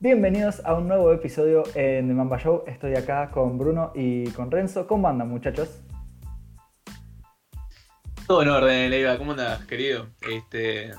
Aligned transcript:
Bienvenidos 0.00 0.64
a 0.64 0.74
un 0.74 0.86
nuevo 0.86 1.12
episodio 1.12 1.64
en 1.74 2.06
The 2.06 2.14
Mamba 2.14 2.38
Show. 2.38 2.62
Estoy 2.68 2.94
acá 2.94 3.32
con 3.32 3.58
Bruno 3.58 3.90
y 3.96 4.30
con 4.30 4.48
Renzo. 4.48 4.86
¿Cómo 4.86 5.08
andan, 5.08 5.28
muchachos? 5.28 5.80
Todo 8.28 8.42
en 8.42 8.48
orden, 8.48 8.90
Leiva. 8.92 9.18
¿Cómo 9.18 9.32
andas, 9.32 9.64
querido? 9.64 10.06
Este... 10.30 10.92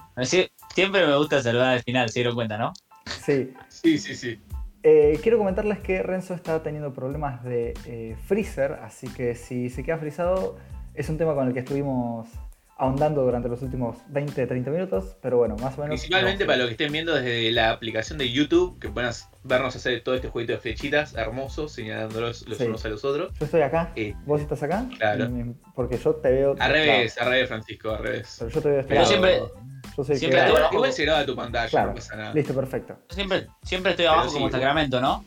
siempre 0.76 1.08
me 1.08 1.16
gusta 1.16 1.42
saludar 1.42 1.78
al 1.78 1.82
final, 1.82 2.10
se 2.10 2.20
dieron 2.20 2.36
cuenta, 2.36 2.58
¿no? 2.58 2.74
Sí. 3.06 3.54
Sí, 3.70 3.98
sí, 4.00 4.16
sí. 4.18 4.42
Eh, 4.84 5.18
quiero 5.24 5.38
comentarles 5.38 5.80
que 5.80 6.04
Renzo 6.04 6.34
está 6.34 6.62
teniendo 6.62 6.94
problemas 6.94 7.42
de 7.46 7.76
eh, 7.86 8.18
freezer, 8.26 8.74
así 8.84 9.08
que 9.08 9.34
si 9.36 9.70
se 9.70 9.82
queda 9.82 9.98
frizado 9.98 10.58
es 10.94 11.08
un 11.08 11.18
tema 11.18 11.36
con 11.36 11.48
el 11.48 11.54
que 11.54 11.60
estuvimos 11.60 12.28
ahondando 12.80 13.24
durante 13.24 13.50
los 13.50 13.62
últimos 13.62 13.98
20-30 14.12 14.72
minutos, 14.72 15.18
pero 15.22 15.38
bueno, 15.38 15.58
más 15.58 15.78
o 15.78 15.82
menos. 15.82 16.00
Principalmente 16.00 16.46
para 16.46 16.60
los 16.60 16.68
que 16.68 16.72
estén 16.72 16.92
viendo 16.94 17.14
desde 17.14 17.52
la 17.52 17.72
aplicación 17.72 18.18
de 18.18 18.32
YouTube, 18.32 18.80
que 18.80 18.88
puedan 18.88 19.14
vernos 19.44 19.76
hacer 19.76 20.02
todo 20.02 20.16
este 20.16 20.30
jueguito 20.30 20.54
de 20.54 20.60
flechitas 20.60 21.14
hermoso, 21.14 21.68
señalándolos 21.68 22.48
los 22.48 22.60
unos 22.62 22.86
a 22.86 22.90
los 22.90 23.04
otros. 23.04 23.34
Yo 23.38 23.46
estoy 23.46 23.62
acá, 23.62 23.92
eh, 23.98 24.16
vos 24.26 24.40
estás 24.40 24.64
acá. 24.64 24.88
Claro. 24.98 25.30
Porque 25.76 25.98
yo 25.98 26.16
te 26.16 26.32
veo. 26.32 26.56
Al 26.58 26.72
revés, 26.72 27.18
al 27.18 27.28
revés, 27.30 27.50
Francisco, 27.50 27.92
al 27.92 28.04
revés. 28.04 28.38
Pero 28.40 28.52
yo 28.52 28.62
te 28.62 28.70
veo 28.70 28.86
Pero 28.88 29.06
siempre. 29.06 29.40
Yo 29.98 30.04
soy 30.04 30.16
siempre 30.18 30.40
estoy 30.40 30.56
abajo. 30.56 30.76
Igual 30.76 30.94
se 30.94 31.04
graba 31.04 31.26
tu 31.26 31.36
pantalla, 31.36 31.70
claro. 31.70 31.90
no 31.90 31.96
pasa 31.96 32.16
nada. 32.16 32.34
Listo, 32.34 32.54
perfecto. 32.54 32.98
Yo 33.10 33.16
siempre, 33.16 33.48
siempre 33.64 33.92
estoy 33.92 34.06
abajo 34.06 34.32
como 34.32 34.50
Sacramento, 34.50 35.02
¿no? 35.02 35.26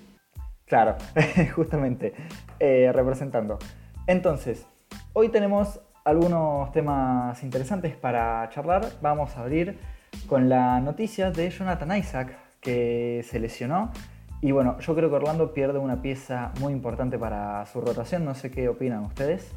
Claro, 0.65 0.97
justamente, 1.55 2.15
eh, 2.59 2.91
representando. 2.95 3.59
Entonces, 4.07 4.65
hoy 5.13 5.29
tenemos 5.29 5.81
algunos 6.05 6.73
temas 6.73 7.43
interesantes 7.43 7.95
para 7.97 8.49
charlar. 8.51 8.87
Vamos 9.01 9.37
a 9.37 9.43
abrir 9.43 9.79
con 10.27 10.49
la 10.49 10.81
noticia 10.81 11.31
de 11.31 11.51
Jonathan 11.51 11.97
Isaac, 11.97 12.37
que 12.61 13.25
se 13.29 13.39
lesionó. 13.39 13.93
Y 14.41 14.51
bueno, 14.51 14.79
yo 14.81 14.95
creo 14.95 15.09
que 15.09 15.17
Orlando 15.17 15.55
pierde 15.55 15.79
una 15.79 16.03
pieza 16.03 16.53
muy 16.59 16.73
importante 16.73 17.19
para 17.19 17.65
su 17.67 17.81
rotación. 17.81 18.25
No 18.25 18.35
sé 18.35 18.51
qué 18.51 18.69
opinan 18.69 19.05
ustedes. 19.05 19.53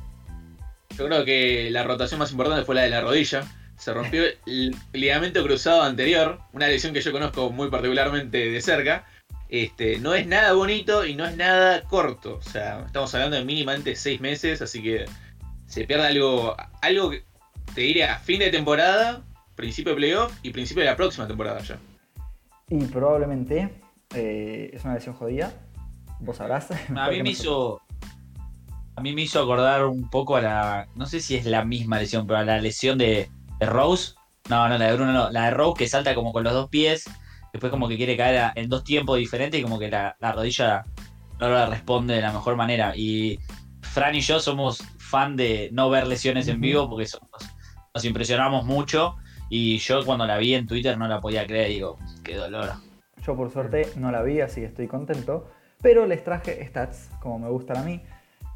Yo 0.96 1.08
creo 1.08 1.26
que 1.26 1.70
la 1.72 1.84
rotación 1.84 2.20
más 2.20 2.32
importante 2.32 2.64
fue 2.64 2.76
la 2.76 2.84
de 2.84 2.90
la 2.90 3.02
rodilla. 3.02 3.44
Se 3.78 3.94
rompió 3.94 4.24
el 4.46 4.76
ligamento 4.94 5.44
cruzado 5.44 5.82
anterior, 5.82 6.40
una 6.54 6.68
lesión 6.68 6.94
que 6.94 7.02
yo 7.02 7.12
conozco 7.12 7.50
muy 7.50 7.70
particularmente 7.70 8.50
de 8.50 8.62
cerca. 8.62 9.06
Este, 9.50 10.00
no 10.00 10.14
es 10.14 10.26
nada 10.28 10.54
bonito 10.54 11.06
y 11.06 11.16
no 11.16 11.26
es 11.26 11.36
nada 11.36 11.82
corto. 11.84 12.36
O 12.36 12.42
sea, 12.42 12.84
estamos 12.86 13.14
hablando 13.16 13.38
de 13.38 13.44
mínimamente 13.44 13.96
seis 13.96 14.22
meses, 14.22 14.62
así 14.62 14.82
que 14.82 15.06
se 15.68 15.86
pierde 15.86 16.08
algo, 16.08 16.56
algo 16.82 17.10
que 17.10 17.24
te 17.74 17.82
diría 17.82 18.18
fin 18.20 18.40
de 18.40 18.50
temporada, 18.50 19.24
principio 19.56 19.92
de 19.92 19.98
playoff 19.98 20.38
y 20.44 20.52
principio 20.52 20.84
de 20.84 20.90
la 20.90 20.96
próxima 20.96 21.28
temporada 21.28 21.60
ya. 21.62 21.78
Y 22.70 22.84
probablemente 22.86 23.70
eh, 24.14 24.72
es 24.74 24.84
una 24.84 24.96
lesión 24.96 25.16
jodida. 25.16 25.54
Vos 26.20 26.38
sabrás. 26.38 26.70
A 26.96 27.10
mí 27.10 27.22
me 27.22 27.30
hizo. 27.30 27.82
A 28.98 29.02
mí 29.02 29.14
me 29.14 29.24
hizo 29.24 29.42
acordar 29.42 29.86
un 29.86 30.10
poco 30.10 30.38
a 30.38 30.42
la. 30.42 30.88
No 30.96 31.06
sé 31.06 31.20
si 31.20 31.36
es 31.36 31.46
la 31.46 31.66
misma 31.66 32.00
lesión, 32.00 32.26
pero 32.26 32.40
a 32.40 32.46
la 32.46 32.62
lesión 32.62 32.98
de, 32.98 33.30
Rose. 33.60 34.14
No, 34.50 34.70
no, 34.70 34.78
la 34.78 34.86
de 34.86 34.96
Bruno 34.96 35.12
no. 35.12 35.30
La 35.32 35.46
de 35.46 35.52
Rose 35.52 35.80
que 35.80 35.88
salta 35.90 36.16
como 36.16 36.32
con 36.32 36.46
los 36.46 36.54
dos 36.54 36.70
pies. 36.70 37.04
Después 37.52 37.72
como 37.72 37.90
que 37.90 37.98
quiere 37.98 38.16
caer 38.16 38.54
en 38.56 38.70
dos 38.70 38.86
tiempos 38.86 39.18
diferentes 39.18 39.60
y 39.60 39.64
como 39.64 39.80
que 39.80 39.90
la, 39.90 40.16
la 40.20 40.32
rodilla 40.32 40.84
no 41.40 41.50
la 41.50 41.66
responde 41.66 42.16
de 42.16 42.22
la 42.22 42.32
mejor 42.32 42.56
manera. 42.56 42.96
Y 42.96 43.40
Fran 43.82 44.16
y 44.16 44.22
yo 44.22 44.40
somos 44.40 44.82
fan 45.06 45.36
de 45.36 45.70
no 45.72 45.90
ver 45.90 46.08
lesiones 46.08 46.48
en 46.48 46.60
vivo 46.60 46.90
porque 46.90 47.08
nos 47.94 48.06
impresionamos 48.06 48.66
mucho. 48.66 49.16
Y 49.50 49.78
yo 49.78 50.04
cuando 50.06 50.26
la 50.26 50.38
vi 50.38 50.56
en 50.56 50.66
Twitter 50.66 50.98
no 50.98 51.08
la 51.08 51.22
podía 51.22 51.46
creer, 51.46 51.70
digo, 51.70 51.98
qué 52.24 52.36
dolor. 52.36 52.74
Yo 53.26 53.36
por 53.36 53.52
suerte 53.52 53.88
no 53.96 54.12
la 54.12 54.22
vi, 54.24 54.42
así 54.42 54.64
estoy 54.64 54.88
contento. 54.88 55.50
Pero 55.82 56.06
les 56.08 56.24
traje 56.24 56.66
stats, 56.68 57.10
como 57.20 57.40
me 57.40 57.50
gustan 57.50 57.78
a 57.78 57.84
mí, 57.84 58.02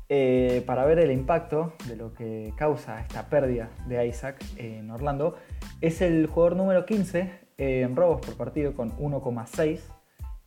eh, 0.09 0.63
para 0.65 0.85
ver 0.85 0.99
el 0.99 1.11
impacto 1.11 1.73
de 1.87 1.95
lo 1.95 2.13
que 2.13 2.53
causa 2.57 2.99
esta 3.01 3.29
pérdida 3.29 3.69
de 3.87 4.07
Isaac 4.07 4.43
en 4.57 4.89
Orlando. 4.89 5.37
Es 5.81 6.01
el 6.01 6.25
jugador 6.27 6.55
número 6.55 6.85
15 6.85 7.49
en 7.57 7.95
robos 7.95 8.21
por 8.25 8.35
partido 8.35 8.73
con 8.73 8.97
1,6 8.97 9.81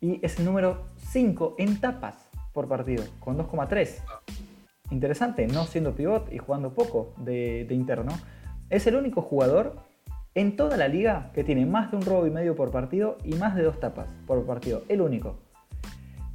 y 0.00 0.18
es 0.24 0.38
el 0.38 0.46
número 0.46 0.86
5 0.96 1.56
en 1.58 1.80
tapas 1.80 2.28
por 2.52 2.68
partido 2.68 3.04
con 3.20 3.38
2,3 3.38 4.02
interesante, 4.92 5.46
no 5.46 5.66
siendo 5.66 5.94
pivot 5.94 6.32
y 6.32 6.38
jugando 6.38 6.74
poco 6.74 7.14
de, 7.18 7.66
interno. 7.70 8.12
Es 8.70 8.86
el 8.86 8.94
único 8.94 9.22
jugador 9.22 9.76
en 10.34 10.56
toda 10.56 10.76
la 10.76 10.88
liga 10.88 11.30
que 11.34 11.44
tiene 11.44 11.66
más 11.66 11.90
de 11.90 11.96
un 11.96 12.04
robo 12.04 12.26
y 12.26 12.30
medio 12.30 12.54
por 12.54 12.70
partido 12.70 13.18
y 13.24 13.34
más 13.34 13.56
de 13.56 13.62
dos 13.62 13.80
tapas 13.80 14.08
por 14.26 14.46
partido. 14.46 14.84
El 14.88 15.00
único. 15.00 15.40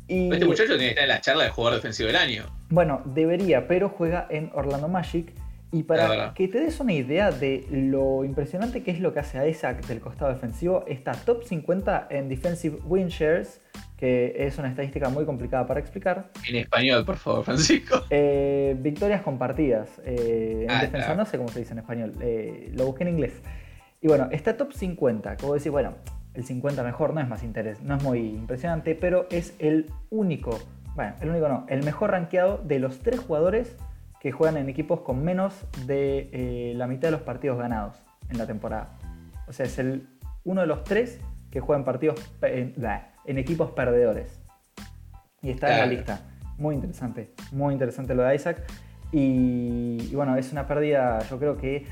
Y, 0.07 0.31
este 0.31 0.45
muchacho 0.45 0.78
tiene 0.78 0.85
que 0.85 0.90
estar 0.90 1.03
en 1.03 1.09
la 1.09 1.22
charla 1.22 1.44
de 1.45 1.50
jugador 1.50 1.78
defensivo 1.78 2.07
del 2.07 2.16
año. 2.16 2.45
Bueno, 2.69 3.01
debería, 3.06 3.68
pero 3.68 3.90
juega 3.90 4.28
en 4.29 4.51
Orlando 4.53 4.88
Magic. 4.88 5.34
Y 5.69 5.84
para 5.84 6.34
que 6.34 6.47
te 6.47 6.62
des 6.62 6.79
una 6.79 6.94
idea 6.94 7.29
de 7.29 7.68
lo 7.69 8.24
impresionante 8.24 8.84
que 8.84 8.91
es 8.91 9.01
lo 9.01 9.13
que 9.13 9.19
hace 9.19 9.50
Isaac 9.50 9.85
del 9.85 10.00
costado 10.00 10.31
defensivo, 10.31 10.85
está 10.88 11.12
top 11.12 11.44
50 11.44 12.07
en 12.09 12.29
Defensive 12.29 12.79
Win 12.85 13.09
Shares 13.09 13.59
que 13.97 14.35
es 14.46 14.58
una 14.59 14.69
estadística 14.69 15.09
muy 15.09 15.25
complicada 15.25 15.66
para 15.66 15.80
explicar. 15.80 16.30
En 16.47 16.56
español, 16.56 17.03
por 17.03 17.18
favor, 17.18 17.44
Francisco. 17.44 18.03
Eh, 18.12 18.75
victorias 18.80 19.24
compartidas. 19.24 19.90
Eh, 20.06 20.62
en 20.63 20.72
ah, 20.72 20.81
defensa 20.81 21.16
no 21.16 21.25
sé 21.25 21.38
cómo 21.38 21.50
se 21.50 21.59
dice 21.59 21.74
en 21.74 21.80
español. 21.80 22.13
Eh, 22.22 22.72
lo 22.75 22.86
busqué 22.86 23.03
en 23.03 23.09
inglés. 23.09 23.41
Y 24.00 24.07
bueno, 24.07 24.30
está 24.31 24.56
top 24.56 24.72
50. 24.72 25.38
Como 25.38 25.56
decir, 25.56 25.72
bueno, 25.72 25.96
el 26.36 26.46
50 26.46 26.84
mejor 26.84 27.16
no 27.16 27.22
es 27.22 27.28
más 27.28 27.44
interés, 27.44 27.81
no 27.81 27.96
es 27.96 28.03
muy 28.03 28.19
impresionante, 28.19 28.94
pero 28.94 29.25
es 29.31 29.56
el 29.57 29.91
único, 30.12 30.59
bueno, 30.94 31.16
el 31.19 31.30
único 31.31 31.50
no, 31.50 31.66
el 31.68 31.84
mejor 31.84 32.12
rankeado 32.12 32.59
de 32.59 32.78
los 32.78 33.00
tres 33.00 33.19
jugadores 33.19 33.75
que 34.19 34.31
juegan 34.31 34.57
en 34.57 34.69
equipos 34.69 35.02
con 35.02 35.24
menos 35.24 35.66
de 35.88 36.74
la 36.75 36.86
mitad 36.86 37.07
de 37.07 37.13
los 37.13 37.22
partidos 37.22 37.57
ganados 37.57 37.96
en 38.30 38.38
la 38.38 38.46
temporada. 38.46 39.00
O 39.47 39.53
sea, 39.53 39.66
es 39.66 39.80
el 39.80 40.07
uno 40.44 40.62
de 40.62 40.68
los 40.68 40.84
tres 40.84 41.19
que 41.50 41.59
juegan 41.59 41.84
partidos 41.84 42.19
en 43.27 43.38
equipos 43.38 43.71
perdedores. 43.71 44.39
Y 45.43 45.51
está 45.51 45.71
en 45.73 45.79
la 45.79 45.85
lista. 45.85 46.21
Muy 46.57 46.73
interesante, 46.73 47.29
muy 47.51 47.73
interesante 47.73 48.15
lo 48.15 48.23
de 48.23 48.35
Isaac. 48.35 48.63
Y, 49.11 50.13
bueno, 50.13 50.35
es 50.35 50.51
una 50.51 50.67
pérdida, 50.67 51.19
yo 51.29 51.38
creo 51.38 51.57
que 51.57 51.85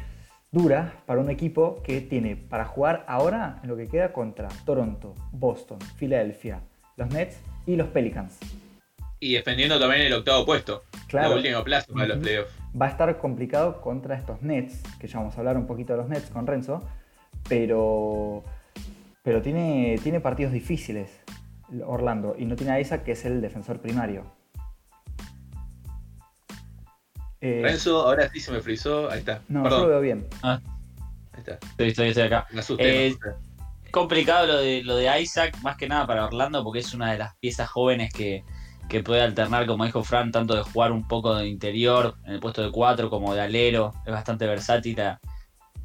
dura 0.51 0.93
para 1.05 1.21
un 1.21 1.29
equipo 1.29 1.81
que 1.83 2.01
tiene 2.01 2.35
para 2.35 2.65
jugar 2.65 3.05
ahora 3.07 3.59
en 3.61 3.69
lo 3.69 3.77
que 3.77 3.87
queda 3.87 4.11
contra 4.11 4.49
Toronto, 4.65 5.15
Boston, 5.31 5.79
Filadelfia, 5.97 6.61
los 6.97 7.09
Nets 7.09 7.37
y 7.67 7.75
los 7.75 7.87
Pelicans. 7.89 8.37
Y 9.19 9.33
defendiendo 9.33 9.79
también 9.79 10.01
el 10.01 10.13
octavo 10.13 10.45
puesto. 10.45 10.83
Claro. 11.07 11.41
Para 11.41 12.07
los 12.07 12.17
playoffs. 12.17 12.53
Va 12.79 12.87
a 12.87 12.89
estar 12.89 13.17
complicado 13.17 13.79
contra 13.79 14.15
estos 14.15 14.41
Nets, 14.41 14.81
que 14.99 15.07
ya 15.07 15.19
vamos 15.19 15.35
a 15.35 15.39
hablar 15.39 15.57
un 15.57 15.67
poquito 15.67 15.93
de 15.93 15.97
los 15.99 16.09
Nets 16.09 16.29
con 16.29 16.45
Renzo, 16.45 16.83
pero, 17.47 18.43
pero 19.23 19.41
tiene, 19.41 19.97
tiene 20.03 20.19
partidos 20.19 20.51
difíciles. 20.51 21.09
Orlando 21.85 22.35
y 22.37 22.45
no 22.45 22.55
tiene 22.55 22.73
a 22.73 22.79
Isaac, 22.79 23.03
que 23.03 23.13
es 23.13 23.25
el 23.25 23.41
defensor 23.41 23.79
primario. 23.79 24.23
Eh, 27.41 27.61
Renzo, 27.61 28.01
ahora 28.01 28.29
sí 28.29 28.39
se 28.39 28.51
me 28.51 28.61
frizó. 28.61 29.09
Ahí 29.09 29.19
está. 29.19 29.41
No, 29.47 29.69
yo 29.69 29.79
lo 29.81 29.87
veo 29.87 30.01
bien. 30.01 30.27
Ah. 30.41 30.59
Ahí 31.33 31.39
está. 31.39 31.59
Estoy, 31.77 32.07
estoy, 32.07 32.23
acá. 32.23 32.47
Me 32.51 32.59
asusté, 32.61 33.07
eh, 33.07 33.17
complicado 33.91 34.47
lo 34.47 34.57
de, 34.57 34.83
lo 34.83 34.95
de 34.95 35.21
Isaac, 35.21 35.57
más 35.61 35.77
que 35.77 35.87
nada 35.87 36.07
para 36.07 36.25
Orlando, 36.25 36.63
porque 36.63 36.79
es 36.79 36.93
una 36.93 37.11
de 37.11 37.19
las 37.19 37.35
piezas 37.35 37.69
jóvenes 37.69 38.11
que, 38.11 38.43
que 38.89 39.03
puede 39.03 39.21
alternar, 39.21 39.65
como 39.67 39.85
dijo 39.85 40.03
Fran, 40.03 40.31
tanto 40.31 40.55
de 40.55 40.63
jugar 40.63 40.91
un 40.91 41.07
poco 41.07 41.35
de 41.35 41.47
interior, 41.47 42.15
en 42.25 42.33
el 42.33 42.39
puesto 42.39 42.63
de 42.63 42.71
4, 42.71 43.09
como 43.09 43.33
de 43.33 43.41
alero. 43.41 43.93
Es 44.05 44.11
bastante 44.11 44.47
versátil 44.47 44.97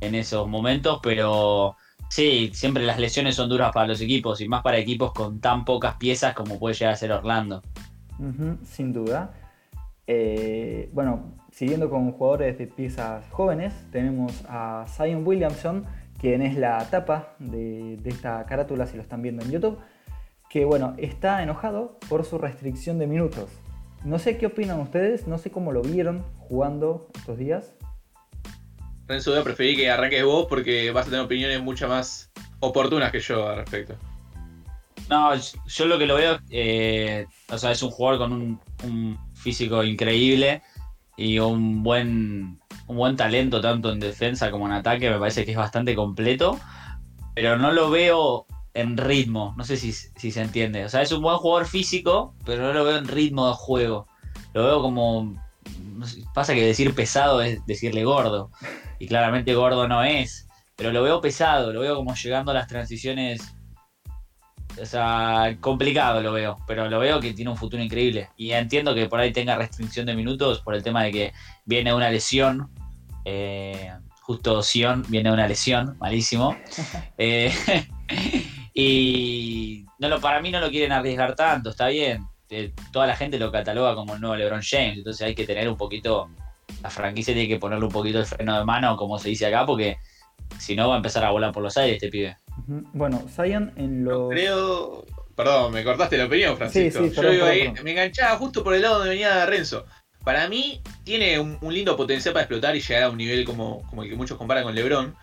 en 0.00 0.14
esos 0.14 0.48
momentos, 0.48 1.00
pero 1.02 1.76
Sí, 2.10 2.50
siempre 2.52 2.84
las 2.84 2.98
lesiones 2.98 3.36
son 3.36 3.48
duras 3.48 3.70
para 3.72 3.86
los 3.86 4.00
equipos 4.00 4.40
y 4.40 4.48
más 4.48 4.62
para 4.62 4.78
equipos 4.78 5.12
con 5.12 5.40
tan 5.40 5.64
pocas 5.64 5.94
piezas 5.94 6.34
como 6.34 6.58
puede 6.58 6.74
llegar 6.74 6.94
a 6.94 6.96
ser 6.96 7.12
Orlando. 7.12 7.62
sin 8.64 8.92
duda. 8.92 9.32
Eh, 10.08 10.90
bueno, 10.92 11.36
siguiendo 11.52 11.88
con 11.88 12.10
jugadores 12.10 12.58
de 12.58 12.66
piezas 12.66 13.30
jóvenes, 13.30 13.72
tenemos 13.92 14.44
a 14.48 14.86
Zion 14.88 15.24
Williamson, 15.24 15.86
quien 16.18 16.42
es 16.42 16.56
la 16.56 16.84
tapa 16.90 17.36
de, 17.38 17.96
de, 18.02 18.10
esta 18.10 18.44
carátula, 18.44 18.88
si 18.88 18.96
lo 18.96 19.02
están 19.02 19.22
viendo 19.22 19.44
en 19.44 19.52
YouTube, 19.52 19.78
que 20.48 20.64
bueno, 20.64 20.94
está 20.98 21.44
enojado 21.44 22.00
por 22.08 22.24
su 22.24 22.38
restricción 22.38 22.98
de 22.98 23.06
minutos. 23.06 23.50
No 24.02 24.18
sé 24.18 24.36
qué 24.36 24.46
opinan 24.46 24.80
ustedes, 24.80 25.28
no 25.28 25.38
sé 25.38 25.52
cómo 25.52 25.70
lo 25.70 25.80
vieron 25.80 26.24
jugando 26.40 27.06
estos 27.14 27.38
días. 27.38 27.72
Renzo, 29.10 29.34
yo 29.34 29.42
preferí 29.42 29.74
que 29.74 29.90
arranques 29.90 30.24
vos 30.24 30.46
porque 30.48 30.92
vas 30.92 31.06
a 31.06 31.10
tener 31.10 31.24
opiniones 31.24 31.60
mucho 31.60 31.88
más 31.88 32.30
oportunas 32.60 33.10
que 33.10 33.18
yo 33.18 33.48
al 33.48 33.56
respecto. 33.56 33.96
No, 35.08 35.32
yo 35.34 35.86
lo 35.86 35.98
que 35.98 36.06
lo 36.06 36.14
veo, 36.14 36.38
eh, 36.50 37.26
o 37.48 37.58
sea, 37.58 37.72
es 37.72 37.82
un 37.82 37.90
jugador 37.90 38.20
con 38.20 38.60
un, 38.84 39.18
físico 39.34 39.82
increíble 39.82 40.62
y 41.16 41.40
un 41.40 41.82
buen, 41.82 42.60
un 42.86 42.96
buen 42.96 43.16
talento 43.16 43.60
tanto 43.60 43.90
en 43.90 43.98
defensa 43.98 44.52
como 44.52 44.66
en 44.66 44.74
ataque, 44.74 45.10
me 45.10 45.18
parece 45.18 45.44
que 45.44 45.50
es 45.50 45.56
bastante 45.56 45.96
completo, 45.96 46.60
pero 47.34 47.58
no 47.58 47.72
lo 47.72 47.90
veo 47.90 48.46
en 48.74 48.96
ritmo. 48.96 49.54
No 49.56 49.64
sé 49.64 49.76
si, 49.76 49.92
si, 49.92 50.30
se 50.30 50.40
entiende. 50.40 50.84
O 50.84 50.88
sea, 50.88 51.02
es 51.02 51.10
un 51.10 51.22
buen 51.22 51.38
jugador 51.38 51.66
físico, 51.66 52.34
pero 52.44 52.62
no 52.62 52.72
lo 52.72 52.84
veo 52.84 52.96
en 52.98 53.08
ritmo 53.08 53.48
de 53.48 53.54
juego. 53.54 54.06
Lo 54.54 54.62
veo 54.62 54.82
como. 54.82 55.34
pasa 56.32 56.54
que 56.54 56.64
decir 56.64 56.94
pesado 56.94 57.42
es 57.42 57.66
decirle 57.66 58.04
gordo. 58.04 58.52
Y 59.00 59.08
claramente 59.08 59.54
gordo 59.54 59.88
no 59.88 60.04
es. 60.04 60.46
Pero 60.76 60.92
lo 60.92 61.02
veo 61.02 61.20
pesado, 61.20 61.72
lo 61.72 61.80
veo 61.80 61.96
como 61.96 62.14
llegando 62.14 62.52
a 62.52 62.54
las 62.54 62.68
transiciones. 62.68 63.52
O 64.80 64.86
sea, 64.86 65.56
complicado 65.60 66.22
lo 66.22 66.32
veo, 66.32 66.56
pero 66.68 66.88
lo 66.88 67.00
veo 67.00 67.18
que 67.18 67.34
tiene 67.34 67.50
un 67.50 67.56
futuro 67.56 67.82
increíble. 67.82 68.30
Y 68.36 68.52
entiendo 68.52 68.94
que 68.94 69.06
por 69.06 69.18
ahí 69.18 69.32
tenga 69.32 69.56
restricción 69.56 70.06
de 70.06 70.14
minutos 70.14 70.60
por 70.60 70.76
el 70.76 70.84
tema 70.84 71.02
de 71.02 71.10
que 71.10 71.32
viene 71.64 71.92
una 71.92 72.08
lesión. 72.08 72.70
Eh, 73.24 73.90
justo 74.20 74.62
Sion 74.62 75.04
viene 75.08 75.32
una 75.32 75.48
lesión, 75.48 75.96
malísimo. 75.98 76.56
Eh, 77.18 77.52
y 78.74 79.84
no 79.98 80.08
lo, 80.08 80.20
para 80.20 80.40
mí 80.40 80.50
no 80.50 80.60
lo 80.60 80.70
quieren 80.70 80.92
arriesgar 80.92 81.34
tanto, 81.34 81.70
está 81.70 81.88
bien. 81.88 82.24
Eh, 82.48 82.72
toda 82.92 83.06
la 83.06 83.14
gente 83.14 83.38
lo 83.38 83.52
cataloga 83.52 83.94
como 83.94 84.14
el 84.14 84.20
nuevo 84.20 84.36
LeBron 84.36 84.62
James, 84.62 84.98
entonces 84.98 85.26
hay 85.26 85.34
que 85.34 85.46
tener 85.46 85.68
un 85.68 85.76
poquito, 85.76 86.30
la 86.82 86.90
franquicia 86.90 87.34
tiene 87.34 87.48
que 87.48 87.58
ponerle 87.58 87.86
un 87.86 87.92
poquito 87.92 88.18
el 88.18 88.26
freno 88.26 88.58
de 88.58 88.64
mano, 88.64 88.96
como 88.96 89.18
se 89.18 89.28
dice 89.28 89.46
acá, 89.46 89.66
porque 89.66 89.98
si 90.58 90.76
no 90.76 90.88
va 90.88 90.94
a 90.94 90.96
empezar 90.98 91.24
a 91.24 91.30
volar 91.30 91.52
por 91.52 91.62
los 91.62 91.76
aires 91.76 91.96
este 91.96 92.08
pibe. 92.08 92.36
Bueno, 92.66 93.24
Zion 93.34 93.72
en 93.76 94.04
lo... 94.04 94.28
Creo... 94.28 95.04
Perdón, 95.36 95.72
me 95.72 95.82
cortaste 95.82 96.18
la 96.18 96.26
opinión, 96.26 96.56
Francisco. 96.56 97.06
Yo 97.06 97.46
ahí, 97.46 97.72
me 97.82 97.92
enganchaba 97.92 98.36
justo 98.36 98.62
por 98.62 98.74
el 98.74 98.82
lado 98.82 98.98
donde 98.98 99.10
venía 99.10 99.46
Renzo. 99.46 99.86
Para 100.22 100.48
mí 100.48 100.82
tiene 101.02 101.40
un, 101.40 101.58
lindo 101.72 101.96
potencial 101.96 102.34
para 102.34 102.44
explotar 102.44 102.76
y 102.76 102.80
llegar 102.80 103.04
a 103.04 103.10
un 103.10 103.16
nivel 103.16 103.46
como, 103.46 103.82
como 103.88 104.02
el 104.02 104.10
que 104.10 104.16
muchos 104.16 104.36
comparan 104.36 104.64
con 104.64 104.74
LeBron. 104.74 105.14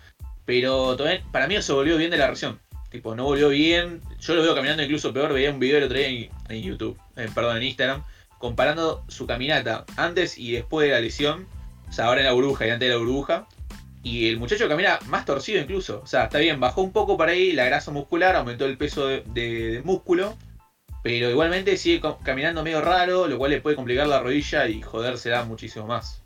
Pero 0.45 0.97
para 1.31 1.45
mí 1.45 1.55
no 1.55 1.61
se 1.61 1.73
volvió 1.73 1.97
bien 1.97 2.09
de 2.09 2.17
la 2.17 2.25
reacción. 2.25 2.59
Tipo, 2.89 3.15
no 3.15 3.25
volvió 3.25 3.49
bien. 3.49 4.01
Yo 4.19 4.33
lo 4.33 4.41
veo 4.41 4.55
caminando 4.55 4.81
incluso 4.81 5.13
peor. 5.13 5.33
Veía 5.33 5.51
un 5.51 5.59
video 5.59 5.77
el 5.77 5.83
otro 5.83 5.97
día 5.97 6.07
en, 6.07 6.61
YouTube, 6.61 6.97
eh, 7.15 7.29
perdón, 7.35 7.57
en 7.57 7.63
Instagram, 7.63 8.03
comparando 8.39 9.04
su 9.07 9.28
caminata 9.28 9.86
antes 9.95 10.38
y 10.38 10.51
después 10.51 10.88
de 10.88 10.94
la 10.94 11.01
lesión. 11.01 11.48
O 11.89 11.92
sea, 11.92 12.06
ahora 12.06 12.22
en 12.22 12.28
la 12.28 12.34
burbuja 12.34 12.68
y 12.68 12.69
antes 12.69 12.88
de 12.88 12.94
la 12.95 13.00
burbuja. 13.00 13.48
Y 14.04 14.30
el 14.30 14.38
muchacho 14.38 14.68
camina 14.68 15.00
más 15.07 15.25
torcido 15.25 15.62
incluso. 15.62 16.01
O 16.04 16.07
sea, 16.07 16.25
está 16.25 16.39
bien, 16.39 16.60
bajó 16.60 16.81
un 16.81 16.92
poco 16.92 17.18
para 17.18 17.31
ahí 17.31 17.51
la 17.51 17.66
grasa 17.66 17.92
muscular, 17.92 18.36
aumentó 18.36 18.66
el 18.66 18.78
peso 18.78 19.07
de 19.07 19.81
músculo 19.84 20.38
pero 21.07 21.30
igualmente 21.30 21.78
sigue 21.78 22.01
caminando 22.24 22.63
medio 22.63 22.81
raro, 22.81 23.28
lo 23.28 23.38
cual 23.38 23.51
le 23.51 23.62
puede 23.62 23.78
complicar 23.78 24.07
la 24.07 24.19
rodilla 24.19 24.68
y 24.68 24.81
jodérsela 24.81 25.45
muchísimo 25.45 25.88
más. 25.88 26.22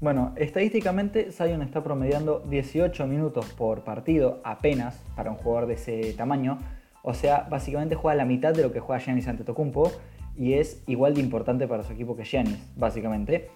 Bueno, 0.00 0.32
estadísticamente 0.36 1.30
Zion 1.30 1.60
está 1.60 1.84
promediando 1.84 2.42
18 2.48 3.06
minutos 3.06 3.44
por 3.52 3.84
partido 3.84 4.40
apenas 4.44 4.98
para 5.14 5.30
un 5.30 5.36
jugador 5.36 5.68
de 5.68 5.74
ese 5.74 6.14
tamaño. 6.14 6.58
O 7.02 7.12
sea, 7.12 7.46
básicamente 7.50 7.94
juega 7.94 8.16
la 8.16 8.24
mitad 8.24 8.54
de 8.54 8.62
lo 8.62 8.72
que 8.72 8.80
juega 8.80 9.04
Giannis 9.04 9.28
Antetokounmpo 9.28 9.92
y 10.36 10.54
es 10.54 10.82
igual 10.86 11.14
de 11.14 11.20
importante 11.20 11.66
para 11.66 11.82
su 11.82 11.92
equipo 11.92 12.16
que 12.16 12.24
Giannis, 12.24 12.58
básicamente. 12.76 13.50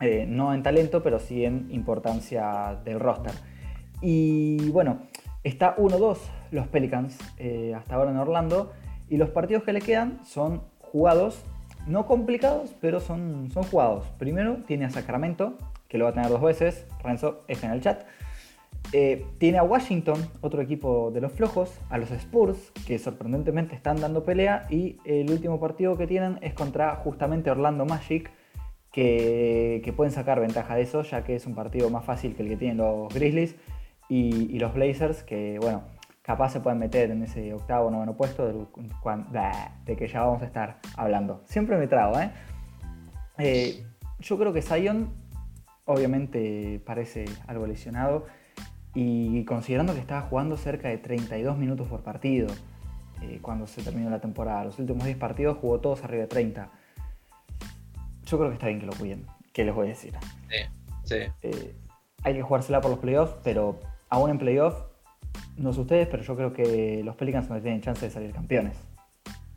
Eh, 0.00 0.26
no 0.26 0.52
en 0.52 0.62
talento, 0.62 1.02
pero 1.02 1.20
sí 1.20 1.44
en 1.44 1.68
importancia 1.70 2.80
del 2.84 2.98
roster. 2.98 3.32
Y 4.00 4.70
bueno, 4.70 4.98
está 5.44 5.76
1-2 5.76 6.18
los 6.50 6.66
Pelicans 6.66 7.18
eh, 7.38 7.72
hasta 7.76 7.94
ahora 7.94 8.10
en 8.10 8.16
Orlando. 8.16 8.72
Y 9.08 9.16
los 9.16 9.30
partidos 9.30 9.62
que 9.62 9.72
le 9.72 9.80
quedan 9.80 10.24
son 10.24 10.62
jugados, 10.80 11.44
no 11.86 12.06
complicados, 12.06 12.74
pero 12.80 13.00
son, 13.00 13.50
son 13.52 13.62
jugados. 13.64 14.06
Primero 14.18 14.58
tiene 14.66 14.86
a 14.86 14.90
Sacramento, 14.90 15.56
que 15.88 15.98
lo 15.98 16.06
va 16.06 16.10
a 16.10 16.14
tener 16.14 16.30
dos 16.30 16.42
veces, 16.42 16.86
Renzo 17.02 17.44
F 17.46 17.64
en 17.64 17.72
el 17.72 17.80
chat. 17.80 18.04
Eh, 18.92 19.24
tiene 19.38 19.58
a 19.58 19.62
Washington, 19.62 20.28
otro 20.42 20.60
equipo 20.60 21.10
de 21.12 21.22
los 21.22 21.32
flojos, 21.32 21.80
a 21.88 21.96
los 21.96 22.10
Spurs, 22.10 22.72
que 22.86 22.98
sorprendentemente 22.98 23.74
están 23.74 24.00
dando 24.00 24.24
pelea, 24.24 24.66
y 24.68 24.98
el 25.04 25.30
último 25.30 25.58
partido 25.58 25.96
que 25.96 26.06
tienen 26.06 26.38
es 26.42 26.52
contra 26.52 26.96
justamente 26.96 27.50
Orlando 27.50 27.86
Magic, 27.86 28.30
que, 28.92 29.92
pueden 29.96 30.12
sacar 30.12 30.40
ventaja 30.40 30.76
de 30.76 30.82
eso, 30.82 31.02
ya 31.02 31.24
que 31.24 31.34
es 31.34 31.46
un 31.46 31.54
partido 31.54 31.88
más 31.90 32.04
fácil 32.04 32.34
que 32.34 32.42
el 32.42 32.48
que 32.50 32.56
tienen 32.56 32.76
los 32.76 33.12
Grizzlies 33.12 33.56
y, 34.08 34.58
los 34.58 34.74
Blazers, 34.74 35.22
que 35.22 35.58
bueno, 35.58 35.84
capaz 36.20 36.50
se 36.50 36.60
pueden 36.60 36.78
meter 36.78 37.10
en 37.10 37.22
ese 37.22 37.54
octavo 37.54 37.88
o 37.88 37.90
noveno 37.90 38.14
puesto 38.14 38.46
de, 38.46 39.96
que 39.96 40.08
ya 40.08 40.20
vamos 40.20 40.42
a 40.42 40.44
estar 40.44 40.80
hablando. 40.96 41.42
Siempre 41.46 41.78
me 41.78 41.86
trago, 41.86 42.20
¿eh? 42.20 42.30
¿eh? 43.38 43.86
yo 44.20 44.38
creo 44.38 44.52
que 44.52 44.60
Zion 44.60 45.14
obviamente 45.86 46.80
parece 46.84 47.24
algo 47.46 47.66
lesionado 47.66 48.26
y 48.94 49.44
considerando 49.44 49.94
que 49.94 50.00
estaba 50.00 50.22
jugando 50.22 50.56
cerca 50.56 50.88
de 50.88 50.98
32 50.98 51.56
minutos 51.56 51.88
por 51.88 52.02
partido 52.02 52.48
eh, 53.22 53.38
cuando 53.40 53.66
se 53.66 53.82
terminó 53.82 54.10
la 54.10 54.20
temporada, 54.20 54.64
los 54.64 54.78
últimos 54.78 55.04
10 55.04 55.16
partidos 55.16 55.58
jugó 55.58 55.80
todos 55.80 56.04
arriba 56.04 56.22
de 56.22 56.28
30. 56.28 56.70
Yo 58.26 58.38
creo 58.38 58.50
que 58.50 58.54
está 58.54 58.66
bien 58.66 58.80
que 58.80 58.86
lo 58.86 58.92
cuiden, 58.92 59.26
¿qué 59.52 59.64
les 59.64 59.74
voy 59.74 59.86
a 59.86 59.90
decir? 59.90 60.12
Sí, 60.50 60.58
sí. 61.04 61.16
Eh, 61.42 61.74
hay 62.24 62.34
que 62.34 62.42
jugársela 62.42 62.80
por 62.80 62.90
los 62.90 63.00
playoffs, 63.00 63.34
pero 63.42 63.80
aún 64.08 64.30
en 64.30 64.38
playoffs 64.38 64.84
no 65.56 65.72
sé 65.72 65.80
ustedes, 65.80 66.08
pero 66.08 66.22
yo 66.22 66.36
creo 66.36 66.52
que 66.52 67.02
los 67.04 67.16
Pelicans 67.16 67.48
no 67.48 67.60
tienen 67.60 67.80
chance 67.80 68.04
de 68.04 68.12
salir 68.12 68.32
campeones. 68.32 68.76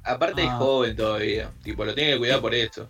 Aparte 0.03 0.43
es 0.43 0.49
ah. 0.49 0.57
joven 0.57 0.95
todavía, 0.95 1.51
tipo, 1.63 1.83
lo 1.83 1.93
tiene 1.95 2.13
que 2.13 2.17
cuidar 2.19 2.41
por 2.41 2.53
esto. 2.53 2.89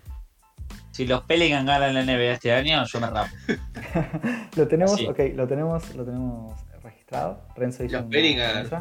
Si 0.96 1.06
los 1.06 1.24
Pelicans 1.24 1.66
ganan 1.66 1.94
la 1.94 2.04
NBA 2.04 2.32
este 2.32 2.54
año, 2.54 2.86
yo 2.86 3.00
me 3.02 3.08
rapo. 3.08 3.30
lo 4.56 4.66
tenemos, 4.66 5.02
ok, 5.06 5.20
lo 5.36 5.46
tenemos, 5.46 5.94
lo 5.94 6.06
tenemos 6.06 6.54
registrado. 6.82 7.42
Renzo 7.54 7.84
hizo 7.84 7.98
los 7.98 8.06
Pelicans. 8.06 8.72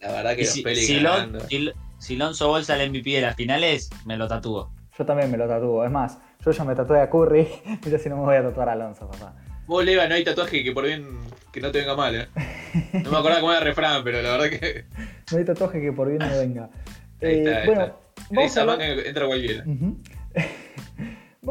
La 0.00 0.10
verdad 0.10 0.34
que 0.34 0.42
los 0.42 0.50
si, 0.50 0.62
Pelicans. 0.62 1.44
Si, 1.98 2.16
Lonzo 2.16 2.48
Ball 2.48 2.64
sale 2.64 2.88
MVP 2.88 3.10
de 3.10 3.20
las 3.20 3.36
finales, 3.36 3.90
me 4.06 4.16
lo 4.16 4.26
tatúo. 4.26 4.72
Yo 4.98 5.06
también 5.06 5.30
me 5.30 5.38
lo 5.38 5.46
tatúo. 5.46 5.84
Es 5.84 5.90
más, 5.92 6.18
yo 6.44 6.50
ya 6.50 6.64
me 6.64 6.74
tatué 6.74 7.00
a 7.00 7.08
Curry. 7.08 7.46
Mira 7.84 7.98
si 8.00 8.08
no 8.08 8.16
me 8.16 8.22
voy 8.22 8.34
a 8.34 8.42
tatuar 8.42 8.68
a 8.68 8.72
Alonso, 8.72 9.08
papá. 9.08 9.32
Vos, 9.68 9.84
Leva, 9.84 10.08
no 10.08 10.16
hay 10.16 10.24
tatuaje 10.24 10.64
que 10.64 10.72
por 10.72 10.84
bien 10.84 11.06
que 11.52 11.60
no 11.60 11.70
te 11.70 11.78
venga 11.78 11.94
mal, 11.94 12.12
¿eh? 12.12 12.28
No 13.04 13.12
me 13.12 13.18
acuerdo 13.18 13.38
cómo 13.38 13.52
era 13.52 13.60
el 13.60 13.66
refrán, 13.66 14.02
pero 14.02 14.20
la 14.20 14.36
verdad 14.36 14.58
que. 14.58 14.84
No 15.30 15.38
hay 15.38 15.44
tatuaje 15.44 15.80
que 15.80 15.92
por 15.92 16.08
bien 16.08 16.28
no 16.28 16.38
venga. 16.40 16.70
Eh, 17.20 17.62
bueno, 17.66 17.96
Vamos 18.30 18.56
a 18.56 18.60
hablar... 18.62 18.82
entra 18.82 19.26
cualquiera. 19.28 19.64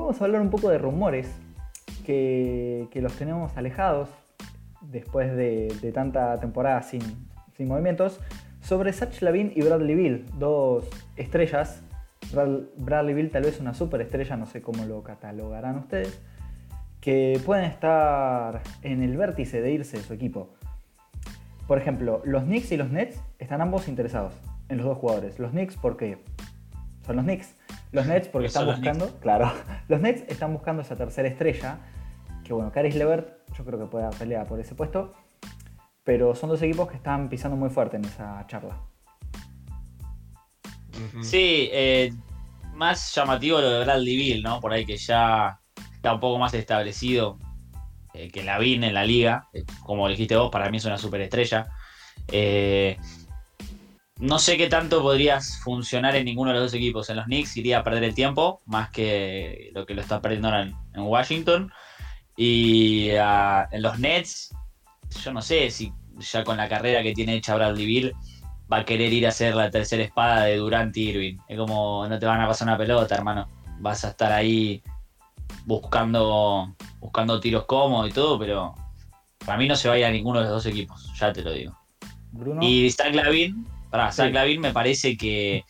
Vamos 0.02 0.22
a 0.22 0.26
hablar 0.26 0.42
un 0.42 0.50
poco 0.50 0.70
de 0.70 0.78
rumores 0.78 1.30
que, 2.06 2.90
los 2.96 3.14
tenemos 3.14 3.56
alejados 3.58 4.10
después 4.82 5.36
de, 5.36 5.92
tanta 5.94 6.40
temporada 6.40 6.82
sin, 6.82 7.02
movimientos. 7.60 8.20
Sobre 8.62 8.94
Satch 8.94 9.22
Lavin 9.22 9.52
y 9.56 9.62
Bradley 9.62 9.96
Bill, 9.96 10.26
dos 10.38 10.88
estrellas. 11.16 11.82
Bradley 12.78 13.14
Bill 13.14 13.32
tal 13.32 13.44
vez 13.44 13.60
una 13.60 13.74
superestrella, 13.74 14.38
no 14.38 14.46
sé 14.46 14.62
cómo 14.62 14.86
lo 14.86 15.04
catalogarán 15.04 15.78
ustedes 15.78 16.22
que 17.02 17.40
pueden 17.46 17.66
estar 17.66 18.62
en 18.82 19.04
el 19.04 19.16
vértice 19.16 19.62
de 19.62 19.72
irse 19.72 19.98
de 19.98 20.04
su 20.04 20.14
equipo. 20.14 20.50
Por 21.68 21.78
ejemplo, 21.78 22.22
los 22.26 22.44
Knicks 22.44 22.72
y 22.72 22.78
los 22.78 22.90
Nets 22.90 23.22
están 23.38 23.62
ambos 23.62 23.88
interesados 23.88 24.34
en 24.68 24.78
los 24.78 24.86
dos 24.86 24.98
jugadores. 24.98 25.40
Los 25.40 25.52
Knicks 25.52 25.78
porque 25.78 26.18
son 27.06 27.16
los 27.18 27.26
Knicks. 27.26 27.56
Los 27.92 28.06
Nets 28.06 28.28
porque 28.28 28.48
están 28.48 28.68
buscando, 28.68 29.20
claro, 29.20 29.52
los 29.88 30.00
Nets 30.00 30.24
están 30.28 30.54
buscando 30.54 30.82
esa 30.82 30.96
tercera 30.96 31.28
estrella, 31.28 31.80
que 32.44 32.54
bueno, 32.54 32.72
Caris 32.72 32.96
Levert 32.96 33.50
yo 33.58 33.66
creo 33.66 33.80
que 33.80 33.86
puede 33.86 34.10
pelear 34.18 34.46
por 34.48 34.60
ese 34.60 34.76
puesto, 34.76 35.14
pero 36.04 36.36
son 36.36 36.50
dos 36.50 36.62
equipos 36.62 36.88
que 36.88 36.96
están 36.96 37.30
pisando 37.30 37.58
muy 37.58 37.70
fuerte 37.70 37.98
en 37.98 38.06
esa 38.06 38.46
charla. 38.48 38.78
Sí, 41.22 41.70
eh, 41.72 42.12
más 42.80 43.14
llamativo 43.14 43.60
lo 43.62 43.70
de 43.70 43.84
Bradley 43.84 44.16
Bill, 44.16 44.44
¿no? 44.44 44.60
Por 44.60 44.74
ahí 44.74 44.86
que 44.86 44.98
ya 44.98 45.60
está 45.94 46.14
un 46.14 46.20
poco 46.20 46.40
más 46.40 46.54
establecido 46.54 47.38
eh, 48.14 48.30
que 48.32 48.44
Lavin 48.44 48.84
en 48.84 48.94
la 48.94 49.04
liga. 49.06 49.48
Eh, 49.54 49.66
como 49.84 50.08
dijiste 50.08 50.36
vos, 50.36 50.50
para 50.50 50.70
mí 50.70 50.78
es 50.78 50.86
una 50.86 50.98
superestrella. 50.98 51.68
Eh, 52.28 52.98
no 54.20 54.38
sé 54.38 54.58
qué 54.58 54.68
tanto 54.68 55.02
podrías 55.02 55.60
funcionar 55.64 56.16
en 56.16 56.26
ninguno 56.26 56.52
de 56.52 56.56
los 56.60 56.66
dos 56.66 56.74
equipos. 56.74 57.10
En 57.10 57.16
los 57.16 57.26
Knicks 57.26 57.56
iría 57.58 57.80
a 57.80 57.84
perder 57.84 58.04
el 58.04 58.14
tiempo, 58.14 58.62
más 58.66 58.90
que 58.90 59.72
lo 59.74 59.86
que 59.86 59.94
lo 59.94 60.02
está 60.02 60.22
perdiendo 60.22 60.50
ahora 60.50 60.64
en, 60.64 60.76
Washington. 61.02 61.72
Y 62.36 63.12
ah, 63.12 63.68
en 63.72 63.82
los 63.82 63.98
Nets, 64.00 64.54
yo 65.24 65.32
no 65.32 65.42
sé 65.42 65.72
si 65.72 65.94
ya 66.20 66.44
con 66.44 66.58
la 66.58 66.68
carrera 66.68 67.02
que 67.02 67.14
tiene 67.14 67.36
hecha 67.36 67.56
Bradley 67.56 67.86
Bill 67.86 68.14
va 68.72 68.80
a 68.80 68.86
querer 68.86 69.12
ir 69.14 69.26
a 69.26 69.30
hacer 69.30 69.56
la 69.56 69.72
tercera 69.72 70.04
espada 70.04 70.44
de 70.44 70.58
Durant 70.58 70.96
y 70.98 71.10
Irving. 71.10 71.38
Es 71.48 71.58
como 71.58 72.06
no 72.08 72.20
te 72.20 72.26
van 72.26 72.42
a 72.42 72.48
pasar 72.48 72.68
una 72.68 72.78
pelota, 72.78 73.16
hermano. 73.16 73.48
Vas 73.80 74.04
a 74.04 74.10
estar 74.10 74.32
ahí 74.32 74.84
buscando, 75.66 76.76
buscando 77.00 77.40
tiros 77.40 77.66
cómodos 77.66 78.10
y 78.10 78.14
todo, 78.14 78.38
pero 78.38 78.76
para 79.46 79.58
mí 79.58 79.68
no 79.68 79.76
se 79.76 79.88
vaya 79.88 80.08
a 80.08 80.12
ninguno 80.12 80.40
de 80.40 80.46
los 80.46 80.56
dos 80.56 80.66
equipos, 80.66 81.12
ya 81.18 81.32
te 81.32 81.42
lo 81.42 81.52
digo. 81.52 81.74
Y 82.62 82.92
Zach 82.92 83.14
Lavin, 83.16 83.66
para 83.90 84.12
Zach 84.12 84.34
Lavin 84.34 84.62
me 84.62 84.74
parece 84.74 85.18
que, 85.18 85.64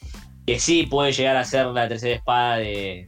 que 0.45 0.59
sí 0.59 0.87
puede 0.87 1.11
llegar 1.11 1.37
a 1.37 1.45
ser 1.45 1.67
la 1.67 1.87
tercera 1.87 2.15
espada 2.15 2.57
de, 2.57 3.07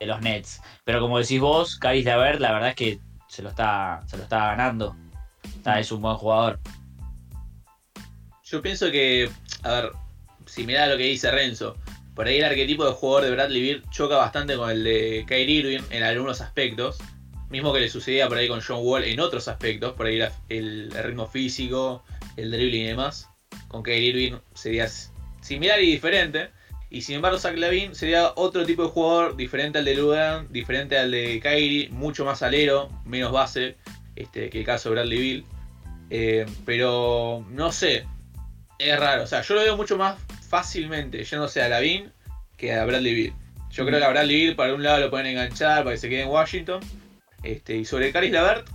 los 0.00 0.20
Nets. 0.20 0.60
Pero 0.84 1.00
como 1.00 1.18
decís 1.18 1.40
vos, 1.40 1.76
Caris 1.76 2.04
Lavert, 2.04 2.40
la 2.40 2.52
verdad 2.52 2.70
es 2.70 2.76
que 2.76 3.00
se 3.28 3.42
lo 3.42 3.48
está, 3.48 4.02
se 4.06 4.16
lo 4.16 4.24
está 4.24 4.48
ganando. 4.48 4.96
Está, 5.42 5.80
es 5.80 5.90
un 5.90 6.02
buen 6.02 6.16
jugador. 6.16 6.60
Yo 8.44 8.62
pienso 8.62 8.90
que, 8.90 9.28
a 9.62 9.70
ver, 9.70 9.90
similar 10.46 10.84
a 10.84 10.92
lo 10.92 10.96
que 10.96 11.04
dice 11.04 11.30
Renzo, 11.30 11.76
por 12.16 12.26
ahí 12.26 12.38
el 12.38 12.44
arquetipo 12.44 12.84
de 12.86 12.92
jugador 12.92 13.24
de 13.24 13.30
Bradley 13.32 13.62
Beal 13.62 13.82
choca 13.90 14.16
bastante 14.16 14.56
con 14.56 14.70
el 14.70 14.84
de 14.84 15.24
Kyrie 15.28 15.58
Irving 15.58 15.82
en 15.90 16.02
algunos 16.02 16.40
aspectos. 16.40 16.98
Mismo 17.50 17.72
que 17.72 17.80
le 17.80 17.88
sucedía 17.88 18.26
por 18.26 18.38
ahí 18.38 18.48
con 18.48 18.60
John 18.60 18.80
Wall 18.80 19.04
en 19.04 19.20
otros 19.20 19.48
aspectos, 19.48 19.92
por 19.92 20.06
ahí 20.06 20.20
el, 20.48 20.90
ritmo 20.90 21.26
físico, 21.26 22.02
el 22.36 22.50
dribbling 22.50 22.82
y 22.82 22.86
demás. 22.86 23.28
Con 23.68 23.82
Kyrie 23.82 24.10
Irving 24.10 24.38
sería 24.54 24.88
similar 25.40 25.80
y 25.82 25.92
diferente. 25.92 26.50
Y 26.88 27.02
sin 27.02 27.16
embargo, 27.16 27.38
Zach 27.38 27.56
Lavin 27.56 27.94
sería 27.94 28.32
otro 28.36 28.64
tipo 28.64 28.84
de 28.84 28.88
jugador, 28.88 29.36
diferente 29.36 29.78
al 29.78 29.84
de 29.84 29.96
Lugan, 29.96 30.52
diferente 30.52 30.96
al 30.96 31.10
de 31.10 31.40
Kyrie, 31.40 31.88
mucho 31.90 32.24
más 32.24 32.42
alero, 32.42 32.88
menos 33.04 33.32
base 33.32 33.76
este, 34.14 34.50
que 34.50 34.60
el 34.60 34.64
caso 34.64 34.88
de 34.88 34.94
Bradley 34.94 35.18
Bill. 35.18 35.44
Eh, 36.10 36.46
pero 36.64 37.44
no 37.50 37.72
sé, 37.72 38.06
es 38.78 38.98
raro. 38.98 39.24
O 39.24 39.26
sea, 39.26 39.42
yo 39.42 39.54
lo 39.54 39.62
veo 39.62 39.76
mucho 39.76 39.96
más 39.96 40.16
fácilmente 40.48 41.24
yéndose 41.24 41.62
a 41.62 41.68
Lavin 41.68 42.12
que 42.56 42.72
a 42.72 42.84
Bradley 42.84 43.14
Bill. 43.14 43.32
Yo 43.70 43.84
creo 43.84 43.98
que 43.98 44.04
a 44.04 44.08
Bradley 44.08 44.36
Bill, 44.36 44.56
para 44.56 44.74
un 44.74 44.82
lado, 44.82 45.00
lo 45.00 45.10
pueden 45.10 45.26
enganchar 45.26 45.84
para 45.84 45.94
que 45.94 46.00
se 46.00 46.08
quede 46.08 46.22
en 46.22 46.28
Washington. 46.28 46.80
Este, 47.42 47.76
y 47.76 47.84
sobre 47.84 48.12
Caris 48.12 48.32
Lavert, 48.32 48.68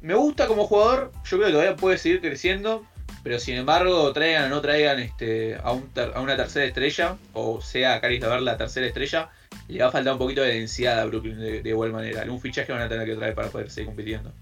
me 0.00 0.14
gusta 0.14 0.46
como 0.46 0.66
jugador. 0.66 1.12
Yo 1.24 1.36
creo 1.36 1.46
que 1.46 1.52
todavía 1.52 1.76
puede 1.76 1.98
seguir 1.98 2.20
creciendo. 2.20 2.86
Pero 3.22 3.38
sin 3.38 3.56
embargo, 3.56 4.12
traigan 4.12 4.44
o 4.44 4.48
no 4.48 4.60
traigan 4.60 4.98
este, 4.98 5.56
a, 5.56 5.72
una 5.72 6.36
tercera 6.36 6.64
estrella, 6.64 7.16
o 7.34 7.60
sea, 7.60 8.00
Caris 8.00 8.20
Lavert 8.20 8.42
la 8.42 8.56
tercera 8.56 8.86
estrella, 8.86 9.28
le 9.68 9.80
va 9.80 9.88
a 9.88 9.92
faltar 9.92 10.14
un 10.14 10.18
poquito 10.18 10.42
de 10.42 10.54
densidad 10.54 11.00
a 11.00 11.04
Brooklyn 11.04 11.38
de, 11.38 11.62
igual 11.64 11.92
manera. 11.92 12.22
Algún 12.22 12.40
fichaje 12.40 12.72
van 12.72 12.82
a 12.82 12.88
tener 12.88 13.06
que 13.06 13.16
traer 13.16 13.34
para 13.34 13.48
poder 13.48 13.70
seguir 13.70 13.86
compitiendo. 13.86 14.32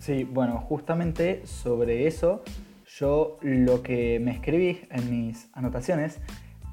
Sí, 0.00 0.24
bueno, 0.24 0.58
justamente 0.60 1.46
sobre 1.46 2.06
eso, 2.06 2.42
yo 2.98 3.38
lo 3.42 3.82
que 3.82 4.18
me 4.18 4.32
escribí 4.32 4.80
en 4.90 5.10
mis 5.10 5.48
anotaciones 5.52 6.18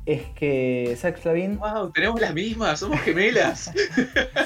es 0.05 0.23
que 0.29 0.95
Zach 0.97 1.17
Flavin. 1.19 1.59
¡Wow! 1.59 1.91
Tenemos 1.91 2.19
las 2.19 2.33
mismas, 2.33 2.79
somos 2.79 2.99
gemelas. 3.01 3.71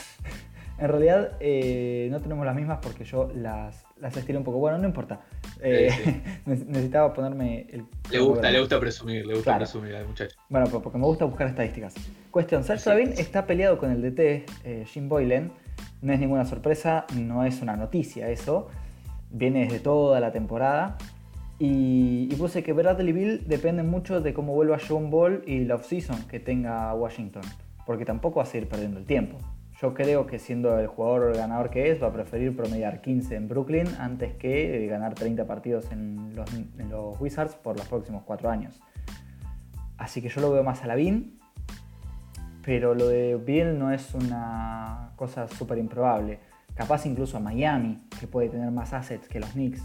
en 0.77 0.88
realidad 0.89 1.38
eh, 1.39 2.08
no 2.12 2.20
tenemos 2.20 2.46
las 2.46 2.55
mismas 2.55 2.79
porque 2.82 3.05
yo 3.05 3.32
las, 3.36 3.83
las 4.00 4.16
estiré 4.18 4.38
un 4.38 4.44
poco. 4.44 4.60
Bueno, 4.60 4.78
no 4.78 4.88
importa. 4.88 5.22
Eh, 5.62 5.90
necesitaba 6.46 7.14
ponerme 7.14 7.68
el. 7.70 7.86
Le 8.12 8.20
gusta, 8.20 8.52
le 8.52 8.60
gusta 8.60 8.80
presumir, 8.80 9.26
le 9.26 9.36
gusta 9.36 9.58
presumir 9.58 9.96
al 9.96 10.08
muchacho. 10.08 10.36
Bueno, 10.50 10.68
porque 10.68 10.98
me 10.98 11.06
gusta 11.06 11.26
buscar 11.26 11.48
estadísticas. 11.48 11.94
Cuestión: 12.32 12.64
Zach 12.64 12.80
Flavin 12.80 13.14
está 13.14 13.46
peleado 13.46 13.78
con 13.78 13.92
el 13.92 14.02
DT, 14.02 14.46
eh, 14.64 14.86
Jim 14.88 15.10
Boylan. 15.10 15.52
No 16.02 16.14
es 16.14 16.20
ninguna 16.20 16.46
sorpresa, 16.46 17.06
no 17.16 17.46
es 17.46 17.62
una 17.62 17.76
noticia 17.76 18.30
eso. 18.30 18.68
Viene 19.30 19.62
desde 19.66 19.80
toda 19.80 20.20
la 20.20 20.32
temporada. 20.32 20.98
Y, 21.60 22.28
puse 22.36 22.62
que 22.62 22.74
Bradley 22.74 23.14
Bill 23.14 23.48
depende 23.48 23.84
mucho 23.84 24.20
de 24.20 24.34
cómo 24.34 24.54
vuelva 24.54 24.78
John 24.86 25.10
Ball 25.10 25.44
y 25.46 25.64
la 25.64 25.76
offseason 25.76 26.28
que 26.28 26.42
tenga 26.42 26.94
Washington. 26.94 27.44
Porque 27.86 28.04
tampoco 28.04 28.38
va 28.38 28.44
a 28.44 28.46
seguir 28.46 28.68
perdiendo 28.68 29.00
el 29.00 29.06
tiempo. 29.06 29.38
Yo 29.84 29.94
creo 29.94 30.25
que 30.25 30.40
siendo 30.40 30.80
el 30.80 30.88
jugador 30.88 31.36
ganador 31.36 31.70
que 31.70 31.92
es, 31.92 32.02
va 32.02 32.08
a 32.08 32.13
preferir 32.13 32.56
promediar 32.56 33.02
15 33.02 33.36
en 33.36 33.50
Brooklyn 33.50 33.86
antes 34.00 34.34
que 34.36 34.88
ganar 34.88 35.13
30 35.13 35.46
partidos 35.46 35.92
en 35.92 36.34
los, 36.38 37.20
Wizards 37.20 37.56
por 37.56 37.78
los 37.78 37.86
próximos 37.88 38.24
4 38.25 38.50
años. 38.50 38.80
Así 39.98 40.22
que 40.22 40.30
yo 40.30 40.40
lo 40.40 40.52
veo 40.52 40.63
más 40.63 40.84
a 40.84 40.88
la 40.88 40.96
Lavin, 40.96 41.38
pero 42.63 42.96
lo 42.96 43.10
de 43.10 43.36
Bill 43.36 43.78
no 43.78 43.92
es 43.92 44.13
una 44.13 45.12
cosa 45.18 45.50
súper 45.50 45.80
improbable. 45.80 46.40
Capaz 46.75 47.06
incluso 47.06 47.36
a 47.36 47.42
Miami, 47.42 48.08
que 48.18 48.25
puede 48.25 48.48
tener 48.48 48.72
más 48.72 48.94
assets 48.94 49.28
que 49.28 49.42
los 49.42 49.50
Knicks. 49.50 49.82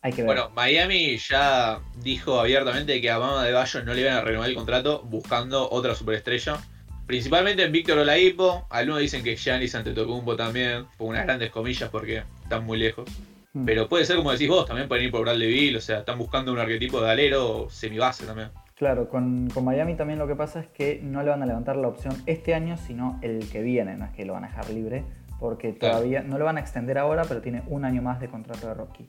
Hay 0.00 0.12
que 0.12 0.22
ver. 0.22 0.34
Bueno, 0.34 0.50
Miami 0.50 1.16
ya 1.16 1.78
dijo 2.02 2.40
abiertamente 2.40 3.00
que 3.00 3.08
a 3.08 3.20
Mama 3.20 3.44
de 3.44 3.52
Bayo 3.52 3.84
no 3.84 3.94
le 3.94 4.00
iban 4.00 4.14
a 4.14 4.20
renovar 4.20 4.48
el 4.48 4.56
contrato 4.56 5.04
buscando 5.04 5.70
otra 5.70 5.94
superestrella. 5.94 6.58
Principalmente 7.06 7.64
en 7.64 7.72
Víctor 7.72 7.98
Olaipo. 7.98 8.66
Algunos 8.70 9.00
dicen 9.00 9.22
que 9.22 9.36
Giannis 9.36 9.74
Antetokounmpo 9.74 10.36
también, 10.36 10.86
por 10.96 11.08
unas 11.08 11.24
grandes 11.24 11.50
comillas 11.50 11.90
porque 11.90 12.22
están 12.42 12.64
muy 12.64 12.78
lejos. 12.78 13.10
Hmm. 13.52 13.64
Pero 13.64 13.88
puede 13.88 14.04
ser 14.04 14.16
como 14.16 14.32
decís 14.32 14.48
vos, 14.48 14.66
también 14.66 14.88
pueden 14.88 15.04
ir 15.04 15.10
por 15.10 15.22
Bradley 15.22 15.52
Bill, 15.52 15.76
o 15.76 15.80
sea, 15.80 16.00
están 16.00 16.18
buscando 16.18 16.52
un 16.52 16.58
arquetipo 16.58 17.00
de 17.00 17.10
alero 17.10 17.68
semibase 17.70 18.24
también. 18.24 18.48
Claro, 18.82 19.08
con, 19.08 19.48
Miami 19.62 19.94
también 19.94 20.18
lo 20.18 20.26
que 20.26 20.34
pasa 20.34 20.60
es 20.60 20.66
que 20.66 21.00
no 21.02 21.22
le 21.22 21.30
van 21.30 21.42
a 21.42 21.46
levantar 21.46 21.76
la 21.76 21.86
opción 21.86 22.16
este 22.26 22.54
año, 22.54 22.76
sino 22.76 23.18
el 23.22 23.48
que 23.48 23.62
viene, 23.62 23.96
no 23.96 24.06
es 24.06 24.10
que 24.12 24.24
lo 24.24 24.32
van 24.32 24.44
a 24.44 24.48
dejar 24.48 24.70
libre, 24.70 25.04
porque 25.38 25.72
todavía 25.72 26.22
no 26.22 26.38
lo 26.38 26.44
van 26.44 26.56
a 26.56 26.60
extender 26.60 26.98
ahora, 26.98 27.22
pero 27.28 27.40
tiene 27.42 27.62
un 27.68 27.84
año 27.84 28.02
más 28.02 28.20
de 28.20 28.28
contrato 28.28 28.66
de 28.66 28.74
Rocky. 28.74 29.08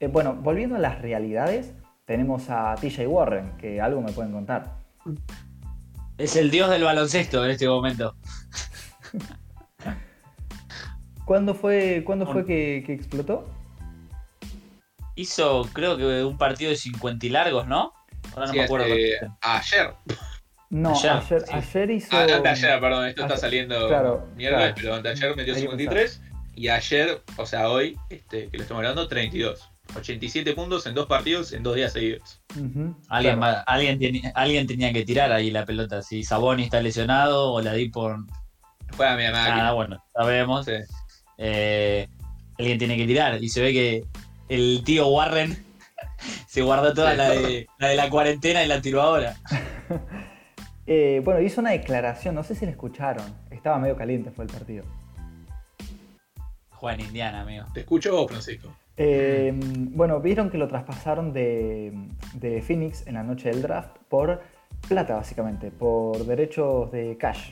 Eh, 0.00 0.08
bueno, 0.08 0.34
volviendo 0.34 0.74
a 0.76 0.78
las 0.80 1.00
realidades, 1.00 1.74
tenemos 2.06 2.50
a 2.50 2.74
TJ 2.74 3.06
Warren, 3.06 3.52
que 3.58 3.80
algo 3.80 4.00
me 4.00 4.10
pueden 4.10 4.32
contar. 4.32 4.78
Es 6.16 6.36
el 6.36 6.50
dios 6.50 6.70
del 6.70 6.84
baloncesto 6.84 7.44
en 7.44 7.50
este 7.50 7.68
momento. 7.68 8.14
¿Cuándo 11.24 11.54
fue, 11.54 12.02
¿cuándo 12.04 12.26
fue 12.26 12.44
que, 12.44 12.84
explotó? 12.88 13.48
Hizo, 15.16 15.68
creo 15.72 15.96
que 15.96 16.24
un 16.24 16.36
partido 16.36 16.70
de 16.70 16.76
50 16.76 17.26
y 17.26 17.28
largos, 17.30 17.66
¿no? 17.66 17.92
Ahora 18.34 18.46
no 18.46 18.52
me 18.52 18.62
acuerdo. 18.62 18.86
Este, 18.86 19.28
ayer. 19.40 19.94
No, 20.70 20.92
ayer, 20.92 21.44
ayer, 21.50 21.90
hizo. 21.90 22.08
Ah, 22.16 22.26
ayer, 22.44 22.80
perdón, 22.80 23.06
esto 23.06 23.22
está 23.22 23.36
saliendo 23.36 23.88
claro, 23.88 24.28
miércoles, 24.34 24.74
pero 24.76 24.94
ayer 24.96 25.36
metió 25.36 25.54
53 25.54 26.20
y 26.56 26.68
ayer, 26.68 27.22
o 27.36 27.46
sea, 27.46 27.68
hoy, 27.68 27.98
este, 28.10 28.48
que 28.48 28.56
lo 28.56 28.62
estamos 28.62 28.80
hablando, 28.80 29.08
32. 29.08 29.70
87 29.96 30.54
puntos 30.54 30.86
en 30.86 30.94
dos 30.94 31.06
partidos 31.06 31.52
en 31.52 31.62
dos 31.62 31.76
días 31.76 31.92
seguidos. 31.92 32.42
¿Alguien, 33.08 33.40
alguien, 33.66 33.98
tenía, 33.98 34.32
alguien 34.34 34.66
tenía 34.66 34.92
que 34.92 35.04
tirar 35.04 35.32
ahí 35.32 35.50
la 35.50 35.64
pelota. 35.64 36.02
Si 36.02 36.22
Saboni 36.22 36.64
está 36.64 36.80
lesionado 36.80 37.52
o 37.52 37.60
la 37.60 37.72
di 37.74 37.88
por. 37.88 38.24
Juega 38.96 39.16
mi 39.16 39.24
Ah, 39.24 39.72
bueno, 39.72 40.02
sabemos. 40.14 40.66
Eh, 41.38 42.08
alguien 42.58 42.78
tiene 42.78 42.96
que 42.96 43.06
tirar. 43.06 43.42
Y 43.42 43.48
se 43.48 43.62
ve 43.62 43.72
que 43.72 44.04
el 44.48 44.82
tío 44.84 45.08
Warren 45.08 45.64
se 46.46 46.62
guardó 46.62 46.92
toda 46.94 47.14
la, 47.14 47.30
de, 47.30 47.66
la, 47.78 48.10
cuarentena 48.10 48.64
y 48.64 48.68
la 48.68 48.80
tiró 48.80 49.02
ahora. 49.02 49.36
Eh, 50.86 51.22
bueno, 51.24 51.40
hizo 51.40 51.62
una 51.62 51.70
declaración, 51.70 52.34
no 52.34 52.44
sé 52.44 52.54
si 52.54 52.66
la 52.66 52.72
escucharon. 52.72 53.24
Estaba 53.50 53.78
medio 53.78 53.96
caliente, 53.96 54.30
fue 54.30 54.44
el 54.44 54.50
partido. 54.50 54.84
Juega 56.68 56.98
en 56.98 57.06
Indiana, 57.06 57.40
amigo. 57.40 57.64
¿Te 57.72 57.80
escucho 57.80 58.12
vos, 58.12 58.30
Francisco? 58.30 58.70
Eh, 58.96 59.52
bueno, 59.92 60.20
vieron 60.20 60.50
que 60.50 60.58
lo 60.58 60.68
traspasaron 60.68 61.32
de, 61.32 62.62
Phoenix 62.64 63.06
en 63.06 63.14
la 63.14 63.22
noche 63.22 63.50
del 63.50 63.62
draft 63.62 63.96
por 64.08 64.40
plata, 64.88 65.16
básicamente, 65.16 65.70
por 65.70 66.24
derechos 66.26 66.90
de 66.92 67.16
cash. 67.16 67.50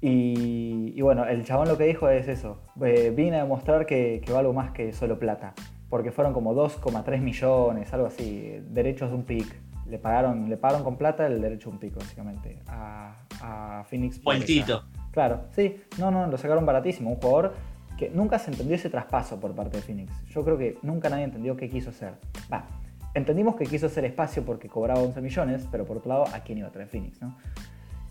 Y, 0.00 1.00
bueno, 1.00 1.24
el 1.24 1.44
chabón 1.44 1.68
lo 1.68 1.78
que 1.78 1.84
dijo 1.84 2.08
es 2.10 2.28
eso, 2.28 2.60
eh, 2.82 3.10
vine 3.14 3.36
a 3.36 3.42
demostrar 3.44 3.86
que, 3.86 4.20
que 4.24 4.32
valgo 4.32 4.52
más 4.52 4.70
que 4.72 4.92
solo 4.92 5.18
plata, 5.18 5.54
porque 5.88 6.12
fueron 6.12 6.34
como 6.34 6.54
2,3 6.54 7.20
millones, 7.20 7.92
algo 7.92 8.06
así, 8.06 8.60
derechos 8.68 9.10
de 9.10 9.16
un 9.16 9.22
pick. 9.22 9.46
Le 9.86 9.98
pagaron, 9.98 10.48
le 10.48 10.56
pagaron 10.56 10.82
con 10.82 10.96
plata 10.96 11.26
el 11.26 11.40
derecho 11.40 11.70
de 11.70 11.74
un 11.74 11.80
pick, 11.80 11.94
básicamente, 11.94 12.58
a, 12.66 13.16
a 13.40 13.84
Phoenix. 13.84 14.22
Vueltito. 14.22 14.84
Claro, 15.10 15.42
sí, 15.52 15.76
no, 15.98 16.10
no, 16.10 16.26
lo 16.26 16.36
sacaron 16.36 16.66
baratísimo, 16.66 17.10
un 17.10 17.16
jugador 17.16 17.54
que 17.98 18.10
nunca 18.10 18.38
se 18.38 18.50
entendió 18.50 18.76
ese 18.76 18.90
traspaso 18.90 19.40
por 19.40 19.54
parte 19.54 19.76
de 19.76 19.82
Phoenix. 19.82 20.12
Yo 20.30 20.44
creo 20.44 20.58
que 20.58 20.78
nunca 20.82 21.08
nadie 21.08 21.24
entendió 21.24 21.56
qué 21.56 21.68
quiso 21.68 21.90
hacer. 21.90 22.14
Va, 22.52 22.66
entendimos 23.14 23.56
que 23.56 23.64
quiso 23.66 23.86
hacer 23.86 24.04
espacio 24.04 24.44
porque 24.44 24.68
cobraba 24.68 25.00
11 25.00 25.20
millones, 25.20 25.68
pero 25.70 25.84
por 25.84 25.98
otro 25.98 26.08
lado, 26.08 26.24
¿a 26.34 26.40
quién 26.40 26.58
iba 26.58 26.68
a 26.68 26.72
traer 26.72 26.88
Phoenix? 26.88 27.22
¿no? 27.22 27.36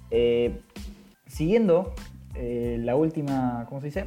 Eh, 0.10 0.62
siguiendo 1.28 1.94
eh, 2.36 2.78
la 2.80 2.96
última, 2.96 3.66
¿cómo 3.68 3.82
se 3.82 3.88
dice? 3.88 4.06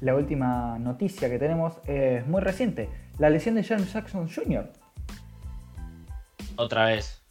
La 0.00 0.16
última 0.16 0.78
noticia 0.78 1.28
que 1.28 1.38
tenemos 1.38 1.74
es 1.86 2.26
muy 2.26 2.40
reciente, 2.40 2.88
la 3.18 3.30
lesión 3.30 3.54
de 3.54 3.62
James 3.62 3.92
Jackson 3.92 4.28
Jr. 4.28 4.70
Otra 6.56 6.86
vez. 6.86 7.22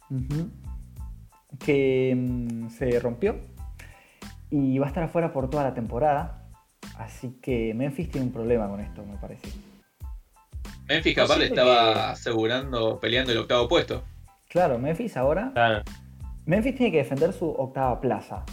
Que 1.58 2.14
mm, 2.16 2.68
se 2.68 2.98
rompió 3.00 3.36
y 4.50 4.78
va 4.78 4.86
a 4.86 4.88
estar 4.88 5.02
afuera 5.02 5.32
por 5.32 5.48
toda 5.48 5.64
la 5.64 5.74
temporada. 5.74 6.41
Así 7.02 7.36
que 7.42 7.74
Memphis 7.74 8.10
tiene 8.10 8.28
un 8.28 8.32
problema 8.32 8.68
con 8.68 8.80
esto, 8.80 9.04
me 9.04 9.16
parece. 9.16 9.48
Memphis 10.88 11.16
capaz 11.16 11.36
le 11.36 11.46
estaba 11.46 12.10
asegurando, 12.10 13.00
peleando 13.00 13.32
el 13.32 13.38
octavo 13.38 13.68
puesto. 13.68 14.04
Claro, 14.48 14.78
Memphis 14.78 15.16
ahora. 15.16 15.50
Claro. 15.52 15.82
Memphis 16.46 16.76
tiene 16.76 16.92
que 16.92 16.98
defender 16.98 17.32
su 17.32 17.48
octava 17.48 18.00
plaza. 18.00 18.44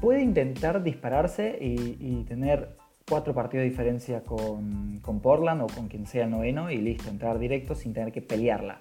Puede 0.00 0.22
intentar 0.22 0.82
dispararse 0.82 1.56
y, 1.60 2.24
tener 2.24 2.76
cuatro 3.08 3.34
partidos 3.34 3.64
de 3.64 3.70
diferencia 3.70 4.22
con, 4.22 5.00
con, 5.00 5.20
Portland 5.20 5.62
o 5.62 5.66
con 5.66 5.88
quien 5.88 6.06
sea 6.06 6.26
noveno 6.26 6.70
y 6.70 6.76
listo, 6.76 7.08
entrar 7.08 7.38
directo 7.38 7.74
sin 7.74 7.94
tener 7.94 8.12
que 8.12 8.20
pelearla. 8.20 8.80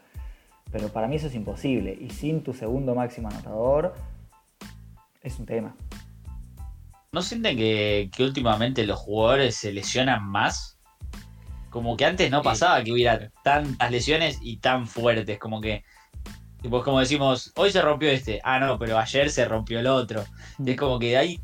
Pero 0.71 0.89
para 0.89 1.07
mí 1.07 1.15
eso 1.15 1.27
es 1.27 1.35
imposible. 1.35 1.97
Y 1.99 2.09
sin 2.09 2.43
tu 2.43 2.53
segundo 2.53 2.95
máximo 2.95 3.29
anotador, 3.29 3.93
es 5.23 5.39
un 5.39 5.45
tema. 5.45 5.75
¿No 7.11 7.21
sienten 7.21 7.57
que, 7.57 8.09
últimamente 8.19 8.85
los 8.85 8.99
jugadores 8.99 9.55
se 9.55 9.71
lesionan 9.71 10.27
más? 10.27 10.77
Como 11.69 11.97
que 11.97 12.05
antes 12.05 12.29
no 12.31 12.41
pasaba 12.41 12.83
que 12.83 12.91
hubiera 12.91 13.31
tantas 13.43 13.91
lesiones 13.91 14.39
y 14.41 14.57
tan 14.57 14.87
fuertes, 14.87 15.39
como 15.39 15.61
que 15.61 15.83
Tipo, 16.61 16.79
es 16.79 16.83
como 16.83 16.99
decimos, 16.99 17.53
hoy 17.55 17.71
se 17.71 17.81
rompió 17.81 18.09
este. 18.09 18.41
Ah, 18.43 18.59
no, 18.59 18.77
pero 18.77 18.97
ayer 18.97 19.29
se 19.29 19.45
rompió 19.45 19.79
el 19.79 19.87
otro. 19.87 20.25
Y 20.63 20.71
es 20.71 20.77
como 20.77 20.99
que 20.99 21.17
ahí. 21.17 21.39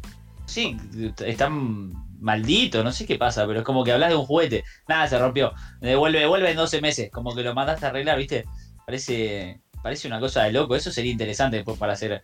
Sí, 0.46 0.78
están 1.26 1.94
malditos, 2.20 2.84
no 2.84 2.92
sé 2.92 3.06
qué 3.06 3.18
pasa, 3.18 3.48
pero 3.48 3.60
es 3.60 3.66
como 3.66 3.84
que 3.84 3.92
hablas 3.92 4.10
de 4.10 4.16
un 4.16 4.26
juguete. 4.26 4.64
Nada, 4.88 5.08
se 5.08 5.18
rompió. 5.18 5.54
Devuelve, 5.80 6.20
devuelve 6.20 6.52
en 6.52 6.58
12 6.58 6.82
meses. 6.82 7.10
Como 7.12 7.34
que 7.34 7.44
lo 7.44 7.56
mandaste 7.56 7.86
a 7.86 7.90
arreglar, 7.90 8.18
¿viste? 8.18 8.46
Parece, 8.86 9.62
parece 9.82 10.08
una 10.08 10.20
cosa 10.20 10.44
de 10.44 10.52
loco. 10.52 10.76
Eso 10.76 10.92
sería 10.92 11.12
interesante 11.12 11.58
después 11.58 11.78
para 11.78 11.94
hacer 11.94 12.22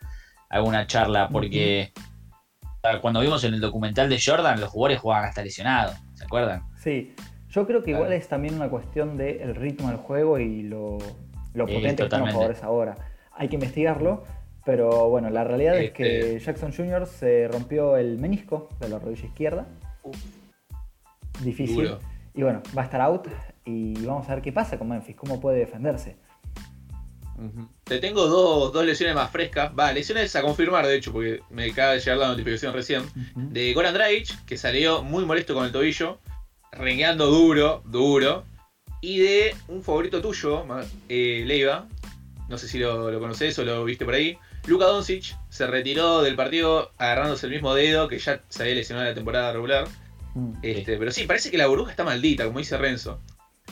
alguna 0.49 0.85
charla, 0.85 1.29
porque 1.29 1.93
cuando 3.01 3.19
vimos 3.21 3.43
en 3.43 3.53
el 3.53 3.59
documental 3.61 4.09
de 4.09 4.19
Jordan, 4.23 4.59
los 4.59 4.69
jugadores 4.69 4.99
jugaban 4.99 5.25
hasta 5.25 5.43
lesionados. 5.43 5.95
¿Se 6.15 6.23
acuerdan? 6.25 6.63
Sí. 6.77 7.13
Yo 7.49 7.67
creo 7.67 7.83
que 7.83 7.91
igual 7.91 8.13
es 8.13 8.27
también 8.29 8.55
una 8.55 8.69
cuestión 8.69 9.17
del 9.17 9.55
ritmo 9.55 9.89
del 9.89 9.97
juego 9.97 10.39
y 10.39 10.63
lo, 10.63 10.97
lo 11.53 11.65
potente 11.65 11.97
que 11.97 12.03
están 12.03 12.21
los 12.21 12.31
jugadores 12.31 12.63
ahora. 12.63 12.95
Hay 13.33 13.49
que 13.49 13.55
investigarlo, 13.55 14.23
pero 14.63 15.09
bueno, 15.09 15.29
la 15.29 15.43
realidad 15.43 15.77
es 15.77 15.91
que 15.91 16.35
este- 16.35 16.39
Jackson 16.39 16.71
Jr. 16.71 17.05
se 17.07 17.49
rompió 17.49 17.97
el 17.97 18.17
menisco 18.19 18.69
de 18.79 18.87
la 18.87 18.99
rodilla 18.99 19.25
izquierda. 19.25 19.67
Difícil. 21.41 21.97
Y 22.33 22.43
bueno, 22.43 22.61
va 22.77 22.83
a 22.83 22.85
estar 22.85 23.01
out 23.01 23.27
y 23.65 24.05
vamos 24.05 24.29
a 24.29 24.35
ver 24.35 24.41
qué 24.41 24.53
pasa 24.53 24.77
con 24.77 24.87
Memphis, 24.87 25.15
cómo 25.17 25.39
puede 25.41 25.59
defenderse. 25.59 26.15
Te 27.83 27.99
tengo 27.99 28.27
dos, 28.27 28.85
lesiones 28.85 29.15
más 29.15 29.31
frescas. 29.31 29.71
Va, 29.77 29.91
lesiones 29.91 30.35
a 30.35 30.41
confirmar, 30.41 30.85
de 30.85 30.95
hecho, 30.95 31.11
porque 31.11 31.41
me 31.49 31.71
acaba 31.71 31.93
de 31.93 31.99
llegar 31.99 32.17
la 32.17 32.27
notificación 32.27 32.73
recién. 32.73 33.03
De 33.35 33.73
Goran 33.73 33.93
Dragic, 33.93 34.45
que 34.45 34.57
salió 34.57 35.03
muy 35.03 35.25
molesto 35.25 35.53
con 35.53 35.65
el 35.65 35.71
tobillo, 35.71 36.19
rengueando 36.71 37.27
duro, 37.27 37.83
duro 37.85 38.45
y 39.01 39.19
de 39.19 39.55
un 39.67 39.83
favorito 39.83 40.21
tuyo, 40.21 40.63
eh, 41.09 41.43
Leiva, 41.45 41.87
no 42.47 42.57
sé 42.57 42.67
si 42.67 42.77
lo, 42.77 43.19
conoces 43.19 43.57
o 43.57 43.65
lo 43.65 43.83
viste 43.83 44.05
por 44.05 44.13
ahí. 44.13 44.37
Luka 44.67 44.85
Doncic 44.85 45.35
se 45.49 45.65
retiró 45.65 46.21
del 46.21 46.35
partido 46.35 46.91
agarrándose 46.97 47.47
el 47.47 47.53
mismo 47.53 47.73
dedo 47.73 48.07
que 48.07 48.19
ya 48.19 48.43
se 48.49 48.61
había 48.61 48.75
lesionado 48.75 49.07
en 49.07 49.11
la 49.11 49.15
temporada 49.15 49.53
regular. 49.53 49.87
Mm. 50.35 50.53
Este, 50.61 50.97
pero 50.97 51.11
sí, 51.11 51.23
parece 51.23 51.49
que 51.49 51.57
la 51.57 51.65
burbuja 51.65 51.91
está 51.91 52.03
maldita, 52.03 52.45
como 52.45 52.59
dice 52.59 52.77
Renzo. 52.77 53.19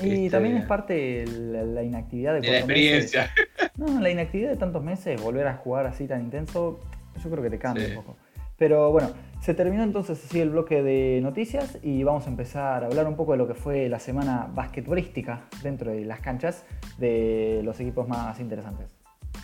Y 0.02 0.26
este, 0.26 0.30
también 0.30 0.58
es 0.58 0.66
parte 0.66 0.94
de 0.94 1.64
la, 1.66 1.84
inactividad 1.84 2.34
de, 2.36 2.42
de 2.42 2.52
la 2.52 2.58
experiencia. 2.58 3.32
No, 3.78 4.00
la 4.00 4.10
inactividad 4.10 4.50
de 4.50 4.58
tantos 4.58 4.84
meses, 4.84 5.22
volver 5.22 5.48
a 5.48 5.56
jugar 5.56 5.86
así 5.88 6.08
tan 6.08 6.22
intenso, 6.22 6.80
yo 7.24 7.30
creo 7.30 7.44
que 7.44 7.50
te 7.50 7.60
cambia 7.60 7.88
un 7.88 7.96
poco. 7.96 8.18
Pero 8.58 8.92
bueno, 8.92 9.12
se 9.42 9.54
terminó 9.54 9.84
entonces 9.84 10.22
así 10.24 10.42
el 10.42 10.50
bloque 10.50 10.84
de 10.84 11.22
noticias 11.24 11.78
y 11.82 12.04
vamos 12.04 12.28
a 12.28 12.30
empezar 12.30 12.84
a 12.84 12.88
hablar 12.88 13.08
un 13.08 13.16
poco 13.16 13.32
de 13.32 13.38
lo 13.38 13.48
que 13.48 13.54
fue 13.54 13.88
la 13.88 14.00
semana 14.00 14.50
basquetbolística 14.54 15.44
dentro 15.64 15.92
de 15.92 16.04
las 16.04 16.20
canchas 16.20 16.66
de 16.98 17.62
los 17.64 17.80
equipos 17.80 18.08
más 18.08 18.38
interesantes. 18.42 18.94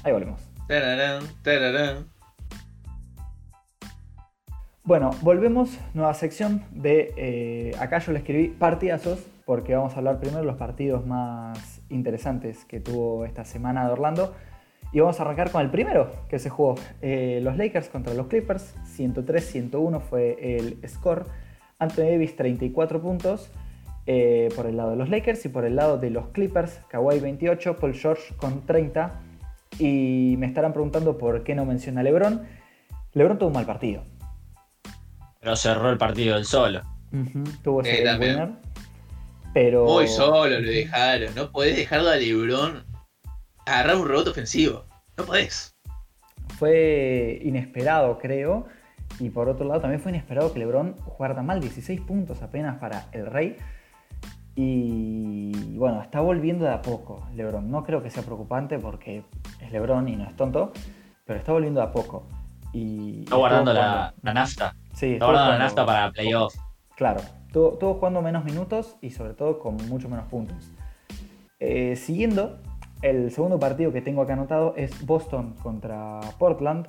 Ahí 0.03 0.11
volvemos. 0.11 0.41
Bueno, 4.83 5.11
volvemos, 5.21 5.79
nueva 5.93 6.13
sección 6.13 6.63
de... 6.71 7.13
Eh, 7.15 7.71
acá 7.79 7.99
yo 7.99 8.11
le 8.11 8.19
escribí 8.19 8.49
partidazos 8.49 9.25
porque 9.45 9.75
vamos 9.75 9.93
a 9.93 9.97
hablar 9.97 10.19
primero 10.19 10.39
de 10.39 10.45
los 10.45 10.57
partidos 10.57 11.05
más 11.05 11.81
interesantes 11.89 12.65
que 12.65 12.79
tuvo 12.79 13.25
esta 13.25 13.45
semana 13.45 13.85
de 13.85 13.93
Orlando. 13.93 14.35
Y 14.91 14.99
vamos 14.99 15.19
a 15.19 15.23
arrancar 15.23 15.51
con 15.51 15.61
el 15.61 15.69
primero 15.69 16.11
que 16.29 16.39
se 16.39 16.49
jugó. 16.49 16.75
Eh, 17.01 17.39
los 17.43 17.57
Lakers 17.57 17.89
contra 17.89 18.13
los 18.13 18.27
Clippers. 18.27 18.75
103-101 18.97 20.01
fue 20.01 20.57
el 20.57 20.79
score. 20.87 21.25
Anthony 21.77 22.03
Davis 22.03 22.35
34 22.35 23.01
puntos 23.01 23.51
eh, 24.07 24.49
por 24.55 24.65
el 24.65 24.77
lado 24.77 24.91
de 24.91 24.95
los 24.95 25.09
Lakers 25.09 25.45
y 25.45 25.49
por 25.49 25.65
el 25.65 25.75
lado 25.75 25.97
de 25.97 26.09
los 26.09 26.29
Clippers. 26.29 26.79
Kawhi 26.89 27.19
28, 27.19 27.75
Paul 27.77 27.93
George 27.93 28.35
con 28.37 28.65
30. 28.65 29.21
Y 29.79 30.35
me 30.37 30.47
estarán 30.47 30.71
preguntando 30.71 31.17
por 31.17 31.43
qué 31.43 31.53
no 31.53 31.65
menciona 31.65 32.01
a 32.01 32.03
LeBron. 32.03 32.43
LeBron 33.13 33.37
tuvo 33.37 33.47
un 33.49 33.55
mal 33.55 33.65
partido. 33.65 34.03
Pero 35.39 35.55
cerró 35.55 35.89
el 35.89 35.97
partido 35.97 36.35
del 36.35 36.45
solo. 36.45 36.81
Tuvo 37.63 37.81
ese 37.81 38.03
eh, 38.03 38.17
winner. 38.17 38.64
Pero... 39.55 39.85
Muy 39.85 40.09
solo 40.09 40.59
lo 40.59 40.67
dejaron. 40.69 41.33
No 41.33 41.49
podés 41.49 41.77
dejarlo 41.77 42.09
a 42.09 42.17
LeBron 42.17 42.83
agarrar 43.65 43.95
un 43.95 44.05
robot 44.05 44.27
ofensivo. 44.27 44.83
No 45.17 45.23
podés. 45.23 45.73
Fue 46.59 47.39
inesperado, 47.41 48.17
creo. 48.17 48.67
Y 49.17 49.29
por 49.29 49.47
otro 49.47 49.65
lado, 49.65 49.79
también 49.79 50.01
fue 50.01 50.11
inesperado 50.11 50.51
que 50.51 50.59
LeBron 50.59 50.97
jugara 50.97 51.35
tan 51.35 51.45
mal, 51.45 51.61
16 51.61 52.01
puntos 52.01 52.41
apenas 52.41 52.79
para 52.79 53.05
el 53.13 53.27
Rey. 53.27 53.55
Y 54.55 55.77
bueno, 55.77 56.01
está 56.01 56.19
volviendo 56.19 56.65
de 56.65 56.73
a 56.73 56.81
poco 56.81 57.25
LeBron. 57.33 57.71
No 57.71 57.85
creo 57.85 58.03
que 58.03 58.09
sea 58.09 58.23
preocupante 58.23 58.77
porque 58.77 59.23
es 59.61 59.71
LeBron 59.71 60.09
y 60.09 60.17
no 60.17 60.25
es 60.25 60.35
tonto, 60.35 60.73
pero 61.23 61.39
está 61.39 61.53
volviendo 61.53 61.79
de 61.79 61.85
a 61.85 61.91
poco. 61.93 62.27
Y 62.73 63.23
está 63.23 63.37
guardando 63.37 63.71
la, 63.71 64.13
nafta. 64.21 64.75
Sí, 64.93 65.13
está 65.13 65.27
guardando 65.27 65.53
la 65.53 65.59
nafta 65.59 65.85
para 65.85 66.11
playoff. 66.11 66.53
Claro, 66.95 67.19
estuvo, 67.47 67.95
jugando 67.95 68.21
menos 68.21 68.45
minutos 68.45 68.95
y 69.01 69.09
sobre 69.09 69.33
todo 69.33 69.59
con 69.59 69.75
mucho 69.89 70.07
menos 70.07 70.27
puntos. 70.27 70.71
Eh, 71.59 71.95
siguiendo, 71.97 72.59
el 73.01 73.31
segundo 73.31 73.59
partido 73.59 73.91
que 73.91 74.01
tengo 74.01 74.21
acá 74.21 74.33
anotado 74.33 74.73
es 74.77 75.05
Boston 75.05 75.55
contra 75.61 76.21
Portland, 76.39 76.87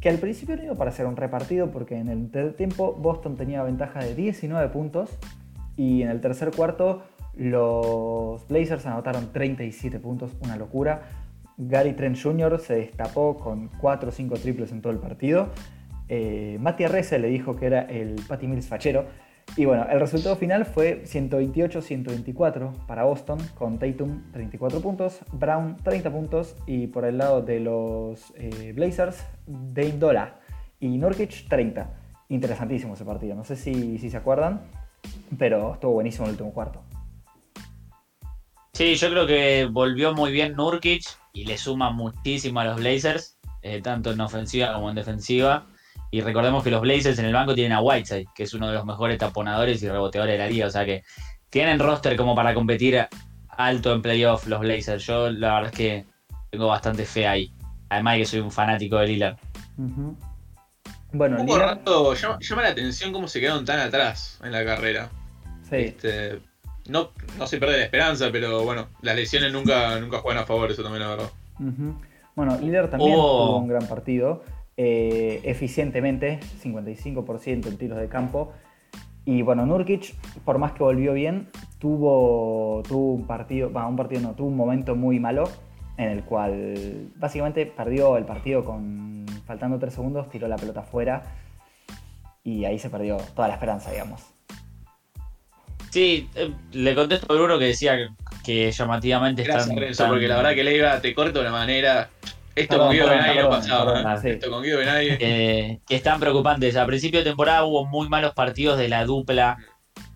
que 0.00 0.08
al 0.08 0.18
principio 0.18 0.56
no 0.56 0.64
iba 0.64 0.74
para 0.74 0.90
ser 0.90 1.06
un 1.06 1.16
repartido 1.16 1.70
porque 1.70 1.98
en 1.98 2.08
el 2.08 2.54
tiempo 2.54 2.94
Boston 2.94 3.36
tenía 3.36 3.62
ventaja 3.62 4.00
de 4.00 4.14
19 4.14 4.68
puntos 4.70 5.10
y 5.76 6.02
en 6.02 6.08
el 6.08 6.20
tercer 6.20 6.50
cuarto 6.50 7.02
los 7.34 8.46
Blazers 8.48 8.86
anotaron 8.86 9.32
37 9.32 9.98
puntos, 9.98 10.34
una 10.40 10.56
locura. 10.56 11.02
Gary 11.58 11.92
Trent 11.92 12.18
Jr. 12.20 12.58
se 12.58 12.74
destapó 12.74 13.36
con 13.36 13.68
4 13.80 14.08
o 14.08 14.12
5 14.12 14.34
triples 14.36 14.72
en 14.72 14.80
todo 14.80 14.92
el 14.92 14.98
partido. 14.98 15.50
Eh, 16.08 16.56
Mati 16.60 16.84
Arrese 16.84 17.18
le 17.18 17.28
dijo 17.28 17.56
que 17.56 17.66
era 17.66 17.82
el 17.82 18.16
Patty 18.26 18.46
Mills 18.46 18.66
fachero 18.66 19.04
y 19.54 19.66
bueno, 19.66 19.86
el 19.90 20.00
resultado 20.00 20.34
final 20.36 20.64
fue 20.64 21.02
128-124 21.04 22.86
para 22.86 23.04
Boston, 23.04 23.38
con 23.54 23.78
Tatum 23.78 24.32
34 24.32 24.80
puntos, 24.80 25.20
Brown 25.32 25.76
30 25.82 26.10
puntos 26.10 26.56
y 26.66 26.86
por 26.86 27.04
el 27.04 27.18
lado 27.18 27.42
de 27.42 27.60
los 27.60 28.32
eh, 28.36 28.72
Blazers, 28.74 29.22
Dame 29.46 29.98
Dola 29.98 30.40
y 30.80 30.96
Nurkic 30.96 31.48
30. 31.48 31.98
Interesantísimo 32.30 32.94
ese 32.94 33.04
partido, 33.04 33.34
no 33.34 33.44
sé 33.44 33.56
si, 33.56 33.98
se 33.98 34.16
acuerdan, 34.16 34.62
pero 35.38 35.74
estuvo 35.74 35.92
buenísimo 35.92 36.24
el 36.24 36.32
último 36.32 36.52
cuarto. 36.54 36.82
Sí, 38.72 38.94
yo 38.94 39.10
creo 39.10 39.26
que 39.26 39.68
volvió 39.70 40.14
muy 40.14 40.32
bien 40.32 40.54
Nurkic 40.54 41.04
y 41.34 41.44
le 41.44 41.58
suma 41.58 41.90
muchísimo 41.90 42.60
a 42.60 42.64
los 42.64 42.76
Blazers, 42.76 43.38
eh, 43.60 43.82
tanto 43.82 44.12
en 44.12 44.20
ofensiva 44.22 44.72
como 44.72 44.88
en 44.88 44.96
defensiva. 44.96 45.66
Y 46.12 46.20
recordemos 46.20 46.62
que 46.62 46.70
los 46.70 46.82
Blazers 46.82 47.18
en 47.18 47.24
el 47.24 47.32
banco 47.32 47.54
tienen 47.54 47.72
a 47.72 47.80
Whiteside, 47.80 48.26
que 48.34 48.42
es 48.42 48.52
uno 48.52 48.68
de 48.68 48.74
los 48.74 48.84
mejores 48.84 49.16
taponadores 49.16 49.82
y 49.82 49.88
reboteadores 49.88 50.34
de 50.34 50.38
la 50.38 50.46
liga. 50.46 50.66
O 50.66 50.70
sea 50.70 50.84
que 50.84 51.04
tienen 51.48 51.78
roster 51.78 52.16
como 52.16 52.34
para 52.34 52.52
competir 52.52 53.08
alto 53.48 53.94
en 53.94 54.02
playoff 54.02 54.46
los 54.46 54.60
Blazers. 54.60 55.06
Yo 55.06 55.30
la 55.30 55.54
verdad 55.54 55.70
es 55.72 55.78
que 55.78 56.04
tengo 56.50 56.66
bastante 56.66 57.06
fe 57.06 57.26
ahí. 57.26 57.50
Además 57.88 58.12
de 58.12 58.18
que 58.18 58.26
soy 58.26 58.40
un 58.40 58.50
fanático 58.50 58.98
de 58.98 59.06
Lillard. 59.06 59.36
Bueno, 61.14 61.40
un 61.40 61.46
poco 61.46 61.58
rato 61.58 62.14
llama, 62.14 62.62
la 62.62 62.68
atención 62.68 63.10
cómo 63.10 63.26
se 63.26 63.40
quedaron 63.40 63.64
tan 63.64 63.80
atrás 63.80 64.38
en 64.44 64.52
la 64.52 64.66
carrera. 64.66 65.08
Sí. 65.70 65.76
Este, 65.76 66.40
no, 66.88 67.10
no 67.38 67.46
se 67.46 67.56
pierde 67.56 67.78
la 67.78 67.84
esperanza, 67.84 68.28
pero 68.30 68.64
bueno, 68.64 68.88
las 69.00 69.16
lesiones 69.16 69.50
nunca, 69.50 69.98
nunca 69.98 70.18
juegan 70.18 70.42
a 70.42 70.46
favor, 70.46 70.70
eso 70.70 70.82
también 70.82 71.04
la 71.04 71.08
verdad. 71.08 71.30
Bueno, 72.36 72.58
Lillard 72.58 72.90
también 72.90 73.14
tuvo 73.14 73.56
un 73.56 73.68
gran 73.68 73.86
partido. 73.86 74.44
Eh, 74.84 75.40
eficientemente, 75.44 76.40
55% 76.60 77.68
en 77.68 77.78
tiros 77.78 78.00
de 78.00 78.08
campo. 78.08 78.52
Y 79.24 79.42
bueno, 79.42 79.64
Nurkic, 79.64 80.12
por 80.44 80.58
más 80.58 80.72
que 80.72 80.82
volvió 80.82 81.12
bien, 81.12 81.50
tuvo, 81.78 82.82
tuvo 82.88 83.12
un 83.12 83.24
partido, 83.28 83.70
bueno, 83.70 83.90
un 83.90 83.94
partido 83.94 84.20
no, 84.22 84.32
tuvo 84.32 84.48
un 84.48 84.56
momento 84.56 84.96
muy 84.96 85.20
malo 85.20 85.48
en 85.98 86.08
el 86.08 86.24
cual 86.24 87.12
básicamente 87.14 87.64
perdió 87.64 88.16
el 88.16 88.24
partido 88.24 88.64
con 88.64 89.24
faltando 89.46 89.78
3 89.78 89.94
segundos, 89.94 90.28
tiró 90.28 90.48
la 90.48 90.56
pelota 90.56 90.80
afuera 90.80 91.22
y 92.42 92.64
ahí 92.64 92.80
se 92.80 92.90
perdió 92.90 93.18
toda 93.36 93.46
la 93.46 93.54
esperanza, 93.54 93.92
digamos. 93.92 94.22
Sí, 95.90 96.28
eh, 96.34 96.52
le 96.72 96.96
contesto 96.96 97.32
a 97.32 97.36
Bruno 97.36 97.56
que 97.56 97.66
decía 97.66 97.96
que 98.44 98.72
llamativamente 98.72 99.44
Gracias, 99.44 100.08
porque 100.08 100.26
la 100.26 100.38
verdad 100.38 100.56
que 100.56 100.64
le 100.64 100.76
iba, 100.76 101.00
te 101.00 101.14
corto 101.14 101.40
de 101.40 101.46
una 101.46 101.56
manera 101.56 102.10
esto 102.54 102.78
con 102.78 102.90
Guido 102.90 103.08
Benay 103.08 103.38
no 103.38 103.50
pasaba. 103.50 104.14
Esto 104.22 104.50
con 104.50 104.62
Guido 104.62 104.78
Benay. 104.78 105.18
Que, 105.18 105.80
están 105.88 106.20
preocupantes. 106.20 106.76
A 106.76 106.86
principio 106.86 107.20
de 107.20 107.24
temporada 107.24 107.64
hubo 107.64 107.84
muy 107.86 108.08
malos 108.08 108.34
partidos 108.34 108.78
de 108.78 108.88
la 108.88 109.04
dupla 109.04 109.58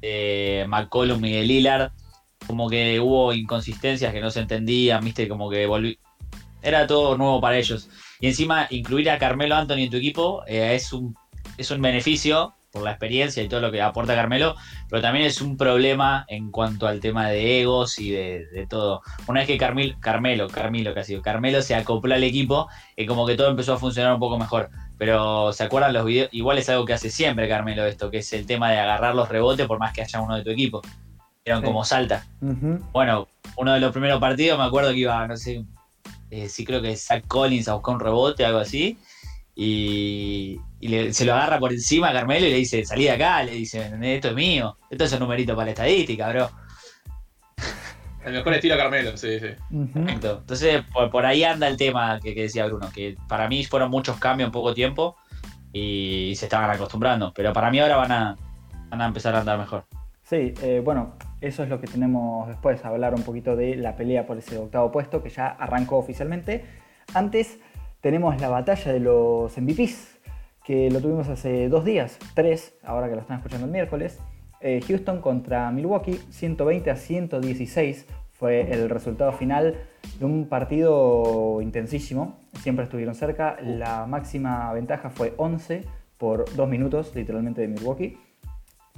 de 0.01 0.65
McCollum 0.69 1.25
y 1.25 1.33
de 1.33 1.45
Lillard. 1.45 1.93
Como 2.47 2.69
que 2.69 3.01
hubo 3.01 3.33
inconsistencias 3.33 4.13
que 4.13 4.21
no 4.21 4.31
se 4.31 4.41
entendían, 4.41 5.05
viste, 5.05 5.29
como 5.29 5.51
que 5.51 5.67
volví. 5.67 5.99
Era 6.63 6.87
todo 6.87 7.17
nuevo 7.17 7.41
para 7.41 7.59
ellos. 7.59 7.89
Y 8.21 8.29
encima, 8.29 8.67
incluir 8.71 9.11
a 9.11 9.19
Carmelo 9.19 9.55
Anthony 9.57 9.85
en 9.85 9.91
tu 9.91 9.97
equipo 9.97 10.43
eh, 10.47 10.75
es, 10.75 10.93
un, 10.93 11.15
es 11.57 11.71
un 11.71 11.81
beneficio 11.81 12.56
por 12.77 12.85
la 12.85 12.91
experiencia 12.91 13.43
y 13.43 13.49
todo 13.49 13.61
lo 13.61 13.73
que 13.73 13.81
aporta 13.81 14.15
Carmelo, 14.15 14.55
pero 14.91 15.01
también 15.01 15.25
es 15.25 15.41
un 15.41 15.57
problema 15.57 16.27
en 16.29 16.51
cuanto 16.51 16.87
al 16.87 17.01
tema 17.01 17.31
de 17.31 17.63
egos 17.63 17.99
y 17.99 18.11
de, 18.11 18.67
todo. 18.69 19.01
Una 19.27 19.41
vez 19.41 19.47
que 19.47 19.57
Carmelo, 19.57 19.97
Carmelo, 19.99 20.47
Carmelo 20.49 20.93
casi, 20.93 21.19
Carmelo 21.23 21.63
se 21.63 21.75
acopló 21.75 22.15
al 22.15 22.23
equipo, 22.23 22.69
y 22.95 23.07
como 23.07 23.27
que 23.27 23.35
todo 23.35 23.49
empezó 23.49 23.73
a 23.73 23.79
funcionar 23.79 24.13
un 24.13 24.21
poco 24.21 24.39
mejor. 24.39 24.69
Pero 24.99 25.55
¿se 25.55 25.65
acuerdan 25.65 25.95
los 25.95 26.05
videos? 26.05 26.29
Igual 26.33 26.59
es 26.59 26.69
algo 26.69 26.85
que 26.85 26.93
hace 26.93 27.09
siempre 27.09 27.49
Carmelo 27.49 27.87
esto, 27.87 28.11
que 28.11 28.19
es 28.19 28.33
el 28.35 28.47
tema 28.47 28.71
de 28.71 28.79
agarrar 28.79 29.15
los 29.15 29.29
rebotes 29.31 29.67
por 29.67 29.79
más 29.79 29.95
que 29.95 30.03
haya 30.03 30.21
uno 30.21 30.37
de 30.37 30.45
tu 30.45 30.51
equipo. 30.51 30.83
Eran 31.45 31.63
como 31.63 31.83
salta. 31.85 32.27
Bueno, 32.93 33.27
uno 33.57 33.73
de 33.73 33.81
los 33.81 33.93
primeros 33.93 34.21
partidos 34.21 34.59
me 34.59 34.65
acuerdo 34.65 34.91
que 34.91 34.99
iba, 34.99 35.27
no 35.27 35.37
sé, 35.37 35.65
eh, 36.31 36.49
sí 36.49 36.65
creo 36.65 36.83
que 36.83 36.95
Zach 36.97 37.25
Collins 37.27 37.69
a 37.69 37.75
buscar 37.75 37.95
un 37.95 38.01
rebote, 38.01 38.45
algo 38.45 38.59
así. 38.59 38.99
Y, 39.59 40.61
se 41.11 41.25
lo 41.25 41.35
agarra 41.35 41.59
por 41.59 41.73
encima 41.73 42.11
a 42.11 42.13
Carmelo 42.13 42.47
y 42.47 42.51
le 42.51 42.57
dice, 42.57 42.85
salí 42.85 43.05
de 43.05 43.13
acá, 43.13 43.43
le 43.43 43.53
dice, 43.53 43.91
esto 44.03 44.29
es 44.29 44.35
mío, 44.35 44.77
esto 44.91 45.05
es 45.05 45.13
un 45.15 45.21
numerito 45.21 45.55
para 45.57 45.67
la 45.67 45.71
estadística, 45.71 46.29
bro. 46.29 46.51
El 48.25 48.35
mejor 48.35 48.55
estilo 48.55 48.77
Carmelo, 48.77 49.17
sí, 49.17 49.41
sí. 49.41 49.47
Entonces, 49.71 50.85
por, 50.93 51.25
ahí 51.25 51.45
anda 51.45 51.69
el 51.69 51.77
tema 51.77 52.21
que, 52.21 52.35
decía 52.35 52.67
Bruno, 52.67 52.91
que 52.95 53.17
para 53.29 53.49
mí 53.49 53.65
fueron 53.65 53.91
muchos 53.91 54.19
cambios 54.19 54.49
en 54.49 54.53
poco 54.53 54.75
tiempo 54.75 55.17
y 55.73 56.35
se 56.37 56.47
estaban 56.47 56.71
acostumbrando, 56.71 57.33
pero 57.35 57.53
para 57.53 57.71
mí 57.71 57.79
ahora 57.79 57.97
van 57.97 58.13
a, 58.13 58.37
van 58.91 59.01
a 59.01 59.07
empezar 59.07 59.35
a 59.35 59.41
andar 59.41 59.59
mejor. 59.59 59.85
Sí, 60.23 60.55
eh, 60.63 60.83
bueno, 60.85 61.15
eso 61.41 61.63
es 61.63 61.69
lo 61.69 61.81
que 61.81 61.87
tenemos 61.87 62.49
después, 62.49 62.85
hablar 62.85 63.15
un 63.15 63.23
poquito 63.23 63.55
de 63.55 63.77
la 63.77 63.97
pelea 63.97 64.27
por 64.27 64.37
ese 64.37 64.59
octavo 64.59 64.91
puesto 64.91 65.23
que 65.23 65.31
ya 65.31 65.47
arrancó 65.47 65.97
oficialmente. 65.97 66.65
Antes 67.15 67.59
tenemos 68.01 68.41
la 68.41 68.49
batalla 68.49 68.93
de 68.93 69.01
los 69.01 69.57
MVPs, 69.57 70.19
que 70.65 70.91
lo 70.91 71.01
tuvimos 71.01 71.29
hace 71.29 71.69
dos 71.69 71.85
días, 71.85 72.19
tres, 72.35 72.75
ahora 72.85 73.09
que 73.09 73.15
lo 73.15 73.21
están 73.21 73.39
escuchando 73.39 73.67
el 73.67 73.73
miércoles. 73.73 74.19
Eh, 74.61 74.81
Houston 74.87 75.21
contra 75.21 75.71
Milwaukee, 75.71 76.19
120 76.31 76.91
a 76.91 76.97
116 76.97 78.07
fue 78.39 78.71
el 78.71 78.91
resultado 78.91 79.33
final 79.33 79.77
de 80.19 80.25
un 80.25 80.49
partido 80.49 81.61
intensísimo. 81.63 82.39
Siempre 82.61 82.85
estuvieron 82.85 83.15
cerca. 83.15 83.57
La 83.63 84.07
máxima 84.07 84.73
ventaja 84.73 85.09
fue 85.11 85.33
11 85.37 85.85
por 86.19 86.45
dos 86.55 86.69
minutos, 86.69 87.15
literalmente, 87.15 87.63
de 87.63 87.69
Milwaukee. 87.69 88.19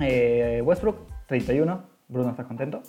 Eh, 0.00 0.60
Westbrook, 0.64 1.06
31. 1.26 1.82
Bruno, 2.08 2.30
¿estás 2.30 2.46
contento? 2.46 2.82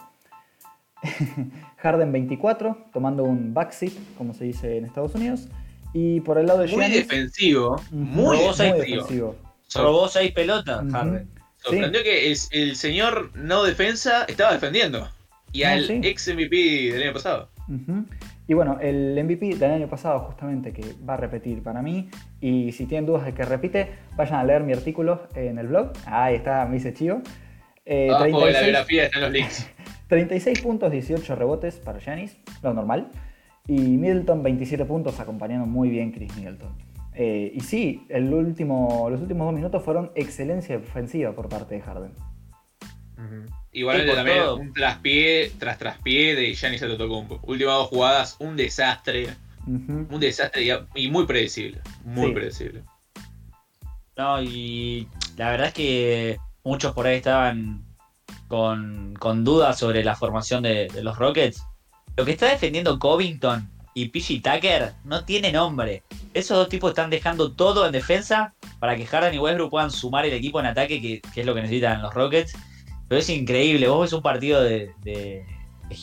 Harden, 1.78 2.12
24, 2.12 2.78
tomando 2.94 3.24
un 3.24 3.54
backseat, 3.54 3.94
como 4.18 4.34
se 4.34 4.46
dice 4.46 4.78
en 4.78 4.86
Estados 4.86 5.14
Unidos. 5.16 5.50
Y 5.94 6.22
por 6.22 6.38
el 6.38 6.46
lado 6.46 6.60
de 6.60 6.68
Muy 6.68 6.90
defensivo. 6.90 7.82
Muy, 7.92 8.38
defensivo. 8.38 9.36
Robó 9.74 10.08
seis 10.08 10.32
pelotas, 10.32 10.84
Harden. 10.92 11.30
Sorprendió 11.58 12.04
que 12.04 12.32
el, 12.52 12.76
señor 12.76 13.32
no 13.36 13.64
defensa 13.64 14.26
estaba 14.26 14.54
defendiendo. 14.54 15.10
Y 15.52 15.64
al 15.64 15.90
ex 15.90 16.28
MVP 16.34 16.94
del 16.94 17.04
año 17.04 17.14
pasado. 17.14 17.50
Y 18.48 18.54
bueno, 18.56 18.80
el 18.82 19.22
MVP 19.24 19.56
del 19.58 19.72
año 19.72 19.88
pasado, 19.88 20.20
justamente, 20.22 20.74
que 20.74 20.96
va 21.08 21.16
a 21.16 21.18
repetir 21.18 21.62
para 21.62 21.82
mí. 21.82 22.10
Y 22.42 22.72
si 22.72 22.86
tienen 22.86 23.06
dudas 23.06 23.26
de 23.26 23.34
que 23.34 23.44
repite, 23.44 23.92
vayan 24.16 24.40
a 24.40 24.44
leer 24.44 24.64
mi 24.64 24.74
artículo 24.74 25.28
en 25.36 25.60
el 25.60 25.68
blog. 25.68 25.92
Ahí 26.06 26.36
está, 26.36 26.66
me 26.66 26.76
dice 26.76 26.94
chivo. 26.94 27.22
Eh, 27.86 28.08
la 28.10 28.26
biografía 28.26 29.06
están 29.06 29.22
los 29.22 29.32
links. 29.32 29.70
36 30.08 30.62
puntos, 30.62 30.92
18 30.92 31.36
rebotes 31.36 31.76
para 31.76 32.02
Janis, 32.02 32.36
lo 32.64 32.74
normal. 32.74 33.12
Y 33.70 33.98
Middleton, 33.98 34.42
27 34.42 34.84
puntos, 34.86 35.20
acompañando 35.20 35.68
muy 35.68 35.90
bien 35.90 36.12
Chris 36.12 36.36
Middleton. 36.36 36.76
Eh, 37.14 37.52
y 37.54 37.60
sí, 37.60 38.04
el 38.10 38.34
último, 38.34 39.08
los 39.12 39.22
últimos 39.22 39.46
dos 39.46 39.54
minutos 39.54 39.84
fueron 39.84 40.12
excelencia 40.16 40.78
ofensiva 40.78 41.34
por 41.34 41.50
parte 41.50 41.76
de 41.76 41.82
Harden. 41.82 42.14
Igual 43.72 44.08
también 44.08 44.40
un 44.60 44.74
traspié 44.74 45.52
tras 45.60 45.78
traspié 45.78 46.34
de 46.34 46.56
Giannis 46.56 46.82
Antetokounmpo. 46.82 47.42
Últimas 47.44 47.76
dos 47.76 47.88
jugadas, 47.90 48.38
un 48.40 48.58
desastre. 48.58 49.28
Un 49.68 50.20
desastre 50.20 50.68
y, 50.96 51.12
muy 51.12 51.28
predecible. 51.28 51.80
Muy 52.04 52.34
predecible. 52.34 52.82
No, 54.18 54.42
y 54.42 55.08
la 55.38 55.52
verdad 55.52 55.68
es 55.68 55.74
que 55.76 56.38
muchos 56.64 56.94
por 56.94 57.06
ahí 57.06 57.18
estaban 57.18 57.86
con, 58.48 59.14
dudas 59.44 59.78
sobre 59.78 60.04
la 60.04 60.16
formación 60.16 60.64
de, 60.64 60.88
de, 60.88 61.04
los 61.04 61.20
Rockets. 61.20 61.69
Lo 62.20 62.26
que 62.26 62.32
está 62.32 62.48
defendiendo 62.48 63.00
Covington 63.00 63.66
y 63.94 64.10
PG 64.10 64.42
Tucker 64.44 64.92
no 65.06 65.24
tiene 65.24 65.54
nombre. 65.54 66.04
Esos 66.34 66.58
dos 66.58 66.68
tipos 66.68 66.90
están 66.90 67.10
dejando 67.10 67.54
todo 67.54 67.86
en 67.86 67.94
defensa 67.94 68.54
para 68.82 68.98
que 68.98 69.06
Harden 69.06 69.34
y 69.34 69.38
Westbrook 69.38 69.70
puedan 69.70 69.90
sumar 69.90 70.26
el 70.26 70.34
equipo 70.34 70.60
en 70.60 70.66
ataque, 70.66 71.02
que, 71.02 71.22
es 71.34 71.46
lo 71.46 71.56
que 71.56 71.62
necesitan 71.62 72.02
los 72.02 72.14
Rockets. 72.14 72.58
Pero 73.08 73.22
es 73.22 73.30
increíble. 73.30 73.88
Vos 73.88 74.02
ves 74.02 74.12
un 74.12 74.22
partido 74.22 74.62
de, 74.62 75.46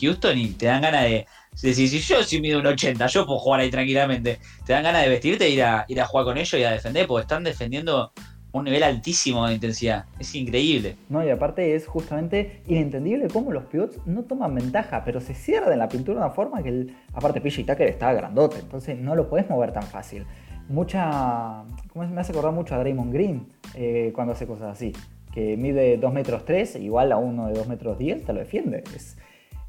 Houston 0.01 0.39
y 0.39 0.47
te 0.53 0.65
dan 0.65 0.81
ganas 0.81 1.03
de, 1.03 1.27
decir, 1.61 1.87
si 1.87 1.99
yo 1.99 2.23
si 2.23 2.41
mido 2.41 2.61
un 2.61 2.65
80, 2.65 3.05
yo 3.05 3.27
puedo 3.27 3.37
jugar 3.37 3.59
ahí 3.59 3.69
tranquilamente. 3.69 4.39
Te 4.65 4.73
dan 4.73 4.81
ganas 4.81 5.03
de 5.03 5.09
vestirte 5.09 5.45
e 5.45 5.51
ir 5.51 5.61
a, 5.61 5.85
ir 5.87 6.01
a 6.01 6.07
jugar 6.07 6.25
con 6.25 6.39
ellos 6.39 6.59
y 6.59 6.63
a 6.63 6.71
defender, 6.71 7.05
porque 7.05 7.21
están 7.21 7.43
defendiendo 7.43 8.11
un 8.57 8.65
nivel 8.65 8.83
altísimo 8.83 9.47
de 9.47 9.53
intensidad. 9.55 10.05
Es 10.19 10.33
increíble. 10.35 10.95
No, 11.09 11.25
y 11.25 11.29
aparte 11.29 11.75
es 11.75 11.87
justamente 11.87 12.61
inentendible 12.67 13.27
cómo 13.27 13.51
los 13.51 13.65
pivots 13.65 13.99
no 14.05 14.23
toman 14.23 14.55
ventaja, 14.55 15.03
pero 15.05 15.21
se 15.21 15.33
cierran 15.33 15.77
la 15.79 15.89
pintura 15.89 16.19
de 16.19 16.25
una 16.25 16.33
forma 16.33 16.61
que, 16.63 16.69
el, 16.69 16.97
aparte, 17.13 17.41
PJ 17.41 17.63
Tucker 17.65 17.87
está 17.87 18.13
grandote, 18.13 18.59
entonces 18.59 18.97
no 18.97 19.15
lo 19.15 19.29
puedes 19.29 19.49
mover 19.49 19.71
tan 19.71 19.83
fácil. 19.83 20.25
Mucha. 20.69 21.63
¿Cómo 21.93 22.05
me 22.07 22.19
hace 22.19 22.31
acordar 22.31 22.51
mucho 22.51 22.75
a 22.75 22.79
Draymond 22.79 23.13
Green 23.13 23.47
eh, 23.73 24.11
cuando 24.13 24.33
hace 24.33 24.45
cosas 24.45 24.73
así? 24.73 24.93
Que 25.33 25.55
mide 25.55 25.97
2 25.97 26.13
metros 26.13 26.45
3, 26.45 26.77
igual 26.77 27.11
a 27.11 27.17
uno 27.17 27.47
de 27.47 27.53
2 27.53 27.67
metros 27.67 27.97
10, 27.97 28.25
te 28.25 28.33
lo 28.33 28.39
defiende. 28.39 28.83
Es, 28.95 29.17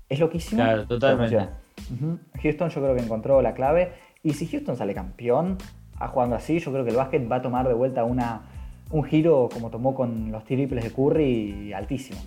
es 0.08 0.18
loquísimo. 0.18 0.62
Claro, 0.62 0.86
totalmente. 0.86 1.48
Houston 2.42 2.68
yo 2.70 2.80
creo 2.80 2.96
que 2.96 3.02
encontró 3.02 3.40
la 3.42 3.54
clave. 3.54 3.92
Y 4.22 4.32
si 4.32 4.46
Houston 4.46 4.76
sale 4.76 4.94
campeón 4.94 5.58
a 5.96 6.08
jugando 6.08 6.36
así, 6.36 6.58
yo 6.58 6.72
creo 6.72 6.84
que 6.84 6.90
el 6.90 6.96
básquet 6.96 7.30
va 7.30 7.36
a 7.36 7.42
tomar 7.42 7.68
de 7.68 7.74
vuelta 7.74 8.04
una 8.04 8.42
un 8.90 9.04
giro 9.04 9.48
como 9.52 9.70
tomó 9.70 9.94
con 9.94 10.32
los 10.32 10.44
triples 10.44 10.84
de 10.84 10.92
Curry 10.92 11.72
altísimo. 11.72 12.20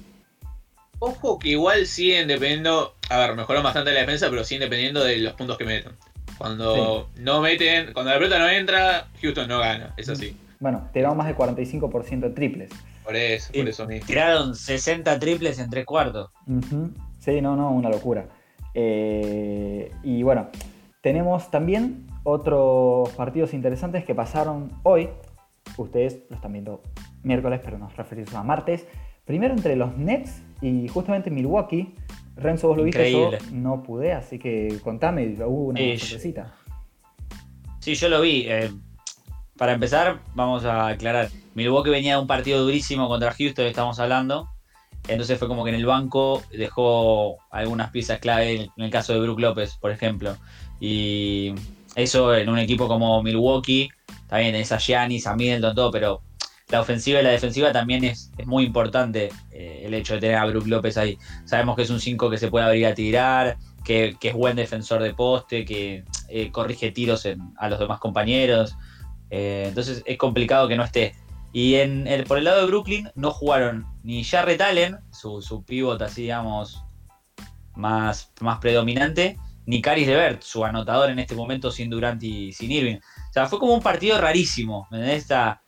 Ojo 1.00 1.40
que 1.40 1.50
igual 1.50 1.88
siguen 1.88 2.28
dependiendo, 2.28 2.94
a 3.10 3.18
ver, 3.18 3.36
mejoró 3.36 3.64
bastante 3.64 3.92
la 3.92 4.02
defensa, 4.02 4.30
pero 4.30 4.44
siguen 4.44 4.70
dependiendo 4.70 5.04
de 5.04 5.18
los 5.18 5.34
puntos 5.34 5.58
que 5.58 5.66
meten. 5.66 5.94
Cuando 6.38 7.10
no 7.18 7.42
meten, 7.42 7.94
cuando 7.94 8.12
la 8.12 8.18
pelota 8.18 8.40
no 8.40 8.50
entra, 8.50 9.08
Houston 9.22 9.48
no 9.48 9.60
gana, 9.60 9.94
es 9.98 10.10
así. 10.10 10.36
Bueno, 10.60 10.90
tiraron 10.94 11.18
más 11.18 11.28
de 11.28 11.36
45% 11.36 12.20
de 12.20 12.30
triples. 12.30 12.70
Por 13.04 13.16
eso, 13.16 13.52
por 13.52 13.68
eso 13.68 13.88
mismo. 13.88 14.06
Tiraron 14.06 14.56
60 14.56 15.20
triples 15.20 15.58
en 15.60 15.70
tres 15.72 15.86
cuartos. 15.86 16.30
Sí, 17.20 17.42
no, 17.42 17.56
no, 17.56 17.72
una 17.72 17.90
locura. 17.90 18.28
Eh, 18.74 19.92
y 20.04 20.22
bueno, 20.24 20.50
tenemos 21.02 21.50
también 21.50 22.08
otros 22.24 23.10
partidos 23.10 23.54
interesantes 23.54 24.06
que 24.06 24.14
pasaron 24.14 24.72
hoy 24.84 25.10
ustedes 25.78 26.24
lo 26.30 26.36
están 26.36 26.54
viendo 26.54 26.82
miércoles, 27.24 27.62
pero 27.64 27.78
nos 27.78 27.96
referimos 27.96 28.34
a 28.34 28.44
martes. 28.44 28.88
Primero 29.26 29.54
entre 29.54 29.76
los 29.76 29.98
Nets 29.98 30.42
y 30.62 30.88
justamente 30.88 31.30
Milwaukee. 31.30 31.96
Renzo, 32.36 32.70
vos 32.70 32.78
lo 32.78 32.84
viste, 32.84 33.12
yo 33.12 33.32
no 33.52 33.84
pude, 33.84 34.14
así 34.14 34.40
que 34.40 34.80
contame, 34.84 35.36
hubo 35.46 35.66
una 35.66 35.80
sorpresita. 35.98 36.56
Sí, 37.80 37.96
yo 37.96 38.10
lo 38.10 38.22
vi. 38.22 38.46
Eh, 38.48 38.72
para 39.58 39.74
empezar, 39.74 40.22
vamos 40.34 40.66
a 40.66 40.88
aclarar. 40.88 41.30
Milwaukee 41.54 41.90
venía 41.90 42.16
de 42.16 42.22
un 42.22 42.28
partido 42.28 42.64
durísimo 42.64 43.08
contra 43.08 43.32
Houston, 43.32 43.66
estamos 43.66 44.00
hablando. 44.00 44.50
Entonces 45.08 45.38
fue 45.38 45.48
como 45.48 45.64
que 45.64 45.72
en 45.72 45.76
el 45.76 45.86
banco 45.86 46.42
dejó 46.52 47.38
algunas 47.50 47.90
piezas 47.92 48.20
clave, 48.20 48.70
en 48.76 48.84
el 48.84 48.92
caso 48.92 49.14
de 49.14 49.20
Brook 49.20 49.40
López, 49.40 49.78
por 49.78 49.92
ejemplo. 49.92 50.38
Y 50.80 51.54
eso 51.96 52.36
en 52.36 52.50
un 52.50 52.60
equipo 52.60 52.88
como 52.88 53.22
Milwaukee, 53.22 53.90
también 54.28 54.56
es 54.56 54.72
a 54.72 54.78
Giannis, 54.78 55.28
a 55.28 55.36
Middleton, 55.36 55.76
todo, 55.76 55.92
pero 55.92 56.22
la 56.70 56.82
ofensiva 56.82 57.20
y 57.20 57.24
la 57.24 57.32
defensiva 57.32 57.72
también 57.72 58.04
es, 58.06 58.32
muy 58.46 58.64
importante 58.64 59.30
eh, 59.52 59.84
el 59.86 59.94
hecho 59.94 60.14
de 60.14 60.22
tener 60.22 60.38
a 60.38 60.46
Brook 60.46 60.68
López 60.68 60.98
ahí. 60.98 61.18
Sabemos 61.46 61.76
que 61.76 61.82
es 61.82 61.90
un 61.90 62.00
5 62.00 62.30
que 62.30 62.38
se 62.38 62.50
puede 62.50 62.66
abrir 62.66 62.86
a 62.86 62.96
tirar, 62.96 63.58
que, 63.84 64.16
es 64.22 64.34
buen 64.34 64.56
defensor 64.56 65.04
de 65.04 65.14
poste, 65.14 65.66
que 65.66 66.06
eh, 66.30 66.52
corrige 66.52 66.92
tiros 66.92 67.28
a 67.58 67.70
los 67.70 67.78
demás 67.78 68.00
compañeros. 68.00 68.76
Eh, 69.30 69.66
entonces 69.68 70.02
es 70.06 70.18
complicado 70.18 70.68
que 70.68 70.78
no 70.78 70.84
esté. 70.84 71.14
Y 71.54 71.76
en 71.76 72.08
el, 72.08 72.24
por 72.24 72.38
el 72.38 72.46
lado 72.46 72.62
de 72.62 72.68
Brooklyn 72.68 73.10
no 73.16 73.32
jugaron 73.32 73.86
ni 74.04 74.24
Jarrett 74.24 74.62
Allen, 74.62 75.00
su, 75.12 75.42
su 75.42 75.66
pivot 75.66 76.02
así, 76.02 76.24
digamos, 76.24 76.82
más, 77.76 78.32
más 78.40 78.60
predominante, 78.60 79.38
ni 79.72 79.82
Caris 79.82 80.06
Levert, 80.06 80.42
su 80.42 80.66
anotador 80.66 81.12
en 81.12 81.20
este 81.20 81.34
momento 81.34 81.72
sin 81.72 81.90
Durant 81.90 82.22
y 82.22 82.52
sin 82.52 82.70
Irving. 82.74 82.98
O 82.98 83.34
sea, 83.34 83.46
fue 83.48 83.58
como 83.58 83.74
un 83.74 83.80
partido 83.80 84.20
rarísimo. 84.20 84.86
Esta, 84.92 85.64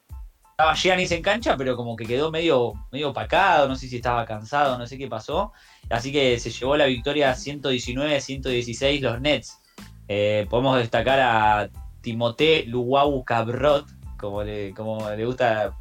estaba 0.52 0.76
Giannis 0.76 1.14
en 1.14 1.22
cancha, 1.22 1.56
pero 1.56 1.78
como 1.78 1.96
que 1.96 2.06
quedó 2.06 2.30
medio, 2.30 2.74
medio 2.92 3.12
opacado, 3.12 3.66
no 3.70 3.78
sé 3.78 3.88
si 3.88 3.96
estaba 3.96 4.26
cansado, 4.26 4.78
no 4.78 4.86
sé 4.88 4.98
qué 4.98 5.08
pasó. 5.08 5.54
Así 5.90 6.12
que 6.12 6.38
se 6.38 6.50
llevó 6.50 6.76
la 6.76 6.88
victoria 6.88 7.34
119-116 7.34 9.00
los 9.00 9.22
Nets. 9.22 9.62
Eh, 10.10 10.48
podemos 10.50 10.78
destacar 10.80 11.22
a 11.22 11.70
Timothée 12.02 12.66
Luau 12.68 13.24
Cabrot, 13.24 13.88
como 14.20 14.44
le, 14.44 14.74
como 14.74 15.10
le 15.12 15.26
gusta 15.26 15.78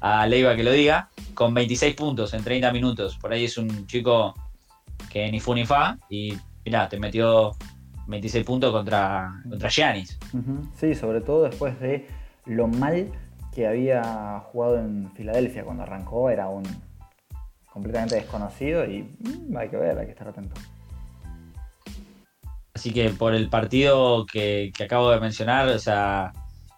a 0.00 0.26
Leiva 0.26 0.56
que 0.56 0.64
lo 0.64 0.72
diga, 0.72 1.10
con 1.34 1.52
26 1.52 1.94
puntos 1.94 2.32
en 2.32 2.42
30 2.42 2.72
minutos. 2.72 3.18
Por 3.18 3.34
ahí 3.34 3.44
es 3.44 3.58
un 3.58 3.86
chico 3.86 4.34
que 5.12 5.30
ni 5.30 5.40
fu 5.40 5.52
ni 5.52 5.66
fa 5.66 5.98
y 6.08 6.38
mirá, 6.64 6.88
te 6.88 6.98
metió 6.98 7.56
26 8.06 8.44
puntos 8.44 8.72
contra, 8.72 9.42
contra 9.48 9.68
Giannis. 9.68 10.18
Sí, 10.76 10.94
sobre 10.94 11.20
todo 11.20 11.44
después 11.44 11.78
de 11.80 12.06
lo 12.46 12.66
mal 12.66 13.10
que 13.54 13.66
había 13.66 14.40
jugado 14.46 14.78
en 14.78 15.10
Filadelfia 15.12 15.64
cuando 15.64 15.82
arrancó, 15.82 16.30
era 16.30 16.48
un 16.48 16.64
completamente 17.72 18.16
desconocido 18.16 18.84
y 18.84 19.02
mm, 19.02 19.56
hay 19.56 19.68
que 19.68 19.76
ver, 19.76 19.98
hay 19.98 20.06
que 20.06 20.12
estar 20.12 20.28
atento. 20.28 20.54
Así 22.74 22.92
que 22.92 23.10
por 23.10 23.34
el 23.34 23.48
partido 23.48 24.26
que, 24.26 24.72
acabo 24.82 25.10
de 25.10 25.20
mencionar, 25.20 25.68
o 25.68 25.78
sea, 25.78 26.32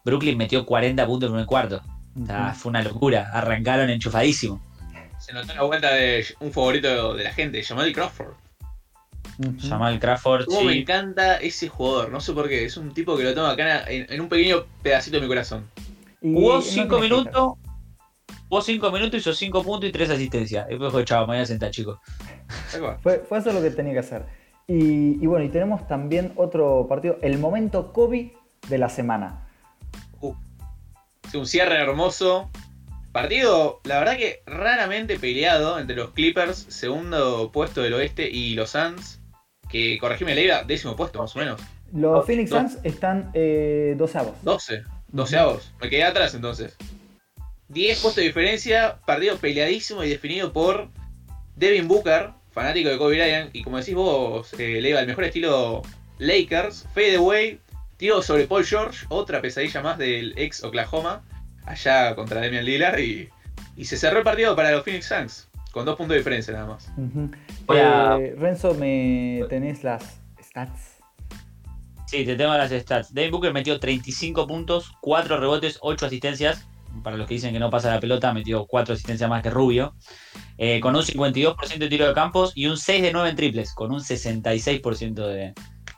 Brooklyn 0.05 0.37
metió 0.37 0.67
40 0.67 1.07
puntos 1.07 1.31
en 1.31 1.39
el 1.39 1.47
cuarto. 1.47 1.83
O 2.21 2.27
sea, 2.27 2.53
fue 2.55 2.71
una 2.71 2.83
locura. 2.83 3.31
Arrancaron 3.33 3.89
enchufadísimo. 3.89 4.61
Se 5.19 5.33
notó 5.33 5.55
la 5.55 5.63
vuelta 5.63 5.95
de 5.95 6.27
un 6.41 6.53
favorito 6.53 7.15
de 7.15 7.25
la 7.25 7.33
gente, 7.33 7.63
Jamal 7.63 7.93
Crawford. 7.93 8.35
Jamal 9.61 9.99
Crawford. 9.99 10.47
sí. 10.49 10.65
me 10.65 10.81
encanta 10.81 11.37
ese 11.37 11.69
jugador, 11.69 12.11
no 12.11 12.21
sé 12.21 12.33
por 12.33 12.49
qué. 12.49 12.65
Es 12.65 12.77
un 12.77 12.93
tipo 12.93 13.17
que 13.17 13.25
lo 13.25 13.35
toma 13.35 13.51
acá 13.51 13.85
en, 13.89 14.21
un 14.21 14.29
pequeño 14.29 14.65
pedacito 14.83 15.17
de 15.17 15.23
mi 15.23 15.29
corazón. 15.29 15.67
Jugó 16.21 16.61
5 16.61 16.99
minutos. 16.99 17.55
Jugó 18.49 18.63
5 18.63 18.93
minutos, 18.93 19.21
hizo 19.21 19.33
5 19.33 19.63
puntos 19.63 19.89
y 19.89 19.93
3 19.93 20.11
asistencias. 20.11 20.69
Después 20.69 20.93
dijo, 20.93 21.03
chavo, 21.05 21.27
me 21.27 21.35
voy 21.35 21.43
a 21.43 21.47
sentar, 21.47 21.71
chicos. 21.71 21.99
fue, 23.03 23.21
fue 23.21 23.39
eso 23.39 23.53
lo 23.53 23.63
que 23.63 23.71
tenía 23.71 23.95
que 23.95 23.99
hacer. 24.01 24.27
Y, 24.69 25.27
bueno, 25.27 25.45
y 25.45 25.49
tenemos 25.49 25.87
también 25.89 26.33
otro 26.37 26.87
partido, 26.89 27.19
el 27.23 27.39
momento 27.39 27.93
Kobe 27.93 28.35
de 28.69 28.79
la 28.79 28.89
semana. 28.89 29.49
Uh, 30.21 30.35
un 31.35 31.47
cierre 31.47 31.75
hermoso. 31.75 32.51
Partido, 33.11 33.81
la 33.85 33.99
verdad 33.99 34.17
que 34.17 34.43
raramente 34.47 35.19
peleado 35.19 35.79
entre 35.79 35.97
los 35.97 36.13
Clippers, 36.13 36.57
segundo 36.69 37.53
puesto 37.53 37.83
del 37.83 37.93
oeste, 37.93 38.31
y 38.31 38.55
los 38.55 38.71
Suns, 38.71 39.21
que 39.73 39.99
corregime 39.99 40.35
la 40.47 40.63
décimo 40.63 40.95
puesto 40.95 41.19
más 41.19 41.35
o 41.35 41.39
menos. 41.41 41.61
Los 41.93 42.25
Phoenix 42.25 42.51
Suns 42.51 42.79
están 42.85 43.31
eh, 43.35 43.95
doceavos. 43.97 44.35
12, 44.43 44.85
doceavos. 45.09 45.73
Me 45.81 45.91
quedé 45.91 46.05
atrás 46.05 46.35
entonces. 46.35 46.77
10 47.69 48.01
puestos 48.01 48.17
de 48.17 48.29
diferencia, 48.29 48.99
partido 49.07 49.37
peleadísimo 49.39 50.05
y 50.05 50.11
definido 50.11 50.53
por 50.53 50.91
Devin 51.57 51.89
Booker, 51.89 52.31
fanático 52.51 52.91
de 52.91 52.99
Kobe 52.99 53.17
Bryant, 53.17 53.55
y 53.55 53.63
como 53.63 53.79
decís 53.79 53.95
vos, 53.95 54.53
eh, 54.59 54.81
le 54.81 54.91
iba 54.91 55.01
el 55.01 55.07
mejor 55.07 55.25
estilo 55.25 55.83
Lakers, 56.19 56.87
fadeaway, 56.95 57.59
tiro 57.97 58.23
sobre 58.23 58.47
Paul 58.47 58.65
George, 58.65 59.07
otra 59.09 59.41
pesadilla 59.41 59.81
más 59.81 59.97
del 59.97 60.35
ex 60.37 60.63
Oklahoma, 60.63 61.25
allá 61.65 62.15
contra 62.15 62.41
Damian 62.43 62.65
Lillard, 62.65 62.99
y, 62.99 63.31
se 63.85 63.97
cerró 63.97 64.19
el 64.19 64.25
partido 64.25 64.55
para 64.55 64.71
los 64.71 64.85
Phoenix 64.85 65.07
Suns, 65.07 65.49
con 65.73 65.85
dos 65.85 65.97
puntos 65.97 66.13
de 66.13 66.19
diferencia 66.19 66.53
nada 66.53 66.67
más. 66.67 66.93
Eh, 67.75 68.35
Renzo, 68.39 68.75
¿me 68.75 69.45
tenés 69.49 69.83
las 69.83 70.21
stats? 70.41 70.99
Sí, 72.07 72.25
te 72.25 72.37
tengo 72.37 72.53
las 72.53 72.71
stats. 72.71 73.13
Devin 73.15 73.31
Booker 73.31 73.53
metió 73.53 73.81
35 73.81 74.47
puntos, 74.47 74.93
4 75.01 75.41
rebotes, 75.41 75.79
8 75.81 76.07
asistencias, 76.07 76.69
para 77.03 77.17
los 77.17 77.27
que 77.27 77.35
dicen 77.35 77.55
que 77.55 77.59
no 77.59 77.71
pasa 77.71 77.91
la 77.91 78.01
pelota, 78.01 78.35
metió 78.35 78.67
4 78.67 78.93
asistencias 78.93 79.31
más 79.31 79.43
que 79.43 79.49
Rubio. 79.49 79.95
Eh, 80.59 80.79
con 80.81 80.95
un 80.95 81.03
52% 81.03 81.79
de 81.79 81.89
tiro 81.89 82.07
de 82.07 82.13
campos 82.13 82.53
y 82.55 82.67
un 82.67 82.77
6 82.77 83.03
de 83.03 83.13
9 83.13 83.31
en 83.31 83.37
triples, 83.37 83.73
con 83.73 83.93
un 83.93 84.01
66% 84.01 85.27
de, 85.27 85.55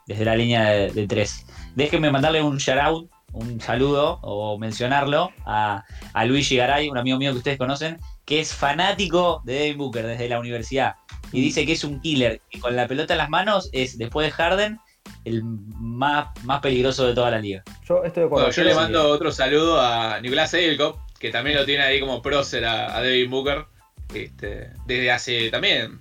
desde 0.07 0.25
la 0.25 0.37
línea 0.37 0.71
de, 0.71 1.07
3. 1.07 1.47
Déjenme 1.75 2.13
mandarle 2.13 2.43
un 2.43 2.59
shout 2.59 2.79
out, 2.79 3.11
un 3.33 3.61
saludo 3.61 4.21
o 4.23 4.57
mencionarlo 4.57 5.33
a, 5.45 5.83
a 6.13 6.25
Luigi 6.25 6.57
Garay, 6.57 6.89
un 6.89 6.99
amigo 6.99 7.19
mío 7.19 7.33
que 7.33 7.39
ustedes 7.39 7.59
conocen, 7.59 7.99
que 8.25 8.41
es 8.41 8.55
fanático 8.55 9.43
de 9.45 9.55
Devin 9.55 9.79
Booker 9.79 10.07
desde 10.07 10.29
la 10.29 10.39
universidad 10.39 10.97
y 11.33 11.41
dice 11.41 11.67
que 11.67 11.73
es 11.73 11.85
un 11.85 12.01
killer 12.01 12.41
y 12.51 12.61
con 12.61 12.77
la 12.77 12.87
pelota 12.87 13.15
en 13.15 13.19
las 13.19 13.31
manos 13.31 13.69
es, 13.73 13.99
después 13.99 14.27
de 14.27 14.31
Harden, 14.33 14.79
el 15.25 15.43
más, 15.45 16.29
más 16.45 16.61
peligroso 16.61 17.07
de 17.07 17.15
toda 17.15 17.31
la 17.31 17.41
liga. 17.41 17.63
Yo 17.87 18.05
estoy 18.05 18.23
de 18.23 18.27
acuerdo. 18.27 18.51
yo 18.51 18.65
le 18.65 18.75
mando 18.75 19.09
otro 19.09 19.33
saludo 19.33 19.81
a 19.81 20.21
Nicolás 20.21 20.55
Edelkop, 20.55 20.99
que 21.19 21.31
también 21.31 21.57
lo 21.57 21.65
tiene 21.65 21.83
ahí 21.83 22.01
como 22.01 22.23
prócer 22.23 22.65
a, 22.65 22.97
a 22.97 23.03
Devin 23.03 23.31
Booker 23.31 23.67
este, 24.15 24.71
desde 24.87 25.11
hace 25.11 25.51
también 25.51 26.01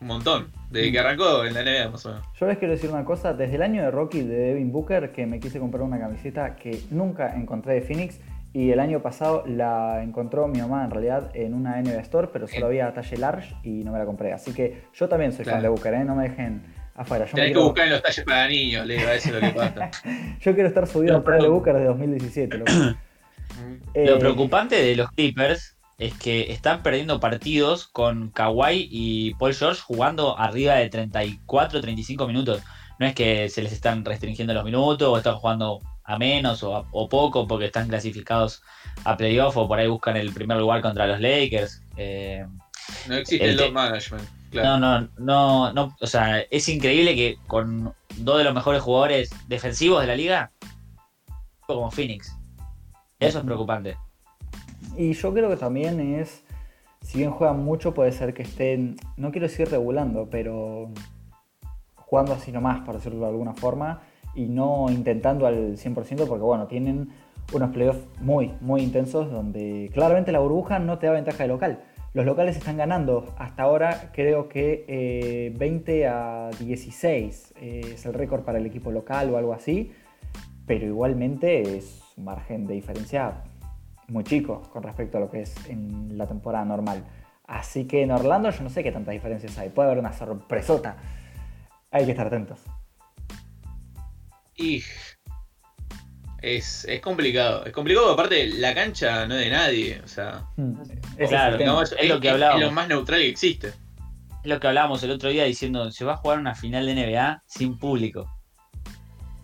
un 0.00 0.06
montón, 0.06 0.52
desde 0.70 0.92
que 0.92 0.98
mm. 0.98 1.00
arrancó 1.00 1.44
en 1.44 1.54
la 1.54 1.62
NBA 1.62 1.90
más 1.90 2.04
o 2.06 2.10
menos. 2.10 2.26
Yo 2.38 2.46
les 2.46 2.58
quiero 2.58 2.74
decir 2.74 2.90
una 2.90 3.04
cosa, 3.04 3.32
desde 3.32 3.56
el 3.56 3.62
año 3.62 3.82
de 3.82 3.90
Rocky 3.90 4.20
de 4.20 4.36
Devin 4.36 4.70
Booker, 4.70 5.12
que 5.12 5.26
me 5.26 5.40
quise 5.40 5.58
comprar 5.58 5.82
una 5.82 5.98
camiseta 5.98 6.56
que 6.56 6.82
nunca 6.90 7.34
encontré 7.34 7.74
de 7.74 7.82
Phoenix, 7.82 8.20
y 8.54 8.70
el 8.70 8.78
año 8.78 9.02
pasado 9.02 9.42
la 9.48 10.00
encontró 10.04 10.46
mi 10.46 10.60
mamá 10.60 10.84
en 10.84 10.92
realidad 10.92 11.32
en 11.34 11.54
una 11.54 11.82
NBA 11.82 11.98
Store, 12.02 12.28
pero 12.32 12.46
solo 12.46 12.66
había 12.66 12.94
talle 12.94 13.16
large 13.16 13.52
y 13.64 13.82
no 13.82 13.90
me 13.90 13.98
la 13.98 14.06
compré. 14.06 14.32
Así 14.32 14.54
que 14.54 14.84
yo 14.94 15.08
también 15.08 15.32
soy 15.32 15.44
fan 15.44 15.60
de 15.60 15.68
Booker, 15.68 15.92
¿eh? 15.92 16.04
no 16.04 16.14
me 16.14 16.28
dejen 16.28 16.62
afuera. 16.94 17.26
Yo 17.26 17.34
que 17.34 17.58
buscar 17.58 17.86
en 17.86 17.92
los 17.94 18.02
talles 18.02 18.24
para 18.24 18.46
niños, 18.46 18.86
le 18.86 19.00
a 19.00 19.14
eso 19.16 19.32
lo 19.32 19.40
que 19.40 19.50
pasa. 19.50 19.90
yo 20.40 20.54
quiero 20.54 20.68
estar 20.68 20.86
subido 20.86 21.16
al 21.16 21.42
de 21.42 21.48
Booker 21.48 21.74
de 21.74 21.84
2017. 21.84 22.58
Lo, 22.58 22.64
lo 22.64 22.96
eh, 23.92 24.16
preocupante 24.20 24.76
de 24.80 24.94
los 24.94 25.10
Clippers 25.10 25.76
es 25.98 26.14
que 26.14 26.52
están 26.52 26.84
perdiendo 26.84 27.18
partidos 27.18 27.88
con 27.88 28.30
Kawhi 28.30 28.88
y 28.88 29.34
Paul 29.34 29.54
George 29.54 29.80
jugando 29.84 30.38
arriba 30.38 30.74
de 30.74 30.88
34, 30.90 31.80
35 31.80 32.28
minutos. 32.28 32.62
No 33.00 33.06
es 33.06 33.16
que 33.16 33.48
se 33.48 33.62
les 33.62 33.72
están 33.72 34.04
restringiendo 34.04 34.54
los 34.54 34.64
minutos 34.64 35.08
o 35.08 35.18
están 35.18 35.34
jugando 35.34 35.80
a 36.04 36.18
menos 36.18 36.62
o, 36.62 37.08
poco 37.08 37.46
porque 37.46 37.66
están 37.66 37.88
clasificados 37.88 38.62
a 39.04 39.16
playoff 39.16 39.56
o 39.56 39.66
por 39.66 39.78
ahí 39.78 39.88
buscan 39.88 40.16
el 40.16 40.32
primer 40.32 40.58
lugar 40.58 40.82
contra 40.82 41.06
los 41.06 41.20
Lakers. 41.20 41.82
Eh, 41.96 42.46
no 43.08 43.14
existe 43.14 43.44
el, 43.44 43.72
management. 43.72 44.28
No, 44.52 44.78
no, 44.78 45.08
no, 45.18 45.72
no, 45.72 45.96
o 46.00 46.06
sea, 46.06 46.40
es 46.40 46.68
increíble 46.68 47.16
que 47.16 47.38
con 47.46 47.92
dos 48.18 48.38
de 48.38 48.44
los 48.44 48.54
mejores 48.54 48.82
jugadores 48.82 49.30
defensivos 49.48 50.00
de 50.00 50.06
la 50.06 50.14
liga, 50.14 50.52
como 51.66 51.90
Phoenix. 51.90 52.36
Eso 53.18 53.38
es 53.38 53.44
preocupante. 53.44 53.96
Y 54.96 55.12
yo 55.14 55.32
creo 55.32 55.48
que 55.48 55.56
también 55.56 55.98
es, 56.14 56.44
si 57.00 57.18
bien 57.18 57.30
juegan 57.30 57.64
mucho, 57.64 57.94
puede 57.94 58.12
ser 58.12 58.34
que 58.34 58.42
estén, 58.42 58.96
no 59.16 59.32
quiero 59.32 59.48
decir 59.48 59.68
regulando, 59.68 60.28
pero 60.30 60.90
jugando 61.96 62.34
así 62.34 62.52
nomás, 62.52 62.82
por 62.82 62.94
decirlo 62.94 63.20
de 63.20 63.30
alguna 63.30 63.54
forma, 63.54 64.02
y 64.34 64.46
no 64.46 64.86
intentando 64.90 65.46
al 65.46 65.76
100%, 65.76 66.26
porque 66.26 66.44
bueno, 66.44 66.66
tienen 66.66 67.10
unos 67.52 67.70
playoffs 67.70 68.00
muy, 68.20 68.52
muy 68.60 68.82
intensos 68.82 69.30
donde 69.30 69.90
claramente 69.92 70.32
la 70.32 70.38
burbuja 70.38 70.78
no 70.78 70.98
te 70.98 71.06
da 71.06 71.12
ventaja 71.12 71.44
de 71.44 71.48
local. 71.48 71.80
Los 72.14 72.26
locales 72.26 72.56
están 72.56 72.76
ganando 72.76 73.34
hasta 73.38 73.64
ahora, 73.64 74.10
creo 74.12 74.48
que 74.48 75.52
20 75.58 76.00
eh, 76.00 76.06
a 76.06 76.50
16 76.60 77.54
eh, 77.60 77.80
es 77.94 78.06
el 78.06 78.14
récord 78.14 78.42
para 78.42 78.58
el 78.58 78.66
equipo 78.66 78.92
local 78.92 79.30
o 79.30 79.36
algo 79.36 79.52
así, 79.52 79.92
pero 80.64 80.86
igualmente 80.86 81.76
es 81.76 82.02
un 82.16 82.24
margen 82.24 82.66
de 82.66 82.74
diferencia 82.74 83.42
muy 84.08 84.22
chico 84.22 84.62
con 84.72 84.82
respecto 84.82 85.18
a 85.18 85.20
lo 85.20 85.30
que 85.30 85.42
es 85.42 85.54
en 85.68 86.16
la 86.16 86.26
temporada 86.26 86.64
normal. 86.64 87.04
Así 87.46 87.86
que 87.86 88.02
en 88.02 88.10
Orlando 88.10 88.50
yo 88.50 88.62
no 88.62 88.70
sé 88.70 88.82
qué 88.82 88.92
tantas 88.92 89.12
diferencias 89.12 89.58
hay. 89.58 89.68
Puede 89.70 89.88
haber 89.88 89.98
una 89.98 90.12
sorpresota. 90.12 90.96
Hay 91.90 92.04
que 92.04 92.12
estar 92.12 92.26
atentos. 92.26 92.64
Y 94.56 94.82
es, 96.42 96.86
complicado. 97.02 97.64
Es 97.64 97.72
complicado 97.72 98.12
aparte 98.12 98.46
la 98.46 98.74
cancha 98.74 99.26
no 99.26 99.34
es 99.34 99.44
de 99.44 99.50
nadie. 99.50 100.00
O 100.04 100.08
sea, 100.08 100.46
hmm. 100.56 100.74
es, 101.18 101.28
claro, 101.28 101.82
es, 101.82 102.08
lo 102.08 102.20
que 102.20 102.30
hablábamos. 102.30 102.62
Es 102.62 102.68
lo 102.68 102.72
más 102.72 102.88
neutral 102.88 103.20
que 103.20 103.28
existe. 103.28 103.68
Es 103.68 103.74
lo 104.50 104.60
que 104.60 104.66
hablábamos 104.66 105.02
el 105.02 105.10
otro 105.10 105.30
día 105.30 105.44
diciendo, 105.44 105.90
se 105.90 106.04
va 106.04 106.14
a 106.14 106.16
jugar 106.16 106.38
una 106.38 106.54
final 106.54 106.86
de 106.86 106.94
NBA 106.94 107.42
sin 107.46 107.78
público 107.78 108.28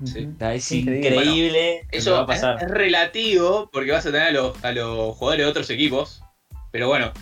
es 0.03 0.73
increíble. 0.73 1.87
eso 1.91 2.13
va 2.13 2.21
a 2.21 2.27
pasar. 2.27 2.63
Es, 2.63 2.71
relativo 2.71 3.69
porque 3.73 3.93
vas 3.93 4.07
a 4.07 4.13
tener 4.13 4.29
a 4.29 4.73
los, 4.73 5.17
jugadores 5.17 5.45
de 5.45 5.51
otros 5.51 5.71
equipos. 5.71 6.23
Pero 6.71 6.89
bueno, 6.89 7.13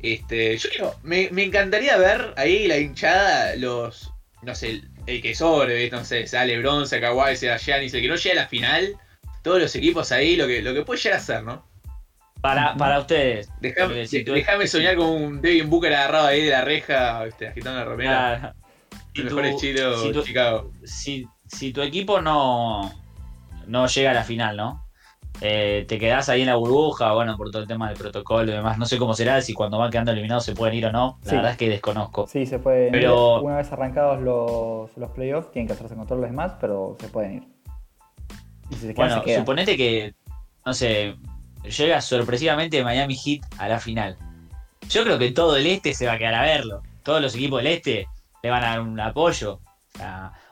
este, 0.00 0.56
yo 0.56 0.68
quiero, 0.70 0.94
me, 1.02 1.28
encantaría 1.42 1.96
ver 1.96 2.34
ahí 2.36 2.68
la 2.68 2.78
hinchada, 2.78 3.56
los, 3.56 4.12
no 4.42 4.54
sé, 4.54 4.82
el, 5.08 5.22
que 5.22 5.34
sobre, 5.34 5.90
no 5.90 6.04
sé, 6.04 6.26
sea 6.26 6.44
LeBron, 6.44 6.86
sea 6.86 7.00
Kawhi, 7.00 7.36
sea 7.36 7.58
Giannis, 7.58 7.94
el 7.94 8.02
que 8.02 8.08
no 8.08 8.16
llega 8.16 8.40
a 8.40 8.44
la 8.44 8.48
final, 8.48 8.96
todos 9.42 9.60
los 9.60 9.74
equipos 9.74 10.12
ahí, 10.12 10.36
lo 10.36 10.46
que, 10.46 10.62
lo 10.62 10.74
que 10.74 10.82
puede 10.82 11.00
llegar 11.00 11.18
a 11.18 11.22
ser, 11.22 11.42
¿no? 11.42 11.66
Para, 12.40 12.76
para 12.76 13.00
ustedes. 13.00 13.50
Déjame 13.60 14.66
soñar 14.68 14.96
con 14.96 15.08
un 15.08 15.40
Devin 15.40 15.68
Booker 15.68 15.92
agarrado 15.92 16.28
ahí 16.28 16.44
de 16.44 16.50
la 16.50 16.62
reja, 16.62 17.20
agitando 17.20 17.78
la 17.78 17.84
romera. 17.84 18.54
el 19.14 19.24
mejor 19.24 19.46
estilo 19.46 20.22
Chicago. 20.22 20.72
Si, 20.84 21.26
si 21.46 21.72
tu 21.72 21.82
equipo 21.82 22.20
no, 22.20 22.92
no 23.66 23.86
llega 23.88 24.12
a 24.12 24.14
la 24.14 24.24
final, 24.24 24.56
¿no? 24.56 24.87
Eh, 25.40 25.84
te 25.86 25.98
quedás 25.98 26.28
ahí 26.28 26.40
en 26.40 26.48
la 26.48 26.56
burbuja, 26.56 27.12
bueno, 27.12 27.36
por 27.36 27.50
todo 27.50 27.62
el 27.62 27.68
tema 27.68 27.88
del 27.88 27.96
protocolo 27.96 28.50
y 28.50 28.54
demás. 28.54 28.78
No 28.78 28.86
sé 28.86 28.98
cómo 28.98 29.14
será, 29.14 29.40
si 29.40 29.54
cuando 29.54 29.78
van 29.78 29.90
quedando 29.90 30.10
eliminados 30.10 30.44
se 30.44 30.54
pueden 30.54 30.74
ir 30.74 30.86
o 30.86 30.92
no. 30.92 31.18
La 31.24 31.32
verdad 31.32 31.50
es 31.52 31.56
que 31.56 31.68
desconozco. 31.68 32.26
Sí, 32.26 32.44
se 32.46 32.58
pueden 32.58 32.90
pero... 32.90 33.38
ir. 33.38 33.44
Una 33.44 33.56
vez 33.56 33.70
arrancados 33.72 34.20
los, 34.20 34.96
los 34.96 35.10
playoffs, 35.10 35.52
tienen 35.52 35.68
que 35.68 35.74
hacerse 35.74 35.94
con 35.94 36.06
todos 36.06 36.20
los 36.20 36.30
demás, 36.30 36.54
pero 36.60 36.96
se 37.00 37.08
pueden 37.08 37.34
ir. 37.34 38.94
bueno, 38.94 39.22
suponete 39.24 39.76
que, 39.76 40.14
no 40.66 40.74
sé, 40.74 41.14
llega 41.62 42.00
sorpresivamente 42.00 42.82
Miami 42.82 43.16
Heat 43.16 43.42
a 43.58 43.68
la 43.68 43.78
final. 43.78 44.16
Yo 44.88 45.04
creo 45.04 45.18
que 45.18 45.30
todo 45.30 45.56
el 45.56 45.66
este 45.66 45.94
se 45.94 46.06
va 46.06 46.14
a 46.14 46.18
quedar 46.18 46.34
a 46.34 46.42
verlo. 46.42 46.82
Todos 47.02 47.20
los 47.20 47.34
equipos 47.34 47.62
del 47.62 47.72
este 47.72 48.06
le 48.42 48.50
van 48.50 48.64
a 48.64 48.70
dar 48.70 48.80
un 48.80 48.98
apoyo. 48.98 49.60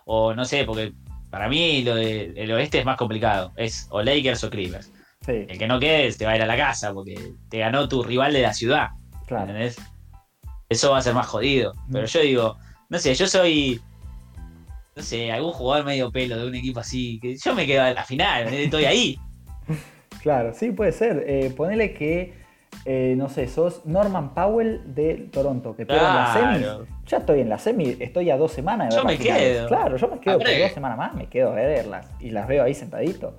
O, 0.04 0.34
no 0.34 0.44
sé, 0.44 0.64
porque 0.64 0.92
para 1.30 1.48
mí 1.48 1.82
lo 1.82 1.94
del 1.94 2.52
oeste 2.52 2.78
es 2.78 2.84
más 2.84 2.96
complicado. 2.96 3.52
Es 3.56 3.86
o 3.90 4.02
Lakers 4.02 4.44
o 4.44 4.50
Clippers. 4.50 4.92
El 5.26 5.58
que 5.58 5.66
no 5.66 5.80
quede 5.80 6.12
te 6.12 6.24
va 6.24 6.32
a 6.32 6.36
ir 6.36 6.42
a 6.42 6.46
la 6.46 6.56
casa 6.56 6.94
porque 6.94 7.32
te 7.48 7.58
ganó 7.58 7.88
tu 7.88 8.02
rival 8.02 8.32
de 8.32 8.42
la 8.42 8.54
ciudad. 8.54 8.90
Claro. 9.26 9.46
¿Entendés? 9.50 9.76
Eso 10.68 10.92
va 10.92 10.98
a 10.98 11.02
ser 11.02 11.14
más 11.14 11.26
jodido. 11.26 11.72
Pero 11.90 12.06
yo 12.06 12.20
digo, 12.20 12.58
no 12.88 12.98
sé, 12.98 13.14
yo 13.14 13.26
soy 13.26 13.80
no 14.96 15.02
sé, 15.02 15.30
algún 15.30 15.52
jugador 15.52 15.84
medio 15.84 16.10
pelo 16.10 16.38
de 16.38 16.46
un 16.46 16.54
equipo 16.54 16.80
así, 16.80 17.20
que 17.20 17.36
yo 17.36 17.54
me 17.54 17.66
quedo 17.66 17.86
en 17.86 17.94
la 17.94 18.04
final, 18.04 18.52
estoy 18.52 18.86
ahí. 18.86 19.18
claro, 20.22 20.54
sí, 20.54 20.72
puede 20.72 20.92
ser. 20.92 21.22
Eh, 21.26 21.52
ponele 21.54 21.92
que, 21.92 22.32
eh, 22.84 23.14
no 23.16 23.28
sé, 23.28 23.48
sos 23.48 23.84
Norman 23.84 24.34
Powell 24.34 24.94
de 24.94 25.28
Toronto, 25.32 25.74
que 25.74 25.86
pega 25.86 26.08
en 26.08 26.14
la 26.14 26.32
semi. 26.32 26.88
Ya 27.06 27.18
estoy 27.18 27.40
en 27.40 27.48
la 27.48 27.58
semi, 27.58 27.96
estoy 27.98 28.30
a 28.30 28.36
dos 28.36 28.52
semanas 28.52 28.90
de 28.90 28.96
Yo 28.96 29.04
me 29.04 29.18
quedo. 29.18 29.68
Claro, 29.68 29.96
yo 29.96 30.08
me 30.08 30.20
quedo 30.20 30.38
por 30.38 30.46
dos 30.46 30.72
semanas 30.72 30.98
más, 30.98 31.14
me 31.14 31.28
quedo 31.28 31.50
a 31.50 31.54
verlas 31.54 32.10
y 32.20 32.30
las 32.30 32.46
veo 32.46 32.64
ahí 32.64 32.74
sentadito. 32.74 33.34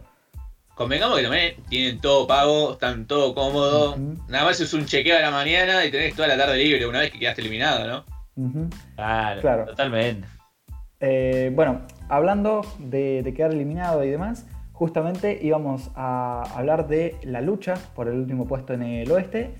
Convengamos 0.76 1.18
que 1.18 1.24
también 1.24 1.56
tienen 1.70 2.00
todo 2.00 2.28
pago, 2.28 2.74
están 2.74 3.08
todo 3.08 3.34
cómodo. 3.34 3.98
Nada 4.28 4.46
más 4.46 4.60
es 4.60 4.74
un 4.74 4.86
chequeo 4.86 5.18
a 5.18 5.22
la 5.22 5.32
mañana 5.32 5.84
y 5.84 5.92
tenés 5.92 6.16
toda 6.16 6.28
la 6.28 6.38
tarde 6.38 6.58
libre 6.58 6.86
una 6.86 7.00
vez 7.00 7.12
que 7.12 7.20
quedaste 7.20 7.42
eliminado, 7.42 7.88
¿no? 7.88 8.52
claro, 8.96 9.42
claro, 9.42 9.66
totalmente. 9.66 10.28
Eh, 11.00 11.52
bueno, 11.54 11.82
hablando 12.10 12.62
de, 12.80 13.34
quedar 13.36 13.52
eliminado 13.52 14.04
y 14.04 14.10
demás, 14.10 14.46
justamente 14.78 15.40
íbamos 15.42 15.90
a 15.96 16.44
hablar 16.56 16.88
de 16.88 17.16
la 17.24 17.42
lucha 17.42 17.74
por 17.96 18.08
el 18.08 18.20
último 18.20 18.46
puesto 18.46 18.74
en 18.74 18.84
el 18.84 19.12
oeste. 19.12 19.56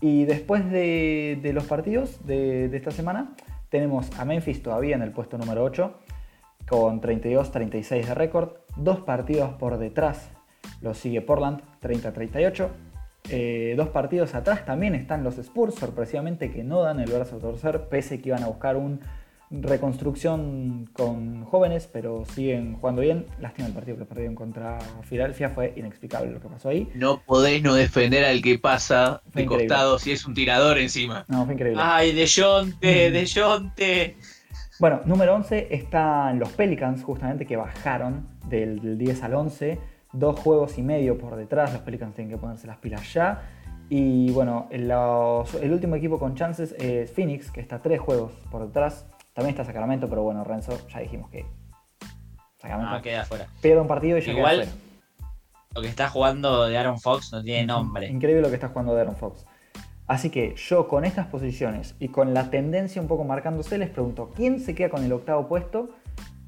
Y 0.00 0.26
después 0.26 0.70
de, 0.70 1.50
los 1.52 1.64
partidos 1.64 2.24
de, 2.24 2.66
esta 2.72 2.92
semana, 2.92 3.34
tenemos 3.68 4.16
a 4.18 4.24
Memphis 4.24 4.62
todavía 4.62 4.94
en 4.94 5.02
el 5.02 5.10
puesto 5.10 5.38
número 5.38 5.64
8, 5.64 5.92
con 6.68 7.00
32-36 7.00 8.06
de 8.06 8.14
récord. 8.14 8.50
Dos 8.76 9.00
partidos 9.00 9.50
por 9.54 9.76
detrás 9.76 10.30
lo 10.80 10.94
sigue 10.94 11.20
Portland, 11.20 11.62
30-38. 11.82 12.68
Eh, 13.28 13.74
dos 13.76 13.88
partidos 13.88 14.36
atrás 14.36 14.64
también 14.64 14.94
están 14.94 15.24
los 15.24 15.36
Spurs, 15.36 15.74
sorpresivamente 15.74 16.52
que 16.52 16.62
no 16.62 16.80
dan 16.82 17.00
el 17.00 17.10
brazo 17.10 17.36
a 17.36 17.38
torcer, 17.40 17.88
pese 17.88 18.22
que 18.22 18.28
iban 18.28 18.44
a 18.44 18.46
buscar 18.46 18.76
un 18.76 19.00
reconstrucción 19.50 20.88
con 20.92 21.44
jóvenes, 21.44 21.88
pero 21.92 22.24
siguen 22.24 22.74
jugando 22.74 23.02
bien. 23.02 23.26
Lástima 23.40 23.66
el 23.68 23.74
partido 23.74 23.98
que 23.98 24.04
perdieron 24.04 24.34
contra 24.34 24.78
Filadelfia, 25.02 25.50
fue 25.50 25.72
inexplicable 25.76 26.30
lo 26.30 26.40
que 26.40 26.48
pasó 26.48 26.68
ahí. 26.68 26.88
No 26.94 27.20
podés 27.22 27.62
no 27.62 27.74
defender 27.74 28.24
al 28.24 28.42
que 28.42 28.58
pasa 28.58 29.22
de 29.34 29.46
costado 29.46 29.98
si 29.98 30.12
es 30.12 30.24
un 30.24 30.34
tirador 30.34 30.78
encima. 30.78 31.24
No, 31.28 31.44
fue 31.44 31.54
increíble. 31.54 31.82
Ay, 31.84 32.12
de 32.12 32.26
Jonte, 32.28 33.10
de 33.10 33.26
Jonte. 33.26 34.16
Bueno, 34.78 35.00
número 35.04 35.34
11 35.34 35.68
están 35.74 36.38
los 36.38 36.50
Pelicans, 36.52 37.02
justamente 37.02 37.44
que 37.44 37.56
bajaron 37.56 38.28
del, 38.48 38.96
10 38.96 39.22
al 39.24 39.34
11. 39.34 39.78
Dos 40.12 40.40
juegos 40.40 40.78
y 40.78 40.82
medio 40.82 41.18
por 41.18 41.36
detrás, 41.36 41.72
los 41.72 41.82
Pelicans 41.82 42.14
tienen 42.14 42.30
que 42.30 42.38
ponerse 42.38 42.66
las 42.66 42.78
pilas 42.78 43.12
ya. 43.12 43.42
Y 43.88 44.30
bueno, 44.30 44.68
el 44.70 45.72
último 45.72 45.96
equipo 45.96 46.20
con 46.20 46.36
chances 46.36 46.74
es 46.78 47.10
Phoenix, 47.10 47.50
que 47.50 47.60
está 47.60 47.82
tres 47.82 48.00
juegos 48.00 48.32
por 48.50 48.64
detrás. 48.64 49.04
También 49.32 49.54
está 49.54 49.64
Sacramento, 49.64 50.08
pero 50.08 50.22
bueno, 50.22 50.44
Renzo, 50.44 50.78
ya 50.88 51.00
dijimos 51.00 51.30
que. 51.30 51.46
Sacramento. 52.58 52.92
No, 52.92 53.02
queda 53.02 53.22
afuera. 53.22 53.46
Pierde 53.60 53.80
un 53.80 53.88
partido 53.88 54.18
y 54.18 54.22
ya 54.22 54.32
Igual, 54.32 54.60
queda. 54.60 54.72
Lo 55.74 55.82
que 55.82 55.88
está 55.88 56.08
jugando 56.08 56.66
de 56.66 56.76
Aaron 56.76 57.00
Fox 57.00 57.32
no 57.32 57.42
tiene 57.42 57.66
nombre. 57.66 58.08
Increíble 58.08 58.42
lo 58.42 58.48
que 58.48 58.54
está 58.54 58.68
jugando 58.68 58.94
de 58.94 59.02
Aaron 59.02 59.16
Fox. 59.16 59.46
Así 60.08 60.30
que 60.30 60.56
yo 60.56 60.88
con 60.88 61.04
estas 61.04 61.28
posiciones 61.28 61.94
y 62.00 62.08
con 62.08 62.34
la 62.34 62.50
tendencia 62.50 63.00
un 63.00 63.06
poco 63.06 63.22
marcándose, 63.22 63.78
les 63.78 63.90
pregunto, 63.90 64.32
¿quién 64.34 64.58
se 64.58 64.74
queda 64.74 64.90
con 64.90 65.04
el 65.04 65.12
octavo 65.12 65.46
puesto 65.46 65.90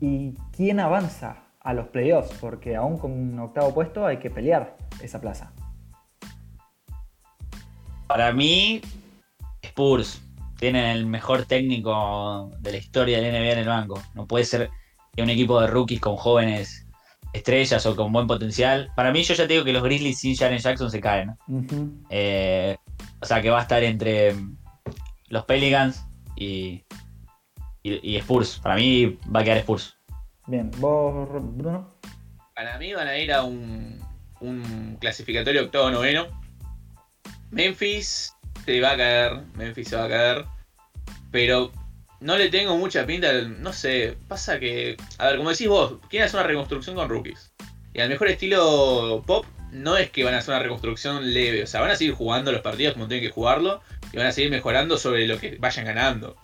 y 0.01 0.35
quién 0.57 0.81
avanza 0.81 1.45
a 1.61 1.73
los 1.73 1.87
playoffs? 1.87 2.37
Porque 2.41 2.75
aún 2.75 2.99
con 2.99 3.13
un 3.13 3.39
octavo 3.39 3.73
puesto 3.73 4.05
hay 4.05 4.17
que 4.17 4.31
pelear 4.31 4.77
esa 5.01 5.21
plaza. 5.21 5.53
Para 8.09 8.33
mí, 8.33 8.81
Spurs 9.63 10.21
tienen 10.63 10.85
el 10.85 11.07
mejor 11.07 11.45
técnico 11.45 12.53
de 12.61 12.71
la 12.71 12.77
historia 12.77 13.21
del 13.21 13.33
NBA 13.33 13.51
en 13.51 13.59
el 13.59 13.67
banco. 13.67 14.01
No 14.15 14.29
puede 14.29 14.45
ser 14.45 14.71
que 15.13 15.21
un 15.21 15.29
equipo 15.29 15.61
de 15.61 15.67
rookies 15.67 16.01
con 16.01 16.15
jóvenes 16.15 16.87
estrellas 17.33 17.85
o 17.85 17.97
con 17.97 18.13
buen 18.13 18.29
potencial. 18.29 18.89
Para 18.95 19.11
mí, 19.11 19.25
yo 19.25 19.35
ya 19.35 19.49
te 19.49 19.55
digo 19.55 19.65
que 19.65 19.73
los 19.73 19.83
Grizzlies 19.83 20.21
sin 20.21 20.37
Jaren 20.37 20.61
Jackson 20.61 20.89
se 20.89 21.01
caen. 21.01 21.37
Eh, 22.11 22.77
o 23.21 23.27
sea 23.27 23.43
que 23.43 23.51
va 23.51 23.59
a 23.59 23.63
estar 23.63 23.83
entre 23.83 24.37
los 25.31 25.45
Pelicans 25.47 26.07
y, 26.37 26.85
y, 27.83 28.17
Spurs. 28.19 28.61
Para 28.63 28.77
mí 28.77 29.19
va 29.35 29.41
a 29.41 29.43
quedar 29.43 29.59
Spurs. 29.59 29.97
Bien, 30.47 30.71
¿vos, 30.79 31.29
Bruno? 31.57 31.89
Para 32.55 32.79
mí 32.79 32.95
van 32.95 33.09
a 33.09 33.19
ir 33.19 33.33
a 33.33 33.43
un, 33.43 33.99
un 34.39 34.97
clasificatorio 35.01 35.65
octavo-noveno. 35.65 36.29
Memphis 37.51 38.33
se 38.65 38.81
va 38.81 38.93
a 38.93 38.97
caer, 38.97 39.41
Memphis 39.55 39.89
se 39.89 39.97
va 39.97 40.05
a 40.05 40.09
caer. 40.09 40.45
Pero 41.31 41.73
no 42.21 42.37
le 42.37 42.49
tengo 42.49 42.77
mucha 42.77 43.07
pinta, 43.07 43.33
no 43.43 43.73
sé, 43.73 44.17
pasa 44.29 44.59
que, 44.59 44.97
a 45.19 45.27
ver, 45.27 45.37
como 45.39 45.51
decís 45.51 45.69
vos, 45.69 45.95
quieren 46.09 46.27
hacer 46.27 46.41
una 46.41 46.49
reconstrucción 46.49 46.97
con 46.97 47.09
rookies. 47.09 47.53
Y 47.95 48.01
al 48.01 48.09
mejor 48.09 48.29
estilo 48.29 49.23
pop, 49.27 49.45
no 49.73 49.97
es 49.97 50.11
que 50.11 50.25
van 50.25 50.35
a 50.35 50.39
hacer 50.39 50.55
una 50.55 50.63
reconstrucción 50.63 51.33
leve, 51.33 51.65
o 51.65 51.67
sea, 51.67 51.81
van 51.81 51.91
a 51.91 51.97
seguir 51.97 52.15
jugando 52.15 52.53
los 52.53 52.61
partidos 52.61 52.95
como 52.95 53.09
tienen 53.09 53.27
que 53.27 53.33
jugarlo 53.33 53.81
y 54.13 54.17
van 54.17 54.27
a 54.27 54.33
seguir 54.33 54.51
mejorando 54.51 54.99
sobre 54.99 55.27
lo 55.27 55.39
que 55.39 55.57
vayan 55.59 55.87
ganando. 55.87 56.37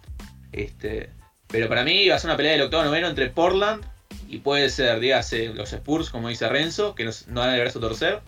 Este, 0.52 1.10
pero 1.46 1.68
para 1.68 1.84
mí 1.84 2.08
va 2.08 2.16
a 2.16 2.18
ser 2.18 2.30
una 2.30 2.36
pelea 2.36 2.52
del 2.52 2.62
octavo 2.62 2.84
noveno 2.84 3.08
entre 3.08 3.28
Portland 3.28 3.84
y 4.28 4.38
puede 4.38 4.70
ser, 4.70 5.00
dígase, 5.00 5.48
los 5.54 5.72
Spurs, 5.72 6.10
como 6.10 6.28
dice 6.28 6.48
Renzo, 6.48 6.94
que 6.94 7.04
no, 7.04 7.12
van 7.28 7.50
a 7.50 7.58
brazo 7.58 7.80
torcer, 7.80 8.20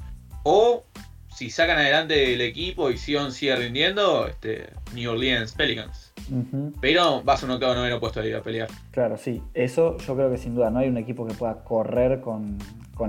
o 0.44 0.84
si 1.34 1.50
sacan 1.50 1.78
adelante 1.78 2.34
el 2.34 2.40
equipo 2.40 2.90
y 2.90 2.98
Sion 2.98 3.32
sigue 3.32 3.56
rindiendo, 3.56 4.26
este, 4.26 4.70
New 4.94 5.10
Orleans 5.10 5.52
Pelicans. 5.52 6.12
Pero 6.80 7.22
vas 7.22 7.42
a 7.42 7.46
un 7.46 7.52
octavo 7.52 7.74
noveno 7.74 7.98
puesto 7.98 8.20
ahí 8.20 8.32
a 8.32 8.42
pelear. 8.42 8.68
Claro, 8.90 9.16
sí. 9.16 9.42
Eso 9.54 9.96
yo 9.98 10.14
creo 10.14 10.30
que 10.30 10.36
sin 10.36 10.54
duda 10.54 10.70
no 10.70 10.78
hay 10.78 10.88
un 10.88 10.96
equipo 10.96 11.26
que 11.26 11.34
pueda 11.34 11.64
correr 11.64 12.20
con, 12.20 12.58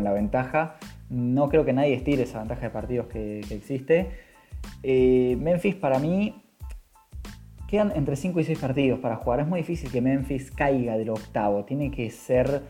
la 0.02 0.14
ventaja. 0.14 0.78
No 1.10 1.50
creo 1.50 1.66
que 1.66 1.74
nadie 1.74 1.94
estire 1.94 2.24
esa 2.24 2.40
ventaja 2.40 2.62
de 2.62 2.70
partidos 2.70 3.08
que, 3.08 3.42
existe. 3.50 4.10
Eh, 4.84 5.36
Memphis 5.40 5.76
para 5.76 6.00
mí 6.00 6.42
quedan 7.68 7.92
entre 7.96 8.16
5 8.16 8.40
y 8.40 8.44
6 8.46 8.60
partidos 8.60 9.00
para 9.00 9.18
jugar. 9.18 9.42
Es 9.42 9.48
muy 9.48 9.60
difícil 9.60 9.92
que 9.92 10.02
Memphis 10.02 10.52
caiga 10.52 10.98
del 10.98 11.10
octavo. 11.10 11.66
Tiene 11.66 11.92
que 11.92 12.10
ser 12.10 12.62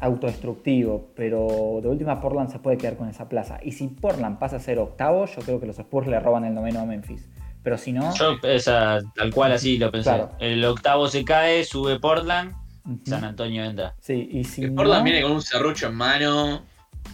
autodestructivo, 0.00 1.10
pero 1.16 1.80
de 1.82 1.88
última 1.88 2.20
Portland 2.20 2.50
se 2.50 2.58
puede 2.58 2.76
quedar 2.76 2.96
con 2.96 3.08
esa 3.08 3.28
plaza. 3.28 3.58
Y 3.62 3.72
si 3.72 3.88
Portland 3.88 4.38
pasa 4.38 4.56
a 4.56 4.60
ser 4.60 4.78
octavo, 4.78 5.26
yo 5.26 5.42
creo 5.42 5.60
que 5.60 5.66
los 5.66 5.78
Spurs 5.78 6.06
le 6.06 6.20
roban 6.20 6.44
el 6.44 6.54
noveno 6.54 6.80
a 6.80 6.84
Memphis. 6.84 7.28
Pero 7.62 7.78
si 7.78 7.92
no. 7.92 8.12
Yo 8.14 8.38
tal 8.40 9.32
cual 9.32 9.52
así 9.52 9.78
lo 9.78 9.90
pensé. 9.90 10.26
El 10.40 10.64
octavo 10.64 11.08
se 11.08 11.24
cae, 11.24 11.64
sube 11.64 11.98
Portland, 12.00 12.52
San 13.04 13.24
Antonio 13.24 13.64
entra. 13.64 13.94
Sí, 14.00 14.28
y 14.32 14.44
si 14.44 14.66
Portland 14.68 15.04
viene 15.04 15.22
con 15.22 15.32
un 15.32 15.42
serrucho 15.42 15.86
en 15.88 15.94
mano, 15.94 16.62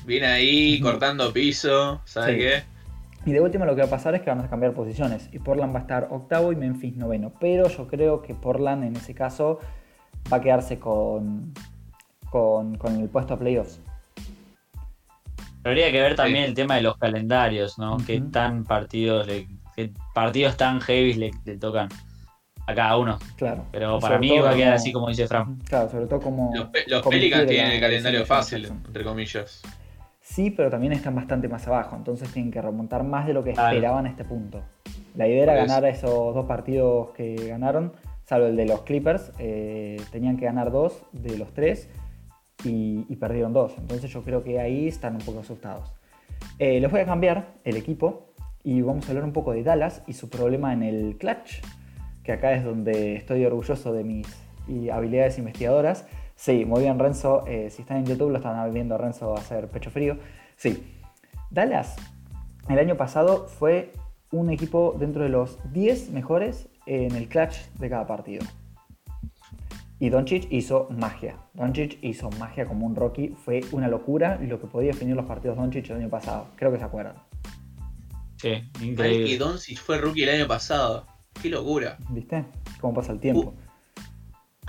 viene 0.07 0.27
ahí 0.27 0.81
cortando 0.81 1.33
piso, 1.33 2.01
¿sabes 2.07 2.37
qué? 2.37 2.79
Y 3.27 3.33
de 3.33 3.41
último 3.41 3.67
lo 3.67 3.75
que 3.75 3.83
va 3.83 3.89
a 3.89 3.91
pasar 3.91 4.15
es 4.15 4.23
que 4.23 4.31
van 4.31 4.41
a 4.41 4.49
cambiar 4.49 4.73
posiciones. 4.73 5.29
Y 5.33 5.39
Portland 5.39 5.75
va 5.75 5.81
a 5.81 5.83
estar 5.83 6.09
octavo 6.11 6.51
y 6.51 6.57
Memphis 6.57 6.97
noveno. 6.97 7.33
Pero 7.39 7.69
yo 7.69 7.87
creo 7.87 8.23
que 8.23 8.35
Portland 8.35 8.85
en 8.85 8.97
ese 8.97 9.15
caso 9.15 9.61
va 10.33 10.39
a 10.39 10.41
quedarse 10.41 10.79
con, 10.79 11.53
con, 12.31 12.79
el 13.01 13.09
puesto 13.09 13.35
a 13.35 13.39
playoffs. 13.39 13.81
Habría 15.65 15.91
que 15.91 16.01
ver 16.01 16.15
también 16.15 16.45
el 16.45 16.55
tema 16.55 16.77
de 16.77 16.83
los 16.83 16.97
calendarios, 16.97 17.79
¿no? 17.79 17.99
Que 17.99 18.21
tan 18.21 18.65
partidos, 18.65 19.27
qué 19.77 19.91
partidos 20.15 20.57
tan 20.57 20.81
heavy 20.81 21.15
le, 21.15 21.57
tocan 21.59 21.89
a 22.67 22.75
cada 22.75 22.97
uno. 22.97 23.19
Claro. 23.37 23.65
Pero 23.73 23.99
para 23.99 24.19
mí 24.19 24.39
va 24.39 24.51
a 24.51 24.55
quedar 24.55 24.75
así 24.75 24.93
como 24.93 25.09
dice 25.09 25.27
Fran. 25.27 25.57
Claro, 25.69 25.91
sobre 25.91 26.07
todo 26.07 26.21
como. 26.21 26.53
Los, 26.87 27.07
Pelicans 27.07 27.47
tienen 27.47 27.73
el 27.73 27.81
calendario 27.81 28.25
fácil, 28.25 28.67
entre 28.67 29.05
comillas. 29.05 29.63
Sí, 30.29 30.51
pero 30.51 30.69
también 30.69 30.93
están 30.93 31.15
bastante 31.15 31.49
más 31.49 31.67
abajo, 31.67 31.97
entonces 31.97 32.31
tienen 32.31 32.53
que 32.53 32.61
remontar 32.61 33.03
más 33.03 33.27
de 33.27 33.33
lo 33.33 33.43
que 33.43 33.51
esperaban 33.51 34.05
a 34.05 34.11
este 34.11 34.25
punto. 34.25 34.63
La 35.15 35.27
idea 35.27 35.45
era 35.45 35.55
ganar 35.55 35.87
esos 35.87 36.35
dos 36.35 36.45
partidos 36.45 37.11
que 37.17 37.35
ganaron, 37.49 37.95
salvo 38.27 38.47
el 38.47 38.57
de 38.57 38.67
los 38.67 38.83
Clippers, 38.83 39.33
eh, 39.39 39.97
tenían 40.13 40.37
que 40.37 40.45
ganar 40.45 40.71
dos 40.71 41.03
de 41.13 41.39
los 41.39 41.55
tres 41.55 41.89
y, 42.65 43.17
perdieron 43.17 43.53
dos. 43.53 43.75
Entonces 43.79 44.11
yo 44.11 44.23
creo 44.23 44.43
que 44.43 44.61
ahí 44.61 44.89
están 44.89 45.17
un 45.17 45.23
poco 45.23 45.41
asustados. 45.41 45.93
Eh, 46.59 46.81
les 46.81 46.91
voy 46.91 47.01
a 47.01 47.07
cambiar 47.07 47.55
el 47.65 47.77
equipo 47.77 48.33
y 48.63 48.83
vamos 48.83 49.07
a 49.07 49.11
hablar 49.11 49.25
un 49.25 49.33
poco 49.33 49.53
de 49.53 49.63
Dallas 49.63 50.03
y 50.07 50.13
su 50.13 50.29
problema 50.29 50.73
en 50.73 50.83
el 50.83 51.17
clutch, 51.19 51.63
que 52.23 52.33
acá 52.33 52.53
es 52.53 52.65
donde 52.65 53.17
estoy 53.17 53.45
orgulloso 53.45 53.93
de 53.93 54.05
mis 54.05 54.27
habilidades 54.93 55.39
investigadoras. 55.39 56.07
Sí, 56.37 56.65
muy 56.65 56.83
bien 56.83 56.99
Renzo, 56.99 57.45
eh, 57.47 57.71
si 57.71 57.83
están 57.83 57.99
en 57.99 58.07
YouTube 58.07 58.31
lo 58.31 58.37
están 58.37 58.73
viendo 58.73 58.95
a 58.95 58.99
Renzo 58.99 59.35
hacer 59.35 59.69
pecho 59.69 59.91
frío. 59.91 60.19
Sí, 60.57 60.95
Dallas 61.51 61.97
el 62.69 62.79
año 62.79 62.97
pasado 62.97 63.47
fue 63.47 63.93
un 64.31 64.51
equipo 64.51 64.95
dentro 64.99 65.23
de 65.23 65.31
los 65.31 65.59
10 65.73 66.11
mejores 66.11 66.69
en 66.85 67.15
el 67.15 67.27
clutch 67.27 67.57
de 67.79 67.89
cada 67.89 68.07
partido. 68.07 68.45
Y 70.01 70.11
Doncic 70.11 70.47
hizo 70.53 70.89
magia. 70.91 71.37
Doncic 71.55 71.99
hizo 72.03 72.31
magia 72.39 72.67
como 72.67 72.87
un 72.87 72.95
Rocky. 72.95 73.35
Fue 73.45 73.61
una 73.73 73.89
locura 73.89 74.39
lo 74.41 74.61
que 74.61 74.67
podía 74.69 74.93
definir 74.93 75.17
los 75.17 75.27
partidos 75.27 75.57
Doncic 75.57 75.91
el 75.91 75.97
año 75.97 76.09
pasado. 76.09 76.49
Creo 76.57 76.71
que 76.71 76.79
se 76.79 76.85
acuerdan. 76.85 77.17
Sí, 78.37 78.53
increíble. 78.81 79.27
que 79.27 79.39
Doncic 79.39 79.79
fue 79.79 79.99
rookie 79.99 80.23
el 80.23 80.29
año 80.31 80.47
pasado. 80.47 81.05
Qué 81.43 81.49
locura. 81.49 81.97
¿Viste? 82.11 82.45
Cómo 82.81 82.95
pasa 82.95 83.11
el 83.13 83.19
tiempo. 83.21 83.55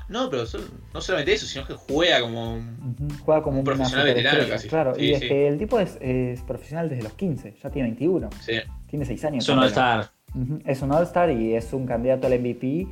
No, 0.07 0.27
pero 0.31 0.43
no 0.93 1.01
solamente 1.01 1.33
eso, 1.33 1.45
sino 1.45 1.67
que 1.67 1.75
juega 1.75 2.19
como. 2.21 2.53
un- 2.55 3.09
Juega 3.23 3.43
como 3.43 3.59
Un 3.59 3.63
profesional 3.63 4.05
veterano 4.07 4.43
casi. 4.49 4.67
Claro, 4.67 4.95
Sí, 4.95 5.03
y 5.03 5.11
es 5.11 5.19
sí. 5.19 5.27
que 5.27 5.47
el 5.47 5.59
tipo 5.59 5.79
es, 5.79 5.99
es 6.01 6.41
profesional 6.41 6.89
desde 6.89 7.03
los 7.03 7.13
15, 7.13 7.55
ya 7.61 7.69
tiene 7.69 7.89
21, 7.89 8.29
Sí. 8.39 8.53
tiene 8.87 9.05
6 9.05 9.23
años. 9.25 9.43
Es 9.43 9.49
un 9.49 9.59
All-Star. 9.59 10.09
Es 10.65 10.81
un 10.81 10.91
All-Star 10.91 11.29
y 11.31 11.53
es 11.53 11.71
un 11.73 11.85
candidato 11.85 12.25
al 12.25 12.33
MVP. 12.33 12.87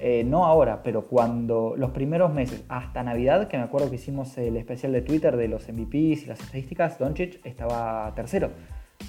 Eh, 0.00 0.24
no 0.24 0.44
ahora, 0.44 0.82
pero 0.82 1.06
cuando 1.06 1.74
los 1.76 1.90
primeros 1.90 2.32
meses, 2.32 2.64
hasta 2.68 3.02
Navidad, 3.02 3.48
que 3.48 3.56
me 3.56 3.64
acuerdo 3.64 3.88
que 3.90 3.96
hicimos 3.96 4.36
el 4.38 4.56
especial 4.56 4.92
de 4.92 5.02
Twitter 5.02 5.36
de 5.36 5.48
los 5.48 5.68
MVPs 5.68 6.24
y 6.24 6.26
las 6.26 6.40
estadísticas, 6.40 6.98
Doncic 6.98 7.44
estaba 7.44 8.12
tercero, 8.14 8.50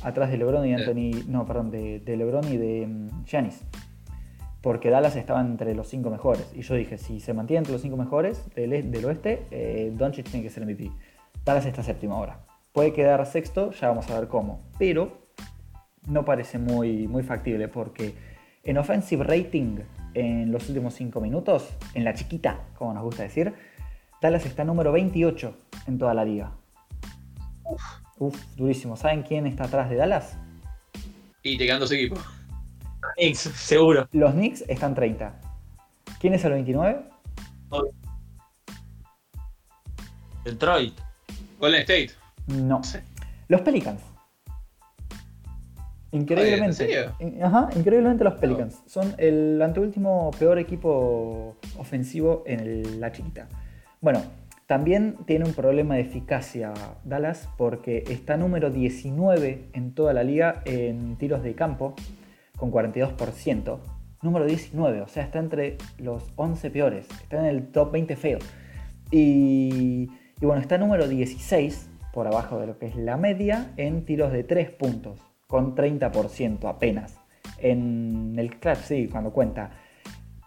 atrás 0.04 0.30
de 0.30 0.38
LeBron 0.38 0.66
y 0.68 0.74
Anthony, 0.74 1.24
no, 1.28 1.46
perdón, 1.46 1.72
de, 1.72 2.00
de 2.00 2.18
LeBron 2.18 2.46
y 2.52 2.58
de 2.58 2.88
mm, 2.88 3.26
Giannis. 3.26 3.62
Porque 4.62 4.90
Dallas 4.90 5.16
estaba 5.16 5.42
entre 5.42 5.76
los 5.76 5.90
cinco 5.90 6.10
mejores. 6.10 6.50
Y 6.56 6.62
yo 6.62 6.76
dije, 6.76 6.98
si 6.98 7.20
se 7.20 7.34
mantiene 7.34 7.60
entre 7.60 7.74
los 7.74 7.82
cinco 7.82 7.98
mejores 7.98 8.50
del, 8.56 8.72
e- 8.74 8.84
del 8.84 9.04
oeste, 9.06 9.44
eh, 9.52 9.92
Doncic 9.94 10.30
tiene 10.30 10.44
que 10.44 10.50
ser 10.50 10.64
MVP. 10.66 10.90
Dallas 11.44 11.66
está 11.66 11.84
séptimo 11.84 12.16
ahora. 12.16 12.40
Puede 12.72 12.94
quedar 12.94 13.26
sexto, 13.26 13.72
ya 13.72 13.90
vamos 13.90 14.10
a 14.10 14.20
ver 14.20 14.30
cómo. 14.30 14.62
Pero 14.80 15.24
no 16.08 16.24
parece 16.24 16.60
muy, 16.60 17.08
muy 17.08 17.24
factible 17.24 17.68
porque 17.68 18.14
en 18.64 18.78
offensive 18.78 19.24
rating 19.24 19.80
en 20.14 20.52
los 20.52 20.68
últimos 20.70 20.94
5 20.96 21.20
minutos, 21.22 21.70
en 21.94 22.04
la 22.04 22.14
chiquita, 22.14 22.60
como 22.78 22.94
nos 22.94 23.04
gusta 23.04 23.24
decir, 23.24 23.54
Dallas 24.22 24.46
está 24.46 24.64
número 24.64 24.92
28 24.92 25.58
en 25.88 25.98
toda 25.98 26.14
la 26.14 26.24
liga. 26.24 26.52
Uf, 28.18 28.38
durísimo. 28.56 28.96
¿Saben 28.96 29.24
quién 29.24 29.46
está 29.48 29.66
atrás 29.66 29.90
de 29.90 29.96
Dallas? 29.96 30.38
Y 31.42 31.58
te 31.58 31.66
quedan 31.66 31.80
dos 31.80 31.92
equipos. 31.92 32.20
Knicks, 33.18 33.40
seguro. 33.40 34.08
Los 34.12 34.34
Knicks 34.34 34.64
están 34.68 34.96
30. 34.96 35.40
¿Quién 36.20 36.34
es 36.34 36.46
el 36.46 36.54
29? 36.54 37.04
Detroit. 40.46 40.94
Golden 41.60 41.82
State. 41.82 42.12
No. 42.48 42.82
Los 43.50 43.62
Pelicans. 43.62 44.02
Increíblemente. 46.14 46.66
¿En 46.68 46.74
serio? 46.74 47.16
In- 47.20 47.44
Ajá, 47.44 47.70
increíblemente 47.76 48.24
los 48.24 48.36
Pelicans. 48.36 48.82
Son 48.86 49.14
el 49.18 49.62
anteúltimo 49.62 50.32
peor 50.40 50.58
equipo 50.60 51.56
ofensivo 51.78 52.44
en 52.46 52.60
el- 52.62 53.02
la 53.02 53.12
chiquita. 53.12 53.48
Bueno, 54.00 54.22
también 54.68 55.18
tiene 55.26 55.46
un 55.46 55.54
problema 55.54 55.96
de 55.96 56.02
eficacia 56.02 56.74
Dallas 57.04 57.50
porque 57.58 58.04
está 58.10 58.38
número 58.38 58.70
19 58.70 59.66
en 59.74 59.94
toda 59.94 60.14
la 60.14 60.24
liga 60.24 60.62
en 60.66 61.18
tiros 61.18 61.44
de 61.44 61.54
campo 61.54 61.96
con 62.58 62.72
42%. 62.72 63.80
Número 64.22 64.46
19, 64.46 65.02
o 65.02 65.08
sea, 65.08 65.24
está 65.24 65.40
entre 65.40 65.78
los 65.98 66.32
11 66.38 66.70
peores. 66.70 67.08
Está 67.24 67.40
en 67.40 67.46
el 67.46 67.68
top 67.72 67.92
20 67.92 68.16
feo. 68.16 68.40
Y, 69.12 70.10
y 70.42 70.46
bueno, 70.46 70.62
está 70.62 70.78
número 70.78 71.08
16, 71.08 71.90
por 72.14 72.28
abajo 72.28 72.60
de 72.60 72.68
lo 72.68 72.78
que 72.78 72.86
es 72.88 72.96
la 72.96 73.18
media, 73.18 73.72
en 73.78 74.06
tiros 74.06 74.32
de 74.32 74.44
3 74.44 74.70
puntos, 74.70 75.20
con 75.54 75.76
30% 75.76 76.68
apenas. 76.68 77.20
En 77.60 78.34
el 78.40 78.58
clutch, 78.58 78.80
sí, 78.80 79.08
cuando 79.08 79.32
cuenta. 79.32 79.70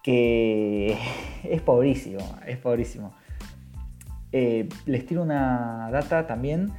Que 0.03 0.99
es 1.45 1.63
pobrísimo, 1.63 2.19
es 2.45 2.59
pobrísimo. 2.59 3.15
Eh, 4.33 4.69
les 4.85 5.07
tiro 5.07 5.23
una 5.23 5.91
data 5.93 6.27
también 6.27 6.73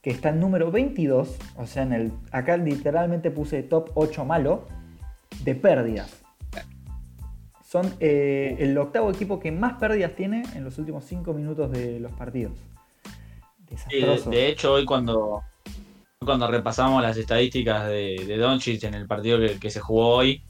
que 0.00 0.08
está 0.08 0.30
en 0.30 0.40
número 0.40 0.70
22, 0.70 1.36
o 1.56 1.66
sea, 1.66 1.82
en 1.82 1.92
el, 1.92 2.12
acá 2.32 2.56
literalmente 2.56 3.30
puse 3.30 3.62
top 3.62 3.90
8 3.92 4.24
malo, 4.24 4.66
de 5.42 5.54
pérdidas. 5.54 6.22
Son 7.62 7.92
eh, 8.00 8.56
el 8.60 8.78
octavo 8.78 9.10
equipo 9.10 9.40
que 9.40 9.52
más 9.52 9.74
pérdidas 9.74 10.14
tiene 10.14 10.42
en 10.54 10.64
los 10.64 10.78
últimos 10.78 11.04
5 11.04 11.34
minutos 11.34 11.70
de 11.70 12.00
los 12.00 12.12
partidos. 12.12 12.58
De, 13.58 13.76
Desastroso. 13.76 14.30
de 14.30 14.48
hecho, 14.48 14.72
hoy 14.72 14.86
cuando, 14.86 15.42
cuando 16.24 16.46
repasamos 16.48 17.02
las 17.02 17.16
estadísticas 17.16 17.86
de, 17.86 18.24
de 18.26 18.36
Doncic 18.36 18.82
en 18.84 18.94
el 18.94 19.06
partido 19.06 19.38
que, 19.38 19.58
que 19.58 19.70
se 19.70 19.80
jugó 19.80 20.08
hoy, 20.08 20.42